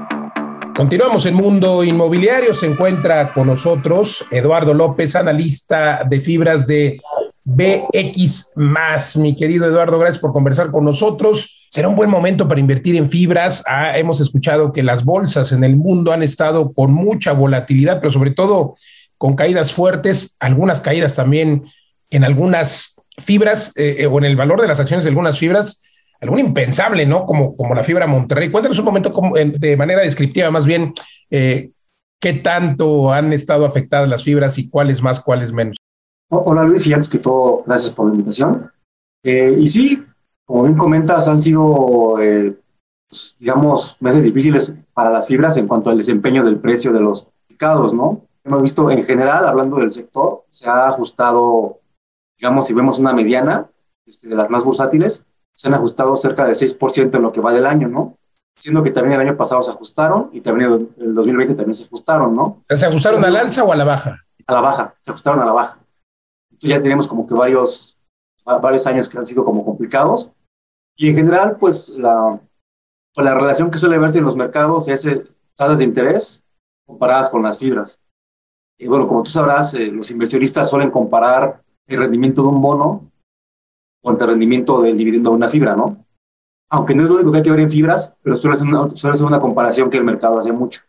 Continuamos 0.76 1.26
en 1.26 1.34
Mundo 1.34 1.84
Inmobiliario. 1.84 2.54
Se 2.54 2.68
encuentra 2.68 3.34
con 3.34 3.48
nosotros 3.48 4.24
Eduardo 4.30 4.76
López, 4.76 5.16
analista 5.16 6.04
de 6.08 6.20
fibras 6.20 6.68
de 6.68 7.00
BX. 7.44 8.52
Mi 9.18 9.36
querido 9.36 9.66
Eduardo, 9.66 9.98
gracias 9.98 10.20
por 10.20 10.34
conversar 10.34 10.70
con 10.70 10.86
nosotros. 10.86 11.68
Será 11.72 11.88
un 11.88 11.96
buen 11.96 12.12
momento 12.12 12.48
para 12.48 12.60
invertir 12.60 12.96
en 12.96 13.10
fibras. 13.10 13.64
Ah, 13.68 13.98
hemos 13.98 14.22
escuchado 14.22 14.72
que 14.72 14.84
las 14.84 15.04
bolsas 15.04 15.52
en 15.52 15.64
el 15.64 15.76
mundo 15.76 16.12
han 16.12 16.22
estado 16.22 16.74
con 16.74 16.94
mucha 16.94 17.34
volatilidad, 17.34 18.00
pero 18.00 18.12
sobre 18.12 18.32
todo 18.32 18.76
con 19.18 19.36
caídas 19.36 19.74
fuertes, 19.74 20.36
algunas 20.40 20.80
caídas 20.80 21.16
también 21.16 21.64
en 22.12 22.24
algunas 22.24 22.99
fibras 23.20 23.74
eh, 23.78 23.98
eh, 24.00 24.06
o 24.08 24.18
en 24.18 24.26
el 24.26 24.36
valor 24.36 24.62
de 24.62 24.68
las 24.68 24.80
acciones 24.80 25.04
de 25.04 25.10
algunas 25.10 25.38
fibras, 25.38 25.84
algo 26.22 26.38
impensable, 26.38 27.06
¿no? 27.06 27.26
Como, 27.26 27.56
como 27.56 27.74
la 27.74 27.84
fibra 27.84 28.08
Monterrey. 28.08 28.50
Cuéntanos 28.50 28.80
un 28.80 28.86
momento 28.86 29.12
de 29.34 29.78
manera 29.78 30.02
descriptiva, 30.02 30.52
más 30.52 30.66
bien, 30.66 30.94
eh, 31.30 31.72
qué 32.20 32.34
tanto 32.34 33.12
han 33.12 33.32
estado 33.32 33.66
afectadas 33.66 34.10
las 34.10 34.24
fibras 34.24 34.58
y 34.58 34.70
cuáles 34.70 35.02
más, 35.02 35.20
cuáles 35.22 35.52
menos. 35.52 35.78
Hola 36.30 36.64
Luis, 36.64 36.86
y 36.88 36.94
antes 36.94 37.10
que 37.10 37.20
todo, 37.20 37.64
gracias 37.66 37.94
por 37.94 38.08
la 38.08 38.12
invitación. 38.14 38.72
y 39.24 39.68
sí, 39.68 40.04
como 40.46 40.64
bien 40.64 40.78
comentas, 40.78 41.28
han 41.28 41.42
sido, 41.42 42.16
pues, 43.10 43.38
digamos, 43.40 43.98
meses 44.00 44.26
difíciles 44.26 44.74
para 44.94 45.10
las 45.10 45.28
fibras 45.28 45.58
en 45.58 45.68
cuanto 45.68 45.90
al 45.90 45.98
desempeño 45.98 46.44
del 46.44 46.60
precio 46.60 46.92
de 46.92 47.00
los 47.00 47.28
mercados, 47.50 47.94
¿no? 47.94 48.22
Hemos 48.44 48.62
visto 48.62 48.90
en 48.92 49.04
general, 49.06 49.46
hablando 49.46 49.78
del 49.78 49.92
sector, 49.92 50.44
se 50.50 50.68
ha 50.68 50.88
ajustado 50.88 51.79
digamos, 52.40 52.68
si 52.68 52.74
vemos 52.74 53.00
una 53.00 53.14
mediana 53.14 53.70
este, 54.06 54.28
de 54.28 54.36
las 54.36 54.50
más 54.50 54.64
bursátiles, 54.64 55.26
se 55.54 55.68
han 55.68 55.74
ajustado 55.74 56.16
cerca 56.16 56.46
de 56.46 56.54
6% 56.54 57.16
en 57.16 57.22
lo 57.22 57.32
que 57.32 57.42
va 57.42 57.54
del 57.54 57.66
año, 57.66 57.88
¿no? 57.88 58.18
Siendo 58.56 58.82
que 58.82 58.92
también 58.92 59.20
el 59.20 59.28
año 59.28 59.38
pasado 59.38 59.62
se 59.62 59.72
ajustaron 59.72 60.30
y 60.32 60.42
también 60.42 60.90
el 60.98 61.14
2020 61.14 61.56
también 61.56 61.76
se 61.76 61.84
ajustaron, 61.84 62.34
¿no? 62.34 62.64
¿Se 62.70 62.86
ajustaron 62.86 63.24
al 63.24 63.36
alza 63.36 63.64
o 63.64 63.72
a 63.72 63.76
la 63.76 63.84
baja? 63.84 64.26
A 64.48 64.54
la 64.54 64.62
baja, 64.62 64.96
se 64.98 65.12
ajustaron 65.12 65.42
a 65.42 65.46
la 65.46 65.52
baja. 65.52 65.80
Entonces 66.50 66.78
ya 66.78 66.82
tenemos 66.82 67.08
como 67.08 67.28
que 67.28 67.34
varios, 67.34 67.98
varios 68.46 68.88
años 68.88 69.08
que 69.10 69.18
han 69.18 69.26
sido 69.26 69.44
como 69.44 69.64
complicados. 69.66 70.32
Y 70.96 71.10
en 71.10 71.16
general, 71.16 71.58
pues 71.58 71.90
la, 71.90 72.40
pues, 73.14 73.26
la 73.26 73.36
relación 73.36 73.70
que 73.70 73.78
suele 73.78 73.98
verse 73.98 74.20
en 74.20 74.26
los 74.26 74.36
mercados 74.36 74.88
es 74.88 75.06
eh, 75.06 75.26
tasas 75.56 75.80
de 75.80 75.86
interés 75.86 76.44
comparadas 76.86 77.30
con 77.30 77.44
las 77.44 77.60
fibras. 77.60 78.02
Y 78.78 78.88
bueno, 78.88 79.08
como 79.08 79.24
tú 79.24 79.30
sabrás, 79.30 79.74
eh, 79.74 79.88
los 79.88 80.10
inversionistas 80.10 80.70
suelen 80.70 80.90
comparar 80.90 81.62
el 81.90 82.00
rendimiento 82.00 82.42
de 82.44 82.48
un 82.48 82.62
bono 82.62 83.12
contra 84.02 84.26
el 84.26 84.32
rendimiento 84.32 84.82
del 84.82 84.98
dividendo 84.98 85.32
de 85.32 85.36
una 85.36 85.50
fibra, 85.50 85.76
¿no? 85.76 86.06
Aunque 86.70 86.94
no 86.94 87.04
es 87.04 87.10
lo 87.10 87.16
único 87.16 87.32
que 87.32 87.38
hay 87.38 87.44
que 87.44 87.52
ver 87.52 87.60
en 87.62 87.70
fibras, 87.70 88.14
pero 88.22 88.36
suele 88.36 88.58
ser 88.58 88.68
una, 88.68 88.90
suele 88.90 89.18
ser 89.18 89.26
una 89.26 89.40
comparación 89.40 89.90
que 89.90 89.98
el 89.98 90.04
mercado 90.04 90.40
hace 90.40 90.52
mucho. 90.52 90.82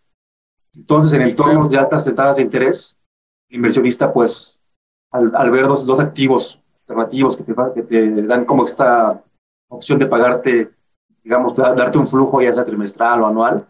Entonces, 0.74 1.12
en 1.14 1.22
entornos 1.22 1.70
de 1.70 1.78
altas 1.78 2.04
tasas 2.04 2.36
de 2.36 2.42
interés, 2.42 2.98
el 3.48 3.56
inversionista, 3.56 4.12
pues, 4.12 4.62
al, 5.10 5.32
al 5.34 5.50
ver 5.50 5.66
dos, 5.66 5.84
dos, 5.84 5.98
activos 5.98 6.60
alternativos 6.82 7.36
que 7.36 7.42
te, 7.42 7.54
que 7.74 7.82
te 7.82 8.22
dan 8.22 8.44
como 8.44 8.64
esta 8.64 9.22
opción 9.68 9.98
de 9.98 10.06
pagarte, 10.06 10.70
digamos, 11.24 11.54
darte 11.54 11.98
un 11.98 12.08
flujo 12.08 12.40
ya 12.42 12.52
sea 12.52 12.64
trimestral 12.64 13.22
o 13.22 13.26
anual, 13.26 13.66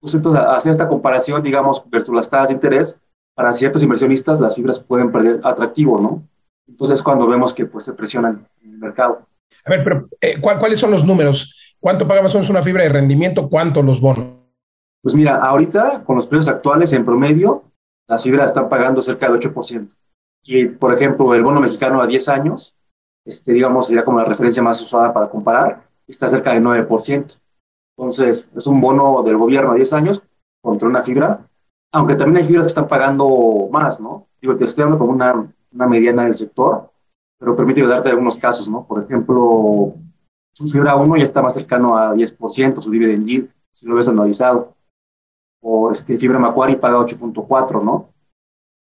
pues 0.00 0.14
entonces 0.14 0.42
hacer 0.42 0.72
esta 0.72 0.88
comparación, 0.88 1.42
digamos, 1.42 1.82
versus 1.88 2.14
las 2.14 2.28
tasas 2.28 2.48
de 2.48 2.54
interés, 2.54 2.98
para 3.34 3.52
ciertos 3.52 3.82
inversionistas 3.82 4.40
las 4.40 4.56
fibras 4.56 4.80
pueden 4.80 5.12
perder 5.12 5.40
atractivo, 5.44 6.00
¿no? 6.00 6.22
Entonces, 6.68 7.02
cuando 7.02 7.26
vemos 7.26 7.54
que 7.54 7.66
pues, 7.66 7.84
se 7.84 7.92
presionan 7.92 8.46
en 8.62 8.72
el 8.72 8.78
mercado. 8.78 9.26
A 9.64 9.70
ver, 9.70 9.84
pero 9.84 10.08
eh, 10.20 10.40
¿cuáles 10.40 10.80
son 10.80 10.90
los 10.90 11.04
números? 11.04 11.76
¿Cuánto 11.80 12.06
paga 12.06 12.22
más 12.22 12.34
o 12.34 12.38
menos 12.38 12.50
una 12.50 12.62
fibra 12.62 12.82
de 12.82 12.88
rendimiento? 12.88 13.48
¿Cuánto 13.48 13.82
los 13.82 14.00
bonos? 14.00 14.36
Pues 15.02 15.14
mira, 15.14 15.36
ahorita 15.36 16.02
con 16.04 16.16
los 16.16 16.26
precios 16.26 16.48
actuales 16.48 16.92
en 16.92 17.04
promedio, 17.04 17.64
las 18.08 18.22
fibras 18.22 18.46
están 18.46 18.68
pagando 18.68 19.00
cerca 19.02 19.28
del 19.28 19.40
8%. 19.40 19.88
Y, 20.44 20.66
por 20.66 20.94
ejemplo, 20.94 21.34
el 21.34 21.42
bono 21.42 21.60
mexicano 21.60 22.00
a 22.00 22.06
10 22.06 22.28
años, 22.28 22.76
este, 23.24 23.52
digamos, 23.52 23.86
sería 23.86 24.04
como 24.04 24.18
la 24.18 24.24
referencia 24.24 24.62
más 24.62 24.80
usada 24.80 25.12
para 25.12 25.28
comparar, 25.28 25.88
está 26.06 26.28
cerca 26.28 26.52
del 26.52 26.62
9%. 26.62 27.40
Entonces, 27.96 28.48
es 28.56 28.66
un 28.66 28.80
bono 28.80 29.22
del 29.22 29.36
gobierno 29.36 29.72
a 29.72 29.74
10 29.74 29.92
años 29.92 30.22
contra 30.62 30.88
una 30.88 31.02
fibra, 31.02 31.48
aunque 31.92 32.14
también 32.14 32.38
hay 32.38 32.44
fibras 32.44 32.66
que 32.66 32.70
están 32.70 32.88
pagando 32.88 33.68
más, 33.70 34.00
¿no? 34.00 34.26
Digo, 34.40 34.56
te 34.56 34.64
estoy 34.64 34.82
dando 34.82 34.98
como 34.98 35.12
una 35.12 35.52
una 35.76 35.86
mediana 35.86 36.24
del 36.24 36.34
sector, 36.34 36.90
pero 37.38 37.54
permite 37.54 37.86
darte 37.86 38.08
algunos 38.08 38.38
casos, 38.38 38.68
¿no? 38.68 38.86
Por 38.86 39.04
ejemplo, 39.04 39.94
su 40.54 40.68
fibra 40.68 40.96
1 40.96 41.16
ya 41.18 41.22
está 41.22 41.42
más 41.42 41.54
cercano 41.54 41.96
a 41.96 42.14
10%, 42.14 42.80
su 42.80 42.90
dividend 42.90 43.26
yield, 43.26 43.50
si 43.72 43.86
lo 43.86 43.94
ves 43.94 44.08
anualizado. 44.08 44.74
O 45.62 45.90
este, 45.90 46.16
fibra 46.16 46.38
Macquarie 46.38 46.76
paga 46.76 46.98
8.4, 46.98 47.82
¿no? 47.82 48.10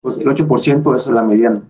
Pues 0.02 0.18
el 0.18 0.28
8% 0.28 0.96
es 0.96 1.08
la 1.08 1.24
mediana. 1.24 1.62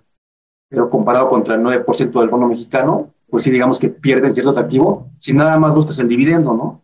Pero 0.69 0.89
comparado 0.89 1.27
contra 1.29 1.55
el 1.55 1.61
9% 1.61 2.19
del 2.19 2.29
bono 2.29 2.47
mexicano, 2.47 3.13
pues 3.29 3.43
sí, 3.43 3.51
digamos 3.51 3.79
que 3.79 3.89
pierden 3.89 4.33
cierto 4.33 4.51
atractivo 4.51 5.11
si 5.17 5.33
nada 5.33 5.57
más 5.59 5.73
buscas 5.73 5.99
el 5.99 6.07
dividendo, 6.07 6.53
¿no? 6.53 6.81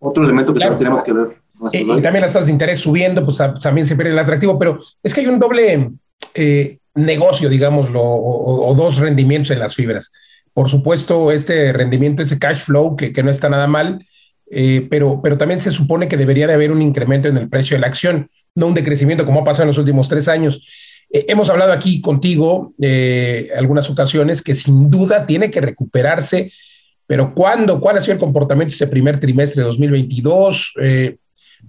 Otro 0.00 0.24
elemento 0.24 0.52
que 0.52 0.60
también 0.60 0.78
tenemos 0.78 1.02
que 1.02 1.12
ver. 1.12 1.42
Y, 1.72 1.78
y, 1.78 2.02
también 2.02 2.22
las 2.22 2.32
tasas 2.32 2.46
de 2.46 2.52
interés 2.52 2.80
subiendo, 2.80 3.24
pues 3.24 3.38
también 3.62 3.86
se 3.86 3.96
pierde 3.96 4.12
el 4.12 4.18
atractivo, 4.18 4.58
pero 4.58 4.78
es 5.02 5.14
que 5.14 5.22
hay 5.22 5.26
un 5.26 5.38
doble 5.38 5.92
eh, 6.34 6.78
negocio, 6.96 7.48
digámoslo, 7.48 8.02
o, 8.02 8.74
dos 8.74 8.98
rendimientos 8.98 9.50
en 9.50 9.58
las 9.58 9.74
fibras. 9.74 10.12
Por 10.52 10.68
supuesto, 10.68 11.30
este 11.30 11.72
rendimiento, 11.72 12.22
este 12.22 12.38
cash 12.38 12.58
flow, 12.58 12.96
que, 12.96 13.12
que 13.12 13.22
no 13.22 13.30
está 13.30 13.48
nada 13.48 13.66
mal, 13.66 14.04
eh, 14.50 14.86
pero, 14.90 15.20
pero 15.22 15.36
también 15.36 15.60
se 15.60 15.70
supone 15.70 16.08
que 16.08 16.16
debería 16.16 16.46
de 16.46 16.54
haber 16.54 16.70
un 16.70 16.80
incremento 16.80 17.28
en 17.28 17.36
el 17.36 17.48
precio 17.48 17.76
de 17.76 17.80
la 17.80 17.88
acción, 17.88 18.28
no 18.54 18.66
un 18.66 18.74
decrecimiento 18.74 19.26
como 19.26 19.40
ha 19.40 19.44
pasado 19.44 19.64
en 19.64 19.68
los 19.68 19.78
últimos 19.78 20.08
tres 20.08 20.28
años. 20.28 20.66
Eh, 21.10 21.26
hemos 21.28 21.50
hablado 21.50 21.72
aquí 21.72 22.00
contigo 22.00 22.74
eh, 22.80 23.50
algunas 23.56 23.90
ocasiones 23.90 24.42
que 24.42 24.54
sin 24.54 24.90
duda 24.90 25.26
tiene 25.26 25.50
que 25.50 25.60
recuperarse, 25.60 26.52
pero 27.06 27.34
¿cuándo? 27.34 27.80
¿Cuál 27.80 27.98
ha 27.98 28.02
sido 28.02 28.14
el 28.14 28.20
comportamiento 28.20 28.72
este 28.72 28.86
primer 28.86 29.20
trimestre 29.20 29.62
de 29.62 29.68
2022? 29.68 30.74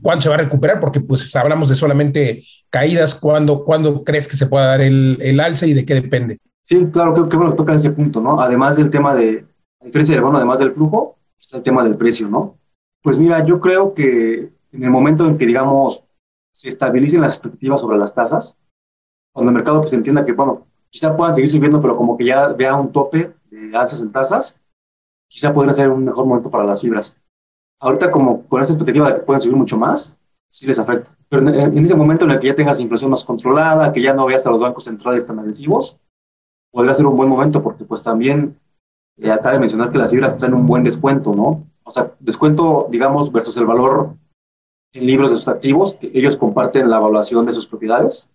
Cuándo 0.02 0.22
se 0.22 0.30
va 0.30 0.36
a 0.36 0.40
recuperar, 0.40 0.80
porque 0.80 1.00
pues 1.00 1.36
hablamos 1.36 1.70
de 1.70 1.76
solamente 1.76 2.44
caídas, 2.70 3.16
¿cuándo, 3.16 3.64
cuándo 3.64 4.04
crees 4.04 4.28
que 4.28 4.36
se 4.36 4.48
pueda 4.48 4.68
dar 4.68 4.82
el, 4.82 5.18
el 5.22 5.40
alce 5.40 5.68
y 5.68 5.74
de 5.74 5.86
qué 5.86 5.94
depende? 5.94 6.38
Sí, 6.64 6.86
claro, 6.92 7.14
creo 7.14 7.30
que 7.30 7.38
bueno 7.38 7.56
toca 7.56 7.74
ese 7.74 7.92
punto, 7.92 8.22
¿no? 8.22 8.42
Además 8.42 8.78
del 8.78 8.90
tema 8.90 9.16
de, 9.16 9.46
a 9.82 9.86
diferencia 9.86 10.16
del 10.16 10.24
bono, 10.24 10.38
además 10.38 10.60
del 10.60 10.74
flujo, 10.74 11.18
está 11.40 11.58
el 11.58 11.64
tema 11.64 11.84
del 11.84 11.96
precio, 11.96 12.28
¿no? 12.28 12.58
Pues 13.02 13.20
mira, 13.20 13.44
yo 13.46 13.60
creo 13.60 13.94
que 13.94 14.52
en 14.72 14.84
el 14.84 14.90
momento 14.90 15.26
en 15.26 15.38
que, 15.38 15.46
digamos, 15.46 16.04
se 16.52 16.68
estabilicen 16.68 17.22
las 17.22 17.36
expectativas 17.36 17.82
sobre 17.82 17.98
las 17.98 18.14
tasas, 18.14 18.58
cuando 19.34 19.52
el 19.52 19.56
mercado 19.56 19.80
pues 19.80 19.94
entienda 19.94 20.26
que, 20.26 20.34
bueno, 20.34 20.68
quizá 20.90 21.16
puedan 21.16 21.36
seguir 21.36 21.50
subiendo, 21.50 21.82
pero 21.82 21.96
como 21.96 22.18
que 22.18 22.26
ya 22.26 22.50
vea 22.50 22.76
un 22.76 22.92
tope 22.92 23.34
de 23.50 23.78
alzas 23.78 24.02
en 24.02 24.12
tasas, 24.12 24.60
quizá 25.30 25.54
podría 25.54 25.74
ser 25.74 25.90
un 25.90 26.04
mejor 26.04 26.26
momento 26.26 26.50
para 26.50 26.66
las 26.66 26.82
fibras 26.82 27.16
ahorita 27.80 28.12
como 28.12 28.46
con 28.48 28.62
esa 28.62 28.74
expectativa 28.74 29.10
de 29.10 29.16
que 29.16 29.26
pueden 29.26 29.42
subir 29.42 29.56
mucho 29.56 29.78
más, 29.78 30.18
sí 30.48 30.66
les 30.66 30.80
afecta. 30.80 31.16
Pero 31.30 31.48
en, 31.48 31.86
ese 31.86 31.96
momento 31.96 32.26
en 32.26 32.32
el 32.32 32.40
que 32.40 32.48
ya 32.48 32.56
tengas 32.56 32.80
inflación 32.80 33.12
más 33.12 33.26
controlada, 33.26 33.92
que 33.92 34.02
ya 34.02 34.14
no 34.14 34.26
veas 34.26 34.46
a 34.48 34.52
los 34.52 34.60
bancos 34.60 34.86
centrales 34.86 35.26
tan 35.26 35.40
agresivos, 35.40 36.00
podría 36.72 36.94
ser 36.94 37.06
un 37.06 37.16
buen 37.16 37.30
momento 37.30 37.62
porque 37.62 37.84
pues 37.84 38.02
también 38.02 38.60
eh, 39.18 39.32
acaba 39.32 39.54
de 39.54 39.60
mencionar 39.60 39.92
que 39.92 39.98
las 39.98 40.12
fibras 40.12 40.38
traen 40.38 40.54
un 40.54 40.66
buen 40.66 40.84
descuento, 40.84 41.34
¿no? 41.34 41.68
O 41.84 41.92
sea, 41.92 42.14
descuento, 42.20 42.88
digamos, 42.90 43.32
versus 43.32 43.58
el 43.58 43.66
valor 43.66 44.16
en 44.94 45.06
libros 45.06 45.32
de 45.32 45.38
sus 45.38 45.48
activos, 45.48 45.96
que 45.96 46.12
ellos 46.14 46.36
comparten 46.36 46.90
la 46.90 46.98
evaluación 46.98 47.46
de 47.46 47.54
sus 47.54 47.68
propiedades. 47.68 48.30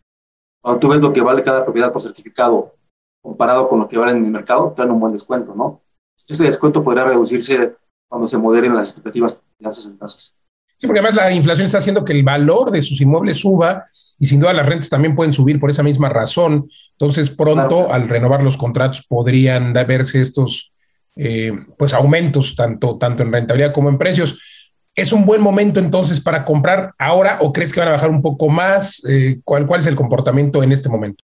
Cuando 0.63 0.81
tú 0.81 0.89
ves 0.89 1.01
lo 1.01 1.13
que 1.13 1.21
vale 1.21 1.43
cada 1.43 1.65
propiedad 1.65 1.93
por 1.93 2.03
certificado 2.03 2.75
comparado 3.23 3.69
con 3.69 3.81
lo 3.81 3.89
que 3.89 3.97
vale 3.97 4.13
en 4.13 4.25
el 4.25 4.31
mercado, 4.31 4.73
traen 4.75 4.91
un 4.91 5.01
buen 5.01 5.13
descuento, 5.13 5.55
¿no? 5.55 5.81
Ese 6.29 6.45
descuento 6.45 6.83
podría 6.83 7.05
reducirse 7.05 7.77
cuando 8.13 8.27
se 8.27 8.37
moderen 8.37 8.75
las 8.77 8.89
expectativas 8.89 9.43
de 9.59 9.65
las 9.67 9.87
en 9.87 9.97
tasas. 9.97 10.35
Sí, 10.77 10.87
porque 10.87 11.01
además 11.01 11.17
la 11.17 11.33
inflación 11.33 11.65
está 11.65 11.79
haciendo 11.79 12.05
que 12.05 12.13
el 12.13 12.23
valor 12.23 12.71
de 12.71 12.83
sus 12.83 13.01
inmuebles 13.01 13.39
suba 13.39 13.85
y 14.19 14.27
sin 14.27 14.39
duda 14.39 14.53
las 14.53 14.67
rentas 14.67 14.91
también 14.91 15.15
pueden 15.17 15.33
subir 15.33 15.59
por 15.59 15.71
esa 15.71 15.83
misma 15.83 16.11
razón. 16.11 16.69
Entonces, 16.91 17.31
pronto, 17.31 17.91
al 17.91 18.11
renovar 18.11 18.43
los 18.43 18.59
contratos, 18.59 19.07
podrían 19.09 19.73
verse 19.73 20.21
estos 20.21 20.75
eh, 21.17 21.59
pues 21.79 21.95
aumentos 21.95 22.55
tanto, 22.55 22.99
tanto 22.99 23.23
en 23.23 23.33
rentabilidad 23.33 23.73
como 23.73 23.89
en 23.89 23.97
precios. 23.97 24.69
¿Es 24.95 25.15
un 25.15 25.25
buen 25.25 25.41
momento 25.41 25.81
entonces 25.81 26.21
para 26.21 26.45
comprar 26.45 26.93
ahora 26.99 27.39
o 27.41 27.51
crees 27.51 27.73
que 27.73 27.81
van 27.81 27.89
a 27.89 27.93
bajar 27.93 28.11
un 28.11 28.21
poco 28.21 28.51
más? 28.51 29.03
Eh, 29.09 29.41
¿cuál, 29.43 29.67
¿Cuál 29.67 29.81
es 29.81 29.87
el 29.87 29.97
comportamiento 29.97 30.63
en 30.63 30.73
este 30.73 30.91
momento? 30.91 31.25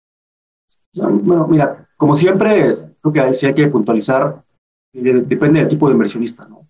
Bueno, 0.93 1.45
mira, 1.49 1.89
como 1.97 2.15
siempre, 2.15 2.77
creo 3.01 3.11
que 3.11 3.33
sí 3.33 3.47
hay 3.47 3.53
que 3.53 3.67
puntualizar, 3.67 4.41
eh, 4.93 5.23
depende 5.25 5.59
del 5.59 5.67
tipo 5.67 5.87
de 5.89 5.93
inversionista, 5.93 6.47
¿no? 6.47 6.68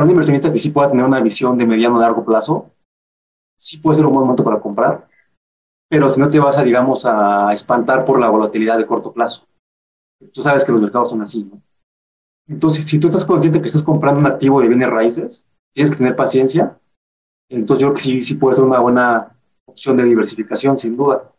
Para 0.00 0.06
un 0.06 0.12
inversionista 0.12 0.50
que 0.50 0.58
sí 0.58 0.70
pueda 0.70 0.88
tener 0.88 1.04
una 1.04 1.20
visión 1.20 1.58
de 1.58 1.66
mediano 1.66 1.98
a 1.98 2.00
largo 2.00 2.24
plazo, 2.24 2.70
sí 3.54 3.76
puede 3.76 3.96
ser 3.96 4.06
un 4.06 4.14
buen 4.14 4.24
momento 4.24 4.42
para 4.42 4.58
comprar, 4.58 5.06
pero 5.90 6.08
si 6.08 6.18
no 6.18 6.30
te 6.30 6.38
vas 6.38 6.56
a, 6.56 6.62
digamos, 6.62 7.04
a 7.04 7.52
espantar 7.52 8.06
por 8.06 8.18
la 8.18 8.30
volatilidad 8.30 8.78
de 8.78 8.86
corto 8.86 9.12
plazo. 9.12 9.44
Tú 10.32 10.40
sabes 10.40 10.64
que 10.64 10.72
los 10.72 10.80
mercados 10.80 11.10
son 11.10 11.20
así, 11.20 11.44
¿no? 11.44 11.60
Entonces, 12.48 12.86
si 12.86 12.98
tú 12.98 13.08
estás 13.08 13.26
consciente 13.26 13.60
que 13.60 13.66
estás 13.66 13.82
comprando 13.82 14.20
un 14.20 14.26
activo 14.26 14.62
de 14.62 14.68
bienes 14.68 14.88
raíces, 14.88 15.46
tienes 15.74 15.90
que 15.90 15.98
tener 15.98 16.16
paciencia. 16.16 16.78
Entonces, 17.50 17.82
yo 17.82 17.88
creo 17.88 17.96
que 17.96 18.02
sí, 18.02 18.22
sí 18.22 18.36
puede 18.36 18.54
ser 18.54 18.64
una 18.64 18.80
buena 18.80 19.36
opción 19.66 19.98
de 19.98 20.04
diversificación, 20.04 20.78
sin 20.78 20.96
duda. 20.96 21.30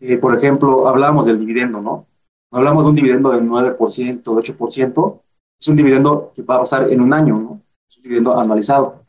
Eh, 0.00 0.18
por 0.18 0.36
ejemplo, 0.36 0.86
hablábamos 0.86 1.24
del 1.24 1.38
dividendo, 1.38 1.80
¿no? 1.80 2.06
Hablamos 2.50 2.84
de 2.84 2.90
un 2.90 2.94
dividendo 2.94 3.30
del 3.30 3.48
9%, 3.48 4.22
8%, 4.22 5.22
es 5.58 5.68
un 5.68 5.76
dividendo 5.76 6.30
que 6.34 6.42
va 6.42 6.56
a 6.56 6.58
pasar 6.58 6.92
en 6.92 7.00
un 7.00 7.14
año, 7.14 7.38
¿no? 7.38 7.62
Es 7.92 7.98
un 7.98 8.02
dividendo 8.04 8.38
anualizado. 8.40 9.04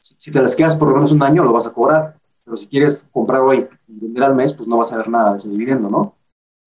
Si, 0.00 0.16
si 0.18 0.30
te 0.32 0.42
las 0.42 0.56
quedas 0.56 0.74
por 0.74 0.88
lo 0.88 0.94
menos 0.96 1.12
un 1.12 1.22
año, 1.22 1.44
lo 1.44 1.52
vas 1.52 1.66
a 1.68 1.72
cobrar. 1.72 2.16
Pero 2.44 2.56
si 2.56 2.66
quieres 2.66 3.06
comprar 3.12 3.40
hoy 3.40 3.68
y 3.86 4.00
vender 4.00 4.24
al 4.24 4.34
mes, 4.34 4.52
pues 4.52 4.68
no 4.68 4.76
vas 4.78 4.92
a 4.92 4.96
ver 4.96 5.08
nada 5.08 5.30
de 5.30 5.36
ese 5.36 5.48
dividendo, 5.48 5.88
¿no? 5.88 6.16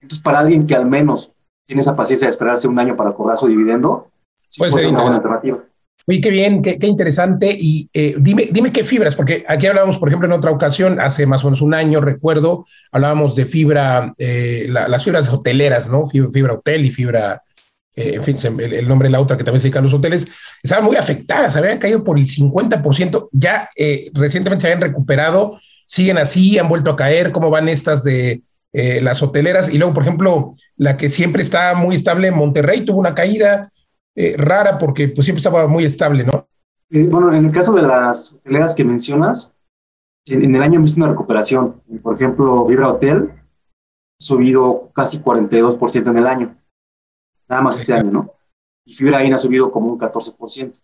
Entonces, 0.01 0.23
para 0.23 0.39
alguien 0.39 0.65
que 0.65 0.75
al 0.75 0.85
menos 0.85 1.31
tiene 1.65 1.81
esa 1.81 1.95
paciencia 1.97 2.27
de 2.27 2.31
esperarse 2.31 2.67
un 2.67 2.79
año 2.79 2.95
para 2.95 3.11
cobrar 3.11 3.37
su 3.37 3.47
dividendo, 3.47 4.07
sí 4.47 4.59
Puede 4.59 4.71
ser 4.71 4.87
una 4.87 5.01
buena 5.01 5.17
alternativa. 5.17 5.59
Oye, 6.07 6.21
qué 6.21 6.29
bien, 6.31 6.61
qué, 6.61 6.79
qué 6.79 6.87
interesante. 6.87 7.55
Y 7.59 7.89
eh, 7.93 8.15
dime, 8.17 8.47
dime 8.51 8.71
qué 8.71 8.83
fibras, 8.85 9.15
porque 9.15 9.45
aquí 9.47 9.67
hablábamos, 9.67 9.99
por 9.99 10.07
ejemplo, 10.07 10.27
en 10.27 10.31
otra 10.31 10.51
ocasión, 10.51 10.99
hace 10.99 11.25
más 11.27 11.43
o 11.43 11.47
menos 11.47 11.61
un 11.61 11.73
año, 11.73 11.99
recuerdo, 12.01 12.65
hablábamos 12.91 13.35
de 13.35 13.45
fibra, 13.45 14.11
eh, 14.17 14.67
la- 14.69 14.87
las 14.87 15.03
fibras 15.03 15.31
hoteleras, 15.31 15.89
¿no? 15.89 16.05
Fibra, 16.07 16.31
fibra 16.31 16.53
hotel 16.53 16.85
y 16.85 16.91
fibra, 16.91 17.43
eh, 17.95 18.13
en 18.15 18.23
fin, 18.23 18.37
el, 18.59 18.87
nombre 18.87 19.07
de 19.07 19.11
la 19.11 19.19
otra 19.19 19.37
que 19.37 19.43
también 19.43 19.61
se 19.61 19.67
dedica 19.67 19.79
a 19.79 19.81
los 19.81 19.93
hoteles, 19.93 20.27
estaban 20.61 20.85
muy 20.85 20.95
afectadas, 20.95 21.55
habían 21.55 21.79
caído 21.79 22.03
por 22.03 22.17
el 22.17 22.25
50%, 22.25 23.29
ya 23.31 23.69
eh, 23.75 24.09
recientemente 24.13 24.61
se 24.61 24.67
habían 24.67 24.81
recuperado, 24.81 25.59
siguen 25.85 26.17
así, 26.17 26.57
han 26.59 26.69
vuelto 26.69 26.91
a 26.91 26.95
caer, 26.95 27.31
¿cómo 27.31 27.49
van 27.49 27.67
estas 27.67 28.03
de 28.03 28.43
eh, 28.73 29.01
las 29.01 29.21
hoteleras? 29.21 29.73
Y 29.73 29.77
luego, 29.77 29.93
por 29.93 30.03
ejemplo, 30.03 30.53
la 30.77 30.97
que 30.97 31.09
siempre 31.09 31.41
está 31.41 31.73
muy 31.73 31.95
estable, 31.95 32.31
Monterrey, 32.31 32.85
tuvo 32.85 32.99
una 32.99 33.15
caída 33.15 33.69
rara 34.35 34.77
porque 34.77 35.07
pues 35.07 35.23
siempre 35.23 35.39
estaba 35.39 35.65
muy 35.67 35.85
estable, 35.85 36.25
¿no? 36.25 36.45
Bueno, 36.89 37.33
en 37.33 37.45
el 37.45 37.51
caso 37.53 37.73
de 37.73 37.83
las 37.83 38.33
hoteleras 38.33 38.75
que 38.75 38.83
mencionas, 38.83 39.53
en, 40.25 40.55
el 40.55 40.61
año 40.61 40.75
hemos 40.75 40.91
visto 40.91 41.01
una 41.01 41.11
recuperación. 41.11 41.81
Por 42.01 42.15
ejemplo, 42.15 42.65
Vibra 42.65 42.89
Hotel 42.89 43.31
subido 44.19 44.91
casi 44.93 45.19
42% 45.19 46.09
en 46.09 46.17
el 46.17 46.27
año. 46.27 46.58
Nada 47.49 47.61
más 47.63 47.79
este 47.79 47.93
año, 47.93 48.11
¿no? 48.11 48.33
Y 48.85 48.93
Fibra 48.93 49.23
Inn 49.23 49.33
ha 49.33 49.37
subido 49.37 49.71
como 49.71 49.91
un 49.91 49.99
14%. 49.99 50.81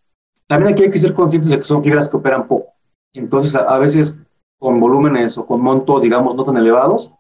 También 0.47 0.74
aquí 0.74 0.84
hay 0.84 0.91
que 0.91 0.97
ser 0.97 1.13
conscientes 1.13 1.51
de 1.51 1.57
que 1.57 1.63
son 1.63 1.82
fibras 1.82 2.09
que 2.09 2.18
operan 2.18 2.47
poco. 2.47 2.74
Entonces, 3.13 3.55
a, 3.55 3.78
veces 3.78 4.20
con 4.59 4.80
volúmenes 4.80 5.38
o 5.38 5.45
con 5.45 5.61
montos, 5.61 6.01
digamos, 6.01 6.36
no 6.36 6.43
tan 6.43 6.57
elevados, 6.57 7.11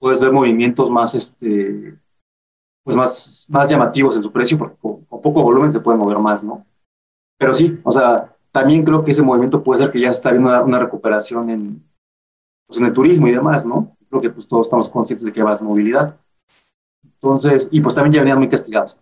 puedes 0.00 0.20
ver 0.20 0.32
movimientos 0.32 0.90
más, 0.90 1.14
este, 1.14 1.98
pues 2.84 2.96
más, 2.96 3.46
más 3.50 3.68
llamativos 3.68 4.16
en 4.16 4.22
su 4.22 4.32
precio, 4.32 4.58
porque 4.58 4.76
con, 4.80 5.04
poco 5.04 5.42
volumen 5.42 5.72
se 5.72 5.80
puede 5.80 5.98
mover 5.98 6.18
más, 6.18 6.42
¿no? 6.42 6.64
Pero 7.38 7.54
sí, 7.54 7.78
o 7.84 7.92
sea, 7.92 8.34
también 8.50 8.84
creo 8.84 9.04
que 9.04 9.12
ese 9.12 9.22
movimiento 9.22 9.62
puede 9.62 9.82
ser 9.82 9.90
que 9.90 10.00
ya 10.00 10.10
está 10.10 10.30
viendo 10.30 10.64
una, 10.64 10.78
recuperación 10.78 11.50
en, 11.50 11.82
pues 12.66 12.80
en 12.80 12.86
el 12.86 12.92
turismo 12.92 13.28
y 13.28 13.32
demás, 13.32 13.64
¿no? 13.64 13.96
Creo 14.08 14.20
que 14.20 14.30
pues 14.30 14.46
todos 14.46 14.66
estamos 14.66 14.88
conscientes 14.88 15.24
de 15.26 15.32
que 15.32 15.42
va 15.42 15.52
a 15.52 15.62
movilidad. 15.62 16.16
Entonces, 17.22 17.68
y 17.70 17.80
pues 17.80 17.94
también 17.94 18.12
ya 18.14 18.20
venían 18.20 18.38
muy 18.38 18.48
castigados. 18.48 18.98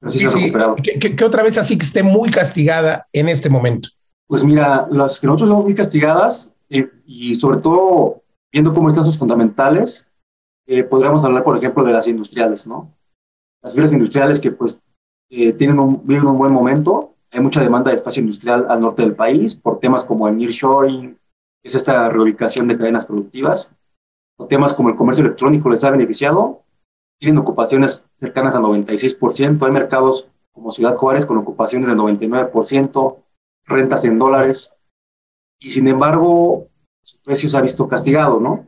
Pero 0.00 0.12
sí, 0.12 0.18
Sí, 0.18 0.24
se 0.24 0.26
han 0.26 0.32
sí. 0.32 0.40
recuperado. 0.46 0.76
¿Qué, 0.76 0.98
qué- 0.98 1.16
qué 1.16 1.24
otra 1.24 1.42
vez 1.42 1.58
así 1.58 1.76
que 1.78 1.84
esté 1.84 2.02
muy 2.02 2.30
castigada 2.30 3.06
en 3.12 3.28
este 3.28 3.48
momento? 3.48 3.88
Pues 4.26 4.42
mira, 4.44 4.86
las 4.90 5.20
que 5.20 5.26
nosotros 5.26 5.48
vemos 5.50 5.64
muy 5.64 5.74
castigadas 5.74 6.52
eh, 6.70 6.90
y 7.06 7.34
sobre 7.34 7.58
todo 7.58 8.22
viendo 8.52 8.72
cómo 8.74 8.88
están 8.88 9.04
sus 9.04 9.18
fundamentales, 9.18 10.06
eh, 10.66 10.82
podríamos 10.82 11.24
hablar, 11.24 11.44
por 11.44 11.56
ejemplo, 11.56 11.84
de 11.84 11.92
las 11.92 12.06
industriales, 12.08 12.66
¿no? 12.66 12.90
Las 13.62 13.74
fibras 13.74 13.92
industriales 13.92 14.40
que 14.40 14.50
pues 14.50 14.80
eh, 15.30 15.52
tienen 15.52 15.78
un, 15.78 16.04
viven 16.06 16.26
un 16.26 16.38
buen 16.38 16.52
momento. 16.52 17.14
Hay 17.30 17.40
mucha 17.40 17.60
demanda 17.60 17.90
de 17.90 17.96
espacio 17.96 18.20
industrial 18.20 18.66
al 18.68 18.80
norte 18.80 19.02
del 19.02 19.14
país 19.14 19.54
por 19.54 19.78
temas 19.78 20.04
como 20.04 20.26
el 20.28 20.36
nearshoring, 20.36 21.12
que 21.62 21.68
es 21.68 21.74
esta 21.74 22.08
reubicación 22.08 22.66
de 22.68 22.76
cadenas 22.78 23.06
productivas, 23.06 23.72
o 24.38 24.46
temas 24.46 24.74
como 24.74 24.88
el 24.88 24.94
comercio 24.96 25.24
electrónico 25.24 25.68
les 25.68 25.84
ha 25.84 25.90
beneficiado. 25.90 26.62
Tienen 27.18 27.38
ocupaciones 27.38 28.04
cercanas 28.14 28.54
al 28.54 28.62
96%. 28.62 29.64
Hay 29.64 29.72
mercados 29.72 30.28
como 30.52 30.70
Ciudad 30.70 30.94
Juárez 30.94 31.26
con 31.26 31.38
ocupaciones 31.38 31.88
del 31.88 31.98
99%, 31.98 33.16
rentas 33.66 34.04
en 34.04 34.18
dólares. 34.18 34.72
Y 35.60 35.70
sin 35.70 35.86
embargo, 35.88 36.68
su 37.02 37.18
precio 37.22 37.48
se 37.48 37.56
ha 37.56 37.60
visto 37.60 37.86
castigado, 37.88 38.40
¿no? 38.40 38.66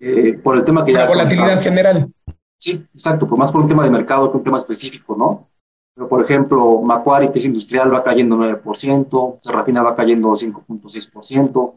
Eh, 0.00 0.34
por 0.34 0.56
el 0.56 0.64
tema 0.64 0.84
que 0.84 0.92
La 0.92 1.00
ya... 1.00 1.06
volatilidad 1.06 1.44
comentaba. 1.44 1.62
general. 1.62 2.12
Sí, 2.58 2.86
exacto, 2.94 3.26
pues 3.26 3.38
más 3.38 3.52
por 3.52 3.60
un 3.62 3.68
tema 3.68 3.84
de 3.84 3.90
mercado 3.90 4.30
que 4.30 4.36
un 4.36 4.42
tema 4.42 4.58
específico, 4.58 5.16
¿no? 5.16 5.48
Pero, 5.94 6.08
por 6.08 6.24
ejemplo, 6.24 6.80
Macquarie, 6.82 7.30
que 7.30 7.38
es 7.38 7.44
industrial, 7.44 7.92
va 7.94 8.02
cayendo 8.02 8.36
9%, 8.36 9.38
Serrafina 9.42 9.82
va 9.82 9.94
cayendo 9.94 10.30
5.6%, 10.30 11.74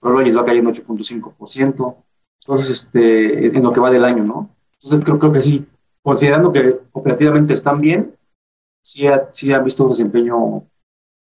Prologis 0.00 0.36
va 0.36 0.44
cayendo 0.44 0.70
8.5%, 0.70 1.96
entonces, 2.40 2.70
este, 2.70 3.56
en 3.56 3.62
lo 3.62 3.72
que 3.72 3.80
va 3.80 3.90
del 3.90 4.04
año, 4.04 4.24
¿no? 4.24 4.51
Entonces, 4.82 5.04
creo, 5.04 5.32
que 5.32 5.42
sí, 5.42 5.64
considerando 6.02 6.52
que 6.52 6.78
operativamente 6.92 7.52
están 7.52 7.80
bien, 7.80 8.14
sí, 8.82 9.06
ha- 9.06 9.28
sí 9.30 9.52
han 9.52 9.64
visto 9.64 9.84
un 9.84 9.90
desempeño 9.90 10.64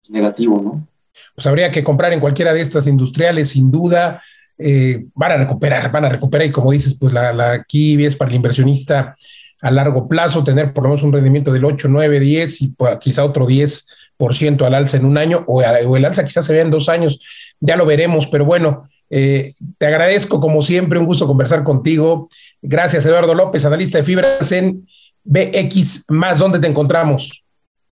pues, 0.01 0.12
negativo, 0.12 0.62
¿no? 0.62 0.88
Pues 1.36 1.45
habría 1.45 1.72
que 1.72 1.84
comprar 1.84 2.14
en 2.14 2.20
cualquiera 2.20 2.53
de 2.53 2.62
estas 2.62 2.88
industriales, 2.88 3.49
sin 3.49 3.72
duda. 3.72 4.22
Eh, 4.57 5.05
van 5.14 5.34
a 5.34 5.38
recuperar, 5.38 5.91
van 5.91 6.05
a 6.05 6.09
recuperar. 6.09 6.47
Y 6.47 6.51
como 6.51 6.72
dices, 6.72 6.95
pues 6.99 7.14
la, 7.14 7.34
la 7.34 7.51
aquí 7.53 8.03
es 8.03 8.16
para 8.16 8.30
el 8.30 8.36
inversionista 8.36 9.16
a 9.62 9.72
largo 9.72 10.07
plazo 10.07 10.43
tener 10.43 10.74
por 10.74 10.84
lo 10.84 10.89
menos 10.89 11.03
un 11.03 11.14
rendimiento 11.14 11.51
del 11.51 11.66
8, 11.66 11.88
9, 11.88 12.20
10 12.20 12.62
y 12.62 12.70
pues, 12.70 12.97
quizá 12.99 13.24
otro 13.24 13.45
10% 13.45 14.66
al 14.66 14.74
alza 14.74 14.97
en 14.97 15.05
un 15.05 15.18
año 15.18 15.43
o 15.47 15.62
el 15.97 16.05
alza 16.05 16.24
quizás 16.24 16.45
se 16.45 16.53
vea 16.53 16.64
en 16.64 16.72
dos 16.72 16.89
años. 16.89 17.20
Ya 17.59 17.76
lo 17.76 17.86
veremos, 17.86 18.28
pero 18.28 18.45
bueno, 18.45 18.89
eh, 19.14 19.53
te 19.78 19.86
agradezco 19.86 20.39
como 20.39 20.62
siempre, 20.62 20.97
un 20.97 21.05
gusto 21.05 21.28
conversar 21.28 21.64
contigo. 21.64 22.30
Gracias, 22.62 23.05
Eduardo 23.05 23.34
López, 23.34 23.66
analista 23.66 23.97
de 23.97 24.03
fibras 24.05 24.51
en 24.53 24.88
BX 25.24 26.05
más, 26.09 26.39
¿dónde 26.39 26.59
te 26.59 26.68
encontramos? 26.68 27.43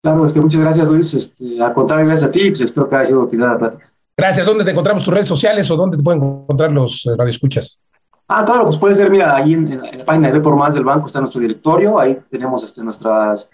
Claro, 0.01 0.26
este, 0.26 0.39
muchas 0.39 0.61
gracias, 0.61 0.88
Luis. 0.88 1.13
Este, 1.13 1.61
al 1.61 1.74
contrario, 1.74 2.05
gracias 2.05 2.30
a 2.30 2.32
ti, 2.32 2.47
pues 2.49 2.61
espero 2.61 2.88
que 2.88 2.95
haya 2.95 3.05
sido 3.07 3.22
utilidad 3.22 3.51
la 3.51 3.57
plática. 3.59 3.93
Gracias. 4.17 4.47
¿Dónde 4.47 4.63
te 4.63 4.72
encontramos 4.72 5.03
tus 5.03 5.13
redes 5.13 5.28
sociales 5.28 5.70
o 5.70 5.76
dónde 5.76 5.97
te 5.97 6.03
pueden 6.03 6.24
encontrar 6.24 6.72
los 6.72 7.05
eh, 7.05 7.15
radioescuchas? 7.17 7.82
Ah, 8.28 8.45
claro, 8.45 8.65
pues 8.65 8.78
puede 8.78 8.95
ser, 8.95 9.09
mira, 9.09 9.36
ahí 9.36 9.55
en, 9.55 9.72
en 9.72 9.82
la, 9.82 9.89
en 9.89 9.99
la 9.99 10.05
página 10.05 10.28
de 10.28 10.34
Ve 10.34 10.41
por 10.41 10.55
Más 10.55 10.74
del 10.74 10.84
banco 10.84 11.07
está 11.07 11.20
nuestro 11.20 11.41
directorio, 11.41 11.99
ahí 11.99 12.17
tenemos 12.30 12.63
este, 12.63 12.84
nuestros 12.84 13.49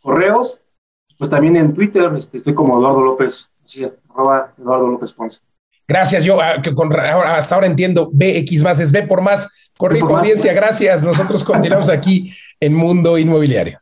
correos, 0.00 0.60
pues 1.18 1.28
también 1.28 1.56
en 1.56 1.74
Twitter 1.74 2.10
este, 2.16 2.36
estoy 2.36 2.54
como 2.54 2.78
Eduardo 2.78 3.02
López, 3.02 3.50
así, 3.64 3.84
arroba 3.84 4.54
Eduardo 4.58 4.88
López 4.88 5.12
Ponce. 5.12 5.40
Gracias. 5.86 6.24
Yo 6.24 6.40
ah, 6.40 6.62
que 6.62 6.74
con, 6.74 6.92
ahora- 6.92 7.36
hasta 7.36 7.54
ahora 7.54 7.66
entiendo 7.66 8.10
BX 8.12 8.62
más 8.62 8.80
es 8.80 8.92
B 8.92 9.02
por 9.02 9.20
más. 9.20 9.70
Corrijo, 9.76 10.16
audiencia, 10.16 10.52
gracias. 10.52 11.02
Nosotros 11.02 11.42
continuamos 11.44 11.88
aquí 11.88 12.32
en 12.60 12.74
Mundo 12.74 13.18
Inmobiliario. 13.18 13.81